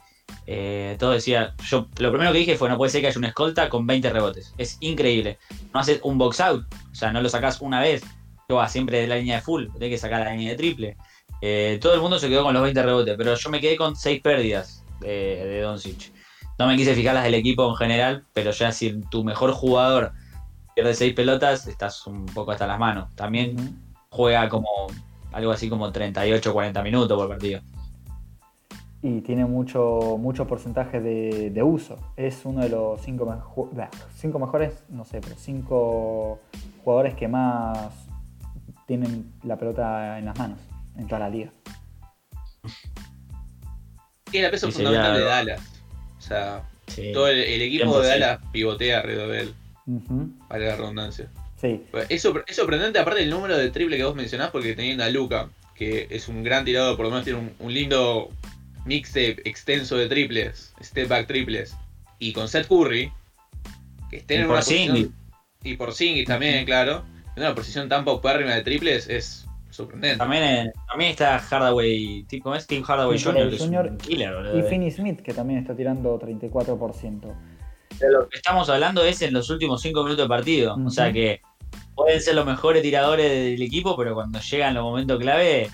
eh, 0.47 0.97
todo 0.99 1.13
decía, 1.13 1.55
yo 1.65 1.89
lo 1.99 2.11
primero 2.11 2.33
que 2.33 2.39
dije 2.39 2.57
fue 2.57 2.69
no 2.69 2.77
puede 2.77 2.91
ser 2.91 3.01
que 3.01 3.09
haya 3.09 3.19
una 3.19 3.29
escolta 3.29 3.69
con 3.69 3.87
20 3.87 4.11
rebotes. 4.11 4.55
Es 4.59 4.77
increíble. 4.81 5.39
No 5.73 5.81
haces 5.81 6.01
un 6.03 6.19
box 6.19 6.41
out, 6.41 6.65
o 6.93 6.95
sea, 6.95 7.13
no 7.13 7.23
lo 7.23 7.29
sacás 7.29 7.61
una 7.61 7.81
vez, 7.81 8.03
que 8.47 8.55
va 8.55 8.69
siempre 8.69 9.01
de 9.01 9.07
la 9.07 9.17
línea 9.17 9.37
de 9.37 9.43
full, 9.43 9.67
tenés 9.73 9.91
que 9.91 9.99
sacar 9.99 10.21
la 10.21 10.33
línea 10.33 10.51
de 10.51 10.57
triple. 10.57 10.97
Eh, 11.41 11.79
todo 11.81 11.95
el 11.95 12.01
mundo 12.01 12.19
se 12.19 12.29
quedó 12.29 12.43
con 12.43 12.55
los 12.55 12.63
20 12.63 12.83
rebotes, 12.83 13.15
pero 13.17 13.35
yo 13.35 13.51
me 13.51 13.61
quedé 13.61 13.77
con 13.77 13.97
6 13.97 14.23
pérdidas 14.23 14.85
de, 15.01 15.09
de 15.09 15.61
Doncic. 15.61 16.13
No 16.59 16.67
me 16.67 16.77
quise 16.77 16.95
fijar 16.95 17.15
las 17.15 17.25
del 17.25 17.35
equipo 17.35 17.69
en 17.69 17.77
general, 17.77 18.25
pero 18.33 18.53
ya 18.53 18.71
si 18.71 19.01
tu 19.11 19.25
mejor 19.25 19.53
jugador 19.53 20.13
pierde 20.75 20.95
6 20.95 21.15
pelotas, 21.15 21.67
estás 21.67 22.07
un 22.07 22.27
poco 22.27 22.53
hasta 22.53 22.67
las 22.67 22.79
manos. 22.79 23.09
También 23.17 23.83
juega 24.11 24.49
como 24.49 24.69
algo 25.35 25.51
así 25.53 25.69
como 25.69 25.91
38 25.93 26.53
40 26.53 26.83
minutos 26.83 27.17
por 27.19 27.29
partido. 27.29 27.61
Y 29.03 29.21
tiene 29.21 29.45
mucho, 29.45 30.17
mucho 30.19 30.47
porcentaje 30.47 31.01
de, 31.01 31.51
de 31.51 31.63
uso. 31.63 31.99
Es 32.17 32.41
uno 32.45 32.63
de 32.63 32.71
los 32.71 33.01
5 33.03 33.69
cinco 34.17 34.39
mejores, 34.39 34.83
no 34.89 35.05
sé, 35.05 35.21
pero 35.21 35.35
5 35.39 36.41
jugadores 36.83 37.15
que 37.15 37.29
más 37.29 37.91
tienen 38.87 39.31
la 39.43 39.57
pelota 39.57 40.19
en 40.19 40.25
las 40.25 40.39
manos 40.39 40.59
en 40.97 41.07
toda 41.07 41.19
la 41.21 41.29
liga. 41.29 41.51
Y 44.33 44.39
es 44.39 44.43
la 44.43 44.51
peso 44.51 44.71
sería 44.71 44.89
fundamental 44.89 45.19
de 45.19 45.25
Dallas. 45.25 45.61
O 46.19 46.21
sea, 46.21 46.63
Sí. 46.87 47.13
todo 47.13 47.29
el, 47.29 47.39
el 47.39 47.63
equipo 47.63 47.99
de 48.01 48.09
100%. 48.09 48.09
Dallas 48.09 48.41
pivotea 48.53 48.99
alrededor 49.01 49.31
de 49.31 49.41
él, 49.41 49.55
Ujú. 49.87 50.29
para 50.49 50.65
la 50.65 50.77
redundancia. 50.77 51.31
Sí, 51.61 51.83
Es, 52.09 52.25
es 52.47 52.57
sorprendente, 52.57 52.99
aparte 52.99 53.21
del 53.21 53.31
número 53.31 53.57
de 53.57 53.71
triple 53.71 53.97
que 53.97 54.05
vos 54.05 54.15
mencionás, 54.15 54.51
porque 54.51 54.75
teniendo 54.75 55.05
a 55.05 55.09
Luca, 55.09 55.49
que 55.75 56.07
es 56.11 56.29
un 56.29 56.43
gran 56.43 56.65
tirador, 56.65 56.97
por 56.97 57.07
lo 57.07 57.11
menos 57.11 57.25
tiene 57.25 57.39
un, 57.39 57.53
un 57.59 57.73
lindo 57.73 58.31
mixtape 58.85 59.41
extenso 59.45 59.97
de 59.97 60.09
triples, 60.09 60.75
step 60.83 61.09
back 61.09 61.27
triples, 61.27 61.77
y 62.19 62.33
con 62.33 62.49
Seth 62.49 62.69
Curry, 62.69 63.11
que 64.11 64.19
estén 64.19 64.39
Y 64.39 64.41
en 64.43 64.47
por 64.47 64.57
una 64.57 64.65
posición. 64.65 65.15
Y 65.63 65.77
por 65.77 65.95
Singis 65.95 66.27
también, 66.27 66.65
claro. 66.65 67.05
En 67.37 67.43
una 67.43 67.55
posición 67.55 67.89
tan 67.89 68.05
paupérrima 68.05 68.55
de 68.55 68.63
triples 68.63 69.09
es 69.09 69.47
sorprendente. 69.71 70.19
También, 70.19 70.45
eh, 70.45 70.73
también 70.89 71.11
está 71.11 71.39
Hardaway, 71.39 72.27
¿cómo 72.43 72.55
es 72.55 72.67
Tim 72.67 72.83
Hardaway 72.83 73.21
Jr., 73.21 73.59
Jr. 73.59 73.97
killer, 73.97 74.35
y 74.55 74.63
Finney 74.63 74.91
Smith, 74.91 75.21
que 75.21 75.33
también 75.33 75.61
está 75.61 75.75
tirando 75.75 76.19
34%. 76.19 77.35
De 78.07 78.13
lo 78.13 78.29
que 78.29 78.37
estamos 78.37 78.69
hablando 78.69 79.05
es 79.05 79.23
en 79.23 79.33
los 79.33 79.49
últimos 79.51 79.81
5 79.83 80.03
minutos 80.05 80.25
de 80.25 80.29
partido. 80.29 80.77
O 80.85 80.91
sea 80.91 81.13
que 81.13 81.41
pueden 81.95 82.21
ser 82.21 82.35
los 82.35 82.47
mejores 82.47 82.83
tiradores 82.83 83.31
del 83.31 83.63
equipo, 83.63 83.97
pero 83.97 84.15
cuando 84.15 84.39
llegan 84.41 84.75
los 84.75 84.83
momentos 84.85 85.19
clave, 85.19 85.69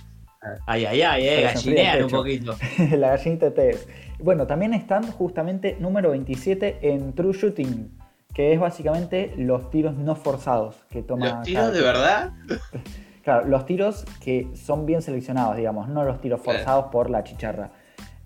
ay, 0.67 0.85
ay, 0.85 1.03
ay, 1.03 1.27
eh, 1.29 1.43
gallinean 1.43 2.05
un 2.05 2.11
poquito. 2.11 2.57
la 2.97 3.17
gallinita 3.17 3.47
de 3.47 3.53
Tevez. 3.53 3.89
Bueno, 4.19 4.47
también 4.47 4.75
están 4.75 5.03
justamente 5.13 5.77
número 5.81 6.11
27 6.11 6.79
en 6.83 7.15
True 7.15 7.33
Shooting, 7.33 7.91
que 8.35 8.53
es 8.53 8.61
básicamente 8.61 9.33
los 9.37 9.71
tiros 9.71 9.97
no 9.97 10.15
forzados 10.15 10.77
que 10.91 11.03
toma. 11.03 11.25
¿Los 11.25 11.33
cada 11.33 11.43
tiros 11.45 11.73
de 11.73 11.81
verdad? 11.81 12.33
Claro, 13.23 13.47
los 13.49 13.67
tiros 13.67 14.07
que 14.25 14.49
son 14.55 14.87
bien 14.87 15.03
seleccionados, 15.03 15.55
digamos, 15.55 15.89
no 15.91 16.05
los 16.05 16.23
tiros 16.23 16.41
Claro. 16.41 16.59
forzados 16.59 16.87
por 16.87 17.11
la 17.11 17.23
chicharra. 17.23 17.71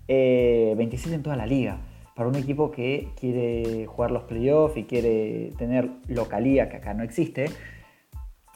Eh, 0.07 0.73
27 0.77 1.15
en 1.15 1.21
toda 1.21 1.35
la 1.35 1.45
liga. 1.45 1.79
Para 2.15 2.29
un 2.29 2.35
equipo 2.35 2.71
que 2.71 3.09
quiere 3.19 3.85
jugar 3.85 4.11
los 4.11 4.23
playoffs 4.23 4.77
y 4.77 4.85
quiere 4.85 5.51
tener 5.57 5.89
localía, 6.07 6.69
que 6.69 6.77
acá 6.77 6.93
no 6.93 7.03
existe, 7.03 7.45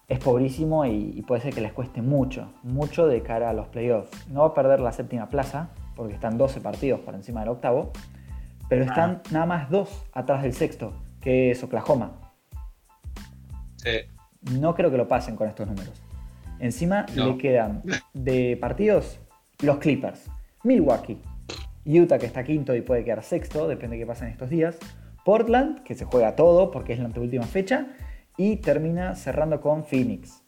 es 0.08 0.20
pobrísimo 0.20 0.86
y, 0.86 1.14
y 1.16 1.22
puede 1.24 1.42
ser 1.42 1.54
que 1.54 1.62
les 1.62 1.74
cueste 1.74 2.02
mucho, 2.02 2.52
mucho 2.64 3.06
de 3.06 3.22
cara 3.22 3.50
a 3.50 3.54
los 3.54 3.68
playoffs. 3.68 4.28
No 4.30 4.42
va 4.42 4.48
a 4.48 4.54
perder 4.54 4.80
la 4.80 4.92
séptima 4.94 5.28
plaza, 5.30 5.70
porque 5.96 6.14
están 6.14 6.38
12 6.38 6.62
partidos 6.62 7.02
por 7.02 7.14
encima 7.14 7.42
del 7.42 7.50
octavo, 7.50 7.92
pero 8.70 8.86
están 8.86 9.22
nada 9.32 9.46
más 9.46 9.70
dos 9.70 10.06
atrás 10.14 10.42
del 10.42 10.54
sexto, 10.54 10.94
que 11.22 11.52
es 11.52 11.62
Oklahoma. 11.64 12.12
Sí. 13.76 13.92
No 14.58 14.74
creo 14.76 14.90
que 14.90 14.98
lo 14.98 15.08
pasen 15.08 15.36
con 15.36 15.48
estos 15.50 15.68
números. 15.68 16.02
Encima 16.60 17.06
No. 17.16 17.28
le 17.28 17.38
quedan 17.38 17.82
de 18.14 18.58
partidos 18.60 19.20
los 19.62 19.78
Clippers, 19.78 20.30
Milwaukee, 20.64 21.22
Utah 21.98 22.20
que 22.20 22.26
está 22.26 22.44
quinto 22.44 22.76
y 22.76 22.82
puede 22.82 23.04
quedar 23.04 23.24
sexto, 23.24 23.68
depende 23.68 23.96
de 23.96 24.04
qué 24.04 24.08
pasa 24.08 24.26
en 24.26 24.32
estos 24.32 24.50
días, 24.50 24.78
Portland 25.26 25.84
que 25.84 25.96
se 25.96 26.06
juega 26.06 26.36
todo 26.36 26.72
porque 26.72 26.94
es 26.94 27.00
la 27.00 27.06
anteúltima 27.06 27.46
fecha 27.46 27.88
y 28.38 28.58
termina 28.58 29.16
cerrando 29.16 29.62
con 29.62 29.84
Phoenix. 29.86 30.44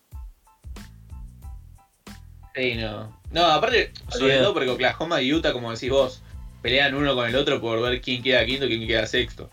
Sí, 2.55 2.75
no. 2.75 3.19
No, 3.31 3.45
aparte, 3.45 3.91
sobre 4.09 4.37
todo 4.37 4.53
porque 4.53 4.69
Oklahoma 4.69 5.21
y 5.21 5.33
Utah, 5.33 5.53
como 5.53 5.71
decís 5.71 5.89
vos, 5.89 6.23
pelean 6.61 6.93
uno 6.95 7.15
con 7.15 7.27
el 7.27 7.35
otro 7.35 7.61
por 7.61 7.81
ver 7.81 8.01
quién 8.01 8.21
queda 8.21 8.45
quinto 8.45 8.65
y 8.65 8.69
quién 8.69 8.87
queda 8.87 9.07
sexto. 9.07 9.49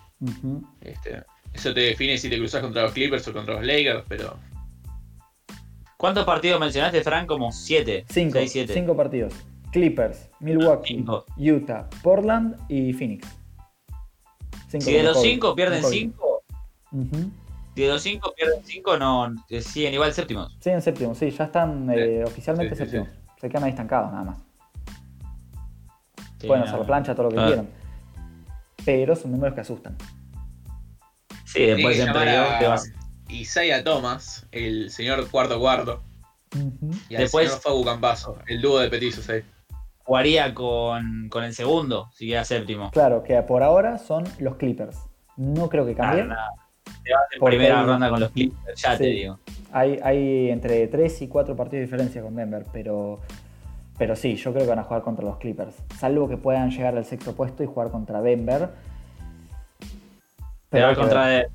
este, 0.81 1.23
eso 1.53 1.73
te 1.73 1.81
define 1.81 2.19
si 2.19 2.29
te 2.29 2.39
cruzas 2.39 2.61
contra 2.61 2.83
los 2.83 2.93
Clippers 2.93 3.27
o 3.29 3.33
contra 3.33 3.55
los 3.55 3.65
Lakers, 3.65 4.05
pero. 4.09 4.37
¿Cuántos 5.97 6.25
partidos 6.25 6.61
mencionaste, 6.61 7.03
Frank? 7.03 7.27
Como 7.27 7.51
siete. 7.51 8.05
Cinco. 8.09 8.39
Cinco 8.47 8.97
partidos. 8.97 9.35
Clippers, 9.73 10.31
Milwaukee, 10.41 11.05
Utah, 11.37 11.89
Portland 12.03 12.57
y 12.69 12.93
Phoenix. 12.93 13.29
si 14.69 14.93
de 14.93 15.03
los 15.03 15.21
cinco 15.21 15.55
pierden 15.55 15.85
cinco, 15.85 16.43
si 17.75 17.83
de 17.83 17.89
los 17.89 18.03
cinco 18.03 18.33
pierden 18.35 18.65
cinco, 18.65 18.97
no 18.97 19.35
eh, 19.49 19.61
siguen 19.61 19.95
igual 19.95 20.13
séptimos. 20.13 20.57
Siguen 20.61 20.81
séptimos, 20.81 21.19
sí, 21.19 21.31
ya 21.31 21.45
están 21.45 21.89
eh, 21.91 22.25
oficialmente 22.25 22.75
séptimos. 22.75 23.09
Se 23.41 23.49
quedan 23.49 23.65
ahí 23.65 23.71
estancados 23.71 24.11
nada 24.11 24.25
más. 24.25 24.39
Pueden 26.47 26.65
hacer 26.65 26.87
plancha, 26.87 27.15
todo 27.15 27.31
lo 27.31 27.37
que 27.37 27.47
quieran. 27.47 27.69
Pero 28.85 29.17
son 29.17 29.33
números 29.33 29.55
que 29.55 29.61
asustan. 29.61 29.97
Sí, 31.45 31.63
después 31.63 31.99
en 31.99 32.13
playoff 32.13 32.59
te 32.59 32.67
vas. 32.67 32.93
Isaiah 33.29 33.85
Thomas, 33.85 34.47
el 34.53 34.91
señor 34.91 35.29
cuarto 35.31 35.59
cuarto. 35.61 36.03
Y 37.11 37.17
después 37.17 37.49
señor 37.49 37.61
Fabu 37.61 37.85
Campazo, 37.85 38.39
el 38.47 38.63
dúo 38.63 38.79
de 38.79 38.89
petizos 38.89 39.29
ahí 39.29 39.43
jugaría 40.09 40.55
con, 40.55 41.31
el 41.31 41.55
segundo, 41.55 42.09
si 42.15 42.29
queda 42.29 42.43
séptimo. 42.43 42.91
Claro, 42.93 43.23
que 43.23 43.41
por 43.43 43.63
ahora 43.63 43.99
son 43.99 44.25
los 44.39 44.57
Clippers. 44.57 44.99
No 45.37 45.69
creo 45.69 45.85
que 45.85 45.95
cambie. 45.95 46.25
Te 46.25 47.13
vas 47.13 47.25
en 47.31 47.45
primera 47.45 47.83
ronda 47.83 48.09
con 48.09 48.19
los 48.19 48.31
Clippers, 48.31 48.81
ya 48.81 48.97
te 48.97 49.05
digo. 49.05 49.39
Hay, 49.71 50.01
hay 50.03 50.49
entre 50.49 50.89
3 50.89 51.23
y 51.23 51.29
4 51.29 51.55
partidos 51.55 51.81
de 51.81 51.85
diferencia 51.85 52.23
con 52.23 52.35
Denver, 52.35 52.65
pero, 52.73 53.21
pero 53.99 54.17
sí, 54.17 54.37
yo 54.37 54.53
creo 54.53 54.65
que 54.65 54.71
van 54.71 54.79
a 54.79 54.85
jugar 54.85 55.03
contra 55.03 55.27
los 55.27 55.37
Clippers. 55.37 55.75
Salvo 55.99 56.27
que 56.27 56.39
puedan 56.39 56.71
llegar 56.71 56.97
al 56.97 57.05
sexto 57.05 57.35
puesto 57.35 57.63
y 57.63 57.67
jugar 57.67 57.91
contra 57.91 58.23
Denver. 58.23 58.71
Pero 60.71 60.95
contra 60.95 61.27
Denver. 61.27 61.51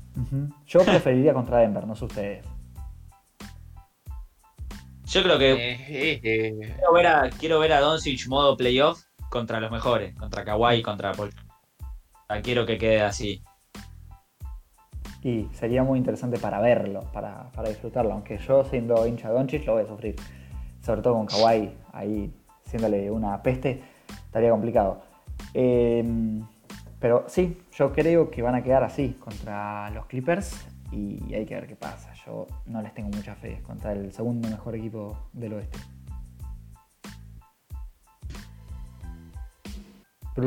Yo 0.64 0.84
preferiría 0.84 1.34
contra 1.34 1.58
Denver, 1.58 1.88
no 1.88 1.96
sé 1.96 2.04
ustedes. 2.04 2.53
Yo 5.06 5.22
creo 5.22 5.38
que 5.38 5.52
eh, 5.52 6.20
eh, 6.22 6.74
quiero 6.76 6.92
ver 6.92 7.06
a, 7.06 7.30
quiero 7.30 7.58
ver 7.58 7.72
a 7.72 7.80
Doncic 7.80 8.26
modo 8.26 8.56
playoff 8.56 9.04
contra 9.28 9.60
los 9.60 9.70
mejores, 9.70 10.14
contra 10.16 10.44
Kawhi, 10.44 10.82
contra 10.82 11.12
Paul. 11.12 11.30
quiero 12.42 12.64
que 12.64 12.78
quede 12.78 13.02
así. 13.02 13.42
Y 15.22 15.48
sería 15.52 15.82
muy 15.82 15.98
interesante 15.98 16.38
para 16.38 16.60
verlo, 16.60 17.00
para, 17.12 17.50
disfrutarlo. 17.66 18.12
Aunque 18.12 18.38
yo 18.38 18.64
siendo 18.64 19.06
hincha 19.06 19.28
de 19.28 19.34
Doncic 19.34 19.66
lo 19.66 19.74
voy 19.74 19.84
a 19.84 19.86
sufrir. 19.86 20.16
Sobre 20.82 21.02
todo 21.02 21.14
con 21.14 21.26
Kawhi 21.26 21.70
ahí 21.92 22.32
siéndole 22.64 23.10
una 23.10 23.42
peste, 23.42 23.82
estaría 24.26 24.50
complicado. 24.50 25.02
Em, 25.52 26.46
pero 26.98 27.24
sí, 27.26 27.62
yo 27.72 27.92
creo 27.92 28.30
que 28.30 28.42
van 28.42 28.54
a 28.54 28.62
quedar 28.62 28.84
así 28.84 29.16
contra 29.20 29.90
los 29.90 30.06
Clippers 30.06 30.66
y 30.94 31.34
hay 31.34 31.44
que 31.44 31.54
ver 31.54 31.66
qué 31.66 31.76
pasa 31.76 32.14
yo 32.26 32.46
no 32.66 32.82
les 32.82 32.94
tengo 32.94 33.08
mucha 33.10 33.34
fe 33.34 33.60
contra 33.62 33.92
el 33.92 34.12
segundo 34.12 34.48
mejor 34.48 34.74
equipo 34.76 35.28
del 35.32 35.54
oeste. 35.54 35.78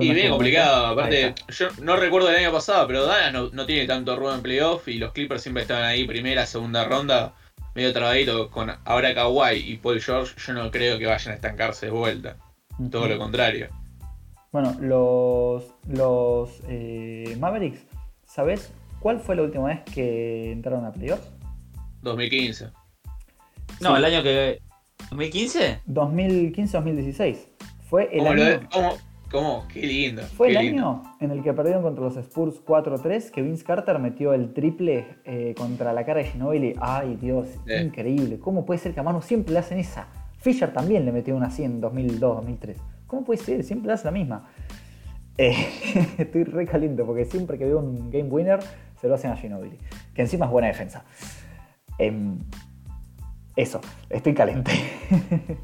y 0.01 0.13
bien 0.13 0.31
complicado, 0.31 0.87
aparte, 0.87 1.33
yo 1.47 1.67
no 1.81 1.95
recuerdo 1.95 2.29
el 2.29 2.35
año 2.35 2.51
pasado, 2.51 2.85
pero 2.87 3.05
Dallas 3.05 3.53
no, 3.53 3.65
tiene 3.65 3.87
tanto 3.87 4.17
ruido 4.17 4.35
en 4.35 4.41
playoff 4.41 4.85
y 4.89 4.97
los 4.97 5.13
Clippers 5.13 5.41
siempre 5.41 5.61
estaban 5.61 5.85
ahí, 5.85 6.05
primera, 6.05 6.45
segunda 6.45 6.83
ronda, 6.83 7.33
medio 7.73 7.93
trabadito, 7.93 8.51
con 8.51 8.69
ahora 8.83 9.15
Kawhi 9.15 9.55
y 9.55 9.77
Paul 9.77 10.01
George, 10.01 10.33
yo 10.45 10.51
no 10.51 10.71
creo 10.71 10.99
que 10.99 11.05
vayan 11.05 11.31
a 11.31 11.35
estancarse 11.35 11.85
de 11.85 11.93
vuelta, 11.93 12.35
todo 12.91 13.07
lo 13.07 13.17
contrario. 13.17 13.69
Bueno, 14.51 14.75
los, 14.81 15.73
los 15.87 16.61
eh, 16.67 17.37
Mavericks, 17.39 17.79
¿sabes 18.25 18.73
cuál 18.99 19.19
fue 19.19 19.35
la 19.35 19.43
última 19.43 19.67
vez 19.67 19.81
que 19.93 20.51
entraron 20.51 20.85
a 20.85 20.91
playoffs? 20.91 21.31
2015. 22.01 22.69
No, 23.81 23.95
el 23.95 24.05
año 24.05 24.23
que. 24.23 24.61
¿2015? 25.11 25.81
2015-2016. 25.87 27.37
Fue 27.89 28.09
el 28.11 28.27
año. 28.27 28.67
¿Cómo? 28.71 28.93
¿Cómo? 29.31 29.67
Qué 29.67 29.81
lindo. 29.81 30.21
Fue 30.23 30.49
el 30.49 30.57
año 30.57 31.03
en 31.19 31.31
el 31.31 31.43
que 31.43 31.51
perdieron 31.53 31.83
contra 31.83 32.03
los 32.03 32.15
Spurs 32.15 32.63
4-3, 32.65 33.29
que 33.29 33.41
Vince 33.41 33.63
Carter 33.63 33.99
metió 33.99 34.33
el 34.33 34.53
triple 34.53 35.17
eh, 35.25 35.53
contra 35.57 35.91
la 35.91 36.05
cara 36.05 36.19
de 36.19 36.29
Ginobili. 36.29 36.75
Ay, 36.79 37.17
Dios, 37.19 37.47
increíble. 37.67 38.39
¿Cómo 38.39 38.65
puede 38.65 38.79
ser 38.79 38.93
que 38.93 39.01
a 39.01 39.03
mano 39.03 39.21
siempre 39.21 39.53
le 39.53 39.59
hacen 39.59 39.79
esa? 39.79 40.07
Fisher 40.37 40.71
también 40.71 41.03
le 41.03 41.11
metió 41.11 41.35
una 41.35 41.47
así 41.47 41.63
en 41.63 41.81
2002-2003. 41.81 42.75
¿Cómo 43.05 43.25
puede 43.25 43.41
ser? 43.43 43.63
Siempre 43.63 43.87
le 43.87 43.93
hace 43.93 44.05
la 44.05 44.11
misma. 44.11 44.49
Eh, 45.37 45.55
estoy 46.17 46.45
re 46.45 46.65
caliente 46.65 47.03
porque 47.03 47.25
siempre 47.25 47.57
que 47.57 47.65
veo 47.65 47.79
un 47.79 48.09
game 48.09 48.29
winner 48.29 48.59
se 48.99 49.07
lo 49.07 49.15
hacen 49.15 49.31
a 49.31 49.37
Ginobili, 49.37 49.77
que 50.13 50.21
encima 50.21 50.45
es 50.45 50.51
buena 50.51 50.67
defensa. 50.67 51.03
Em, 51.97 52.39
eso, 53.55 53.81
estoy 54.09 54.33
caliente. 54.33 54.71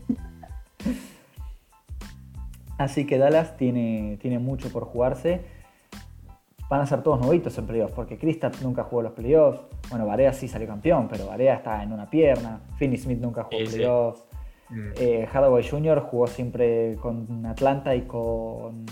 Así 2.78 3.06
que 3.06 3.18
Dallas 3.18 3.56
tiene, 3.56 4.18
tiene 4.22 4.40
mucho 4.40 4.72
por 4.72 4.86
jugarse. 4.86 5.42
Van 6.70 6.82
a 6.82 6.88
ser 6.88 7.04
todos 7.04 7.22
nuevitos 7.22 7.58
en 7.58 7.68
playoffs, 7.68 7.94
porque 7.94 8.18
Kristaps 8.18 8.64
nunca 8.64 8.84
jugó 8.84 9.04
los 9.04 9.12
playoffs. 9.12 9.62
Bueno, 9.90 10.08
Varea 10.08 10.34
sí 10.34 10.48
salió 10.48 10.68
campeón, 10.68 11.08
pero 11.08 11.28
Varea 11.28 11.56
está 11.56 11.84
en 11.84 11.94
una 11.94 12.10
pierna. 12.10 12.62
Finney 12.78 12.98
Smith 12.98 13.20
nunca 13.20 13.44
jugó 13.44 13.64
playoffs. 13.64 14.24
Mm. 14.70 14.90
Eh, 14.98 15.28
Jr. 15.70 16.00
jugó 16.02 16.26
siempre 16.26 16.96
con 16.96 17.46
Atlanta 17.46 17.96
y 17.96 18.02
con, 18.02 18.86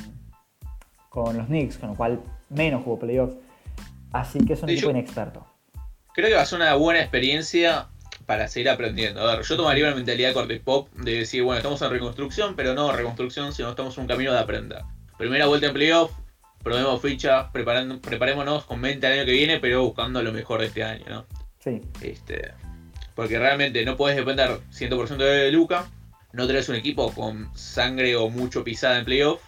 con 1.10 1.36
los 1.36 1.48
Knicks, 1.48 1.80
con 1.80 1.90
lo 1.90 1.96
cual 1.96 2.22
menos 2.50 2.84
jugó 2.84 3.00
playoffs. 3.00 3.36
Así 4.12 4.40
que 4.46 4.54
es 4.54 4.64
un 4.64 4.70
equipo 4.70 4.90
inexperto 4.90 5.46
creo 6.14 6.30
que 6.30 6.36
va 6.36 6.42
a 6.42 6.46
ser 6.46 6.60
una 6.60 6.74
buena 6.76 7.02
experiencia 7.02 7.88
para 8.26 8.48
seguir 8.48 8.70
aprendiendo. 8.70 9.22
A 9.22 9.36
ver, 9.36 9.46
yo 9.46 9.58
tomaría 9.58 9.86
una 9.86 9.96
mentalidad 9.96 10.34
corte 10.34 10.60
pop 10.60 10.90
de 10.96 11.20
decir, 11.20 11.44
bueno, 11.44 11.58
estamos 11.58 11.82
en 11.82 11.90
reconstrucción, 11.90 12.56
pero 12.56 12.74
no 12.74 12.92
reconstrucción, 12.92 13.54
sino 13.54 13.70
estamos 13.70 13.98
en 13.98 14.04
un 14.04 14.08
camino 14.08 14.32
de 14.32 14.40
aprender. 14.40 14.82
Primera 15.18 15.48
vuelta 15.48 15.68
en 15.68 15.74
playoff, 15.74 16.12
probemos 16.64 17.02
ficha, 17.02 17.52
preparémonos 17.52 18.66
con 18.66 18.80
mente 18.80 19.08
al 19.08 19.14
año 19.14 19.26
que 19.26 19.32
viene, 19.32 19.60
pero 19.60 19.84
buscando 19.84 20.22
lo 20.22 20.32
mejor 20.32 20.62
de 20.62 20.68
este 20.68 20.84
año, 20.84 21.06
¿no? 21.10 21.26
Sí. 21.60 21.82
Este, 22.02 22.54
porque 23.16 23.38
realmente 23.38 23.84
no 23.86 23.98
puedes 23.98 24.18
depender 24.18 24.60
100% 24.72 25.18
de 25.18 25.52
Luca, 25.52 25.88
no 26.34 26.48
tenés 26.48 26.70
un 26.70 26.76
equipo 26.76 27.12
con 27.14 27.50
sangre 27.56 28.16
o 28.16 28.30
mucho 28.30 28.64
pisada 28.64 28.98
en 29.00 29.06
playoff. 29.06 29.42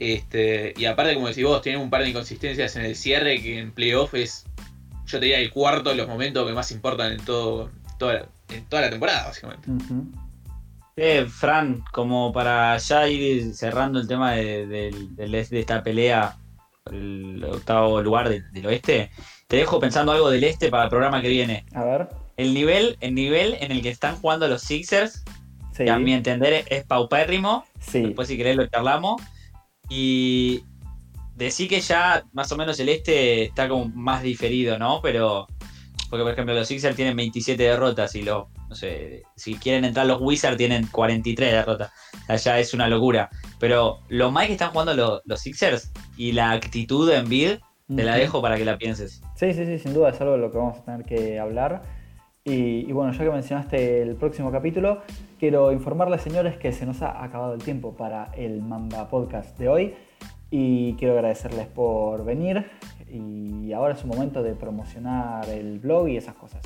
Este, 0.00 0.74
y 0.76 0.84
aparte, 0.84 1.14
como 1.14 1.28
decís 1.28 1.44
vos, 1.44 1.62
tienen 1.62 1.80
un 1.80 1.90
par 1.90 2.02
de 2.02 2.10
inconsistencias 2.10 2.76
en 2.76 2.84
el 2.84 2.96
cierre 2.96 3.40
que 3.40 3.58
en 3.58 3.72
playoff 3.72 4.14
es 4.14 4.44
yo 5.08 5.18
te 5.18 5.24
diría 5.24 5.40
el 5.40 5.50
cuarto 5.50 5.90
de 5.90 5.96
los 5.96 6.06
momentos 6.06 6.46
que 6.46 6.52
más 6.52 6.70
importan 6.70 7.12
en 7.12 7.24
todo, 7.24 7.70
toda, 7.98 8.26
en 8.50 8.64
toda 8.66 8.82
la 8.82 8.90
temporada, 8.90 9.26
básicamente. 9.26 9.68
eh, 10.96 11.26
Fran, 11.26 11.82
como 11.92 12.32
para 12.32 12.76
ya 12.76 13.08
ir 13.08 13.54
cerrando 13.54 14.00
el 14.00 14.06
tema 14.06 14.32
de, 14.32 14.92
esta 15.52 15.82
pelea 15.82 16.36
por 16.84 16.94
el 16.94 17.42
octavo 17.42 18.02
lugar 18.02 18.28
del 18.28 18.66
oeste, 18.66 19.10
te 19.46 19.56
dejo 19.56 19.80
pensando 19.80 20.12
algo 20.12 20.30
del 20.30 20.44
este 20.44 20.68
para 20.68 20.84
el 20.84 20.90
programa 20.90 21.22
que 21.22 21.28
viene. 21.28 21.64
A 21.74 21.84
ver. 21.84 22.08
El 22.36 22.52
nivel, 22.52 22.98
el 23.00 23.14
nivel 23.14 23.56
en 23.60 23.72
el 23.72 23.82
que 23.82 23.88
están 23.88 24.16
jugando 24.16 24.46
los 24.46 24.62
Sixers, 24.62 25.24
que 25.74 25.90
a 25.90 25.98
mi 25.98 26.12
entender 26.12 26.64
es 26.68 26.84
paupérrimo. 26.84 27.64
Después 27.92 28.28
si 28.28 28.36
querés 28.36 28.56
lo 28.56 28.66
charlamos. 28.66 29.22
Y 29.88 30.62
Decí 31.38 31.68
que 31.68 31.80
ya 31.80 32.24
más 32.32 32.50
o 32.50 32.56
menos 32.56 32.80
el 32.80 32.88
este 32.88 33.44
está 33.44 33.68
como 33.68 33.84
más 33.94 34.24
diferido, 34.24 34.76
¿no? 34.76 35.00
Pero, 35.00 35.46
porque 36.10 36.24
por 36.24 36.32
ejemplo 36.32 36.52
los 36.52 36.66
Sixers 36.66 36.96
tienen 36.96 37.14
27 37.14 37.62
derrotas 37.62 38.16
y 38.16 38.22
los, 38.22 38.48
no 38.68 38.74
sé, 38.74 39.22
si 39.36 39.54
quieren 39.54 39.84
entrar 39.84 40.04
los 40.06 40.20
Wizards 40.20 40.56
tienen 40.56 40.88
43 40.88 41.52
derrotas. 41.52 41.92
O 42.24 42.26
sea, 42.26 42.36
ya 42.38 42.58
es 42.58 42.74
una 42.74 42.88
locura. 42.88 43.30
Pero 43.60 44.00
lo 44.08 44.32
más 44.32 44.48
que 44.48 44.54
están 44.54 44.70
jugando 44.72 45.22
los, 45.24 45.40
Sixers 45.40 45.92
y 46.16 46.32
la 46.32 46.50
actitud 46.50 47.08
en 47.12 47.28
bid, 47.28 47.50
te 47.94 48.02
la 48.02 48.16
dejo 48.16 48.42
para 48.42 48.56
que 48.56 48.64
la 48.64 48.76
pienses. 48.76 49.22
Sí, 49.36 49.54
sí, 49.54 49.64
sí, 49.64 49.78
sin 49.78 49.94
duda 49.94 50.10
es 50.10 50.20
algo 50.20 50.32
de 50.32 50.40
lo 50.40 50.50
que 50.50 50.58
vamos 50.58 50.78
a 50.78 50.84
tener 50.84 51.04
que 51.04 51.38
hablar. 51.38 51.82
Y, 52.42 52.80
y, 52.80 52.92
bueno, 52.92 53.12
ya 53.12 53.18
que 53.18 53.30
mencionaste 53.30 54.02
el 54.02 54.16
próximo 54.16 54.50
capítulo, 54.50 55.02
quiero 55.38 55.72
informarles, 55.72 56.22
señores, 56.22 56.56
que 56.56 56.72
se 56.72 56.86
nos 56.86 57.02
ha 57.02 57.22
acabado 57.22 57.54
el 57.54 57.62
tiempo 57.62 57.96
para 57.96 58.32
el 58.36 58.62
Mamba 58.62 59.08
Podcast 59.08 59.58
de 59.58 59.68
hoy. 59.68 59.94
Y 60.50 60.94
quiero 60.94 61.14
agradecerles 61.14 61.66
por 61.66 62.24
venir 62.24 62.66
y 63.10 63.72
ahora 63.72 63.94
es 63.94 64.02
un 64.02 64.10
momento 64.10 64.42
de 64.42 64.54
promocionar 64.54 65.48
el 65.48 65.78
blog 65.78 66.08
y 66.08 66.16
esas 66.16 66.34
cosas. 66.34 66.60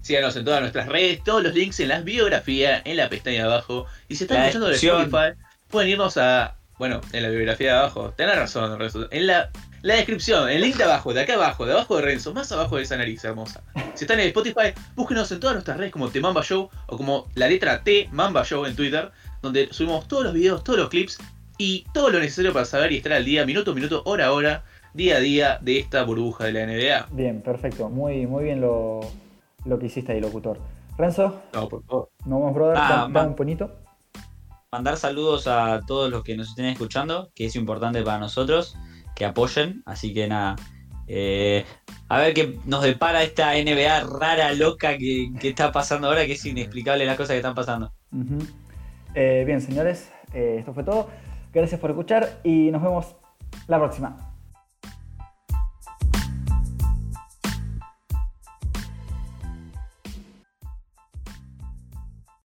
Síganos 0.00 0.36
en 0.36 0.44
todas 0.44 0.60
nuestras 0.60 0.88
redes, 0.88 1.22
todos 1.24 1.42
los 1.42 1.54
links 1.54 1.80
en 1.80 1.88
las 1.88 2.04
biografías, 2.04 2.82
en 2.84 2.98
la 2.98 3.08
pestaña 3.08 3.46
de 3.46 3.52
abajo. 3.52 3.86
Y 4.08 4.16
si 4.16 4.24
están 4.24 4.42
escuchando 4.42 4.68
de 4.68 4.74
Spotify, 4.74 5.40
pueden 5.68 5.90
irnos 5.90 6.18
a, 6.18 6.56
bueno, 6.78 7.00
en 7.12 7.22
la 7.22 7.30
biografía 7.30 7.72
de 7.72 7.78
abajo. 7.78 8.12
Tenés 8.16 8.36
razón, 8.36 8.78
en 9.10 9.26
la, 9.26 9.50
la 9.84 9.96
descripción, 9.96 10.48
el 10.48 10.62
link 10.62 10.76
de 10.76 10.84
abajo, 10.84 11.12
de 11.12 11.20
acá 11.20 11.34
abajo, 11.34 11.66
de 11.66 11.72
abajo 11.72 11.96
de 11.96 12.02
Renzo, 12.02 12.32
más 12.32 12.50
abajo 12.50 12.76
de 12.76 12.84
esa 12.84 12.96
nariz 12.96 13.22
hermosa. 13.22 13.62
Si 13.92 14.04
están 14.04 14.18
en 14.18 14.28
Spotify, 14.28 14.72
búsquenos 14.96 15.30
en 15.30 15.40
todas 15.40 15.56
nuestras 15.56 15.76
redes 15.76 15.92
como 15.92 16.08
The 16.08 16.20
Mamba 16.22 16.42
Show 16.42 16.70
o 16.86 16.96
como 16.96 17.26
la 17.34 17.48
letra 17.48 17.82
T 17.84 18.08
Mamba 18.10 18.44
Show 18.44 18.64
en 18.64 18.74
Twitter, 18.74 19.12
donde 19.42 19.68
subimos 19.72 20.08
todos 20.08 20.24
los 20.24 20.32
videos, 20.32 20.64
todos 20.64 20.78
los 20.78 20.88
clips 20.88 21.18
y 21.58 21.84
todo 21.92 22.08
lo 22.08 22.18
necesario 22.18 22.54
para 22.54 22.64
saber 22.64 22.92
y 22.92 22.96
estar 22.96 23.12
al 23.12 23.26
día, 23.26 23.44
minuto 23.44 23.72
a 23.72 23.74
minuto, 23.74 24.00
hora 24.06 24.28
a 24.28 24.32
hora, 24.32 24.64
día 24.94 25.16
a 25.16 25.20
día 25.20 25.58
de 25.60 25.80
esta 25.80 26.02
burbuja 26.02 26.44
de 26.44 26.52
la 26.54 26.66
NBA. 26.66 27.08
Bien, 27.14 27.42
perfecto. 27.42 27.90
Muy, 27.90 28.26
muy 28.26 28.44
bien 28.44 28.62
lo, 28.62 29.00
lo 29.66 29.78
que 29.78 29.84
hiciste 29.84 30.12
ahí, 30.12 30.20
locutor. 30.22 30.60
Renzo. 30.96 31.42
No, 31.52 31.68
por 31.68 31.84
favor. 31.84 32.08
Nos 32.24 32.38
vemos, 32.38 32.54
brother. 32.54 32.76
Ah, 32.78 33.06
da, 33.12 33.26
un 33.26 33.36
puñito. 33.36 33.70
Mandar 34.72 34.96
saludos 34.96 35.46
a 35.46 35.82
todos 35.86 36.10
los 36.10 36.24
que 36.24 36.38
nos 36.38 36.48
estén 36.48 36.64
escuchando, 36.64 37.28
que 37.34 37.44
es 37.44 37.54
importante 37.54 38.02
para 38.02 38.18
nosotros, 38.18 38.78
que 39.14 39.24
apoyen. 39.24 39.82
Así 39.86 40.12
que 40.12 40.28
nada. 40.28 40.56
Eh, 41.06 41.64
a 42.08 42.18
ver 42.18 42.34
qué 42.34 42.58
nos 42.64 42.82
depara 42.82 43.22
esta 43.22 43.52
NBA 43.52 44.04
rara, 44.18 44.52
loca 44.52 44.96
que, 44.96 45.30
está 45.42 45.72
pasando 45.72 46.08
ahora, 46.08 46.26
que 46.26 46.32
es 46.32 46.44
inexplicable 46.44 47.04
las 47.04 47.16
cosas 47.16 47.30
que 47.30 47.38
están 47.38 47.54
pasando. 47.54 47.92
Eh, 49.14 49.44
bien, 49.46 49.60
señores, 49.60 50.10
eh, 50.32 50.56
esto 50.58 50.72
fue 50.72 50.84
todo. 50.84 51.08
Gracias 51.52 51.80
por 51.80 51.90
escuchar 51.90 52.40
y 52.42 52.70
nos 52.70 52.82
vemos 52.82 53.16
la 53.68 53.78
próxima. 53.78 54.33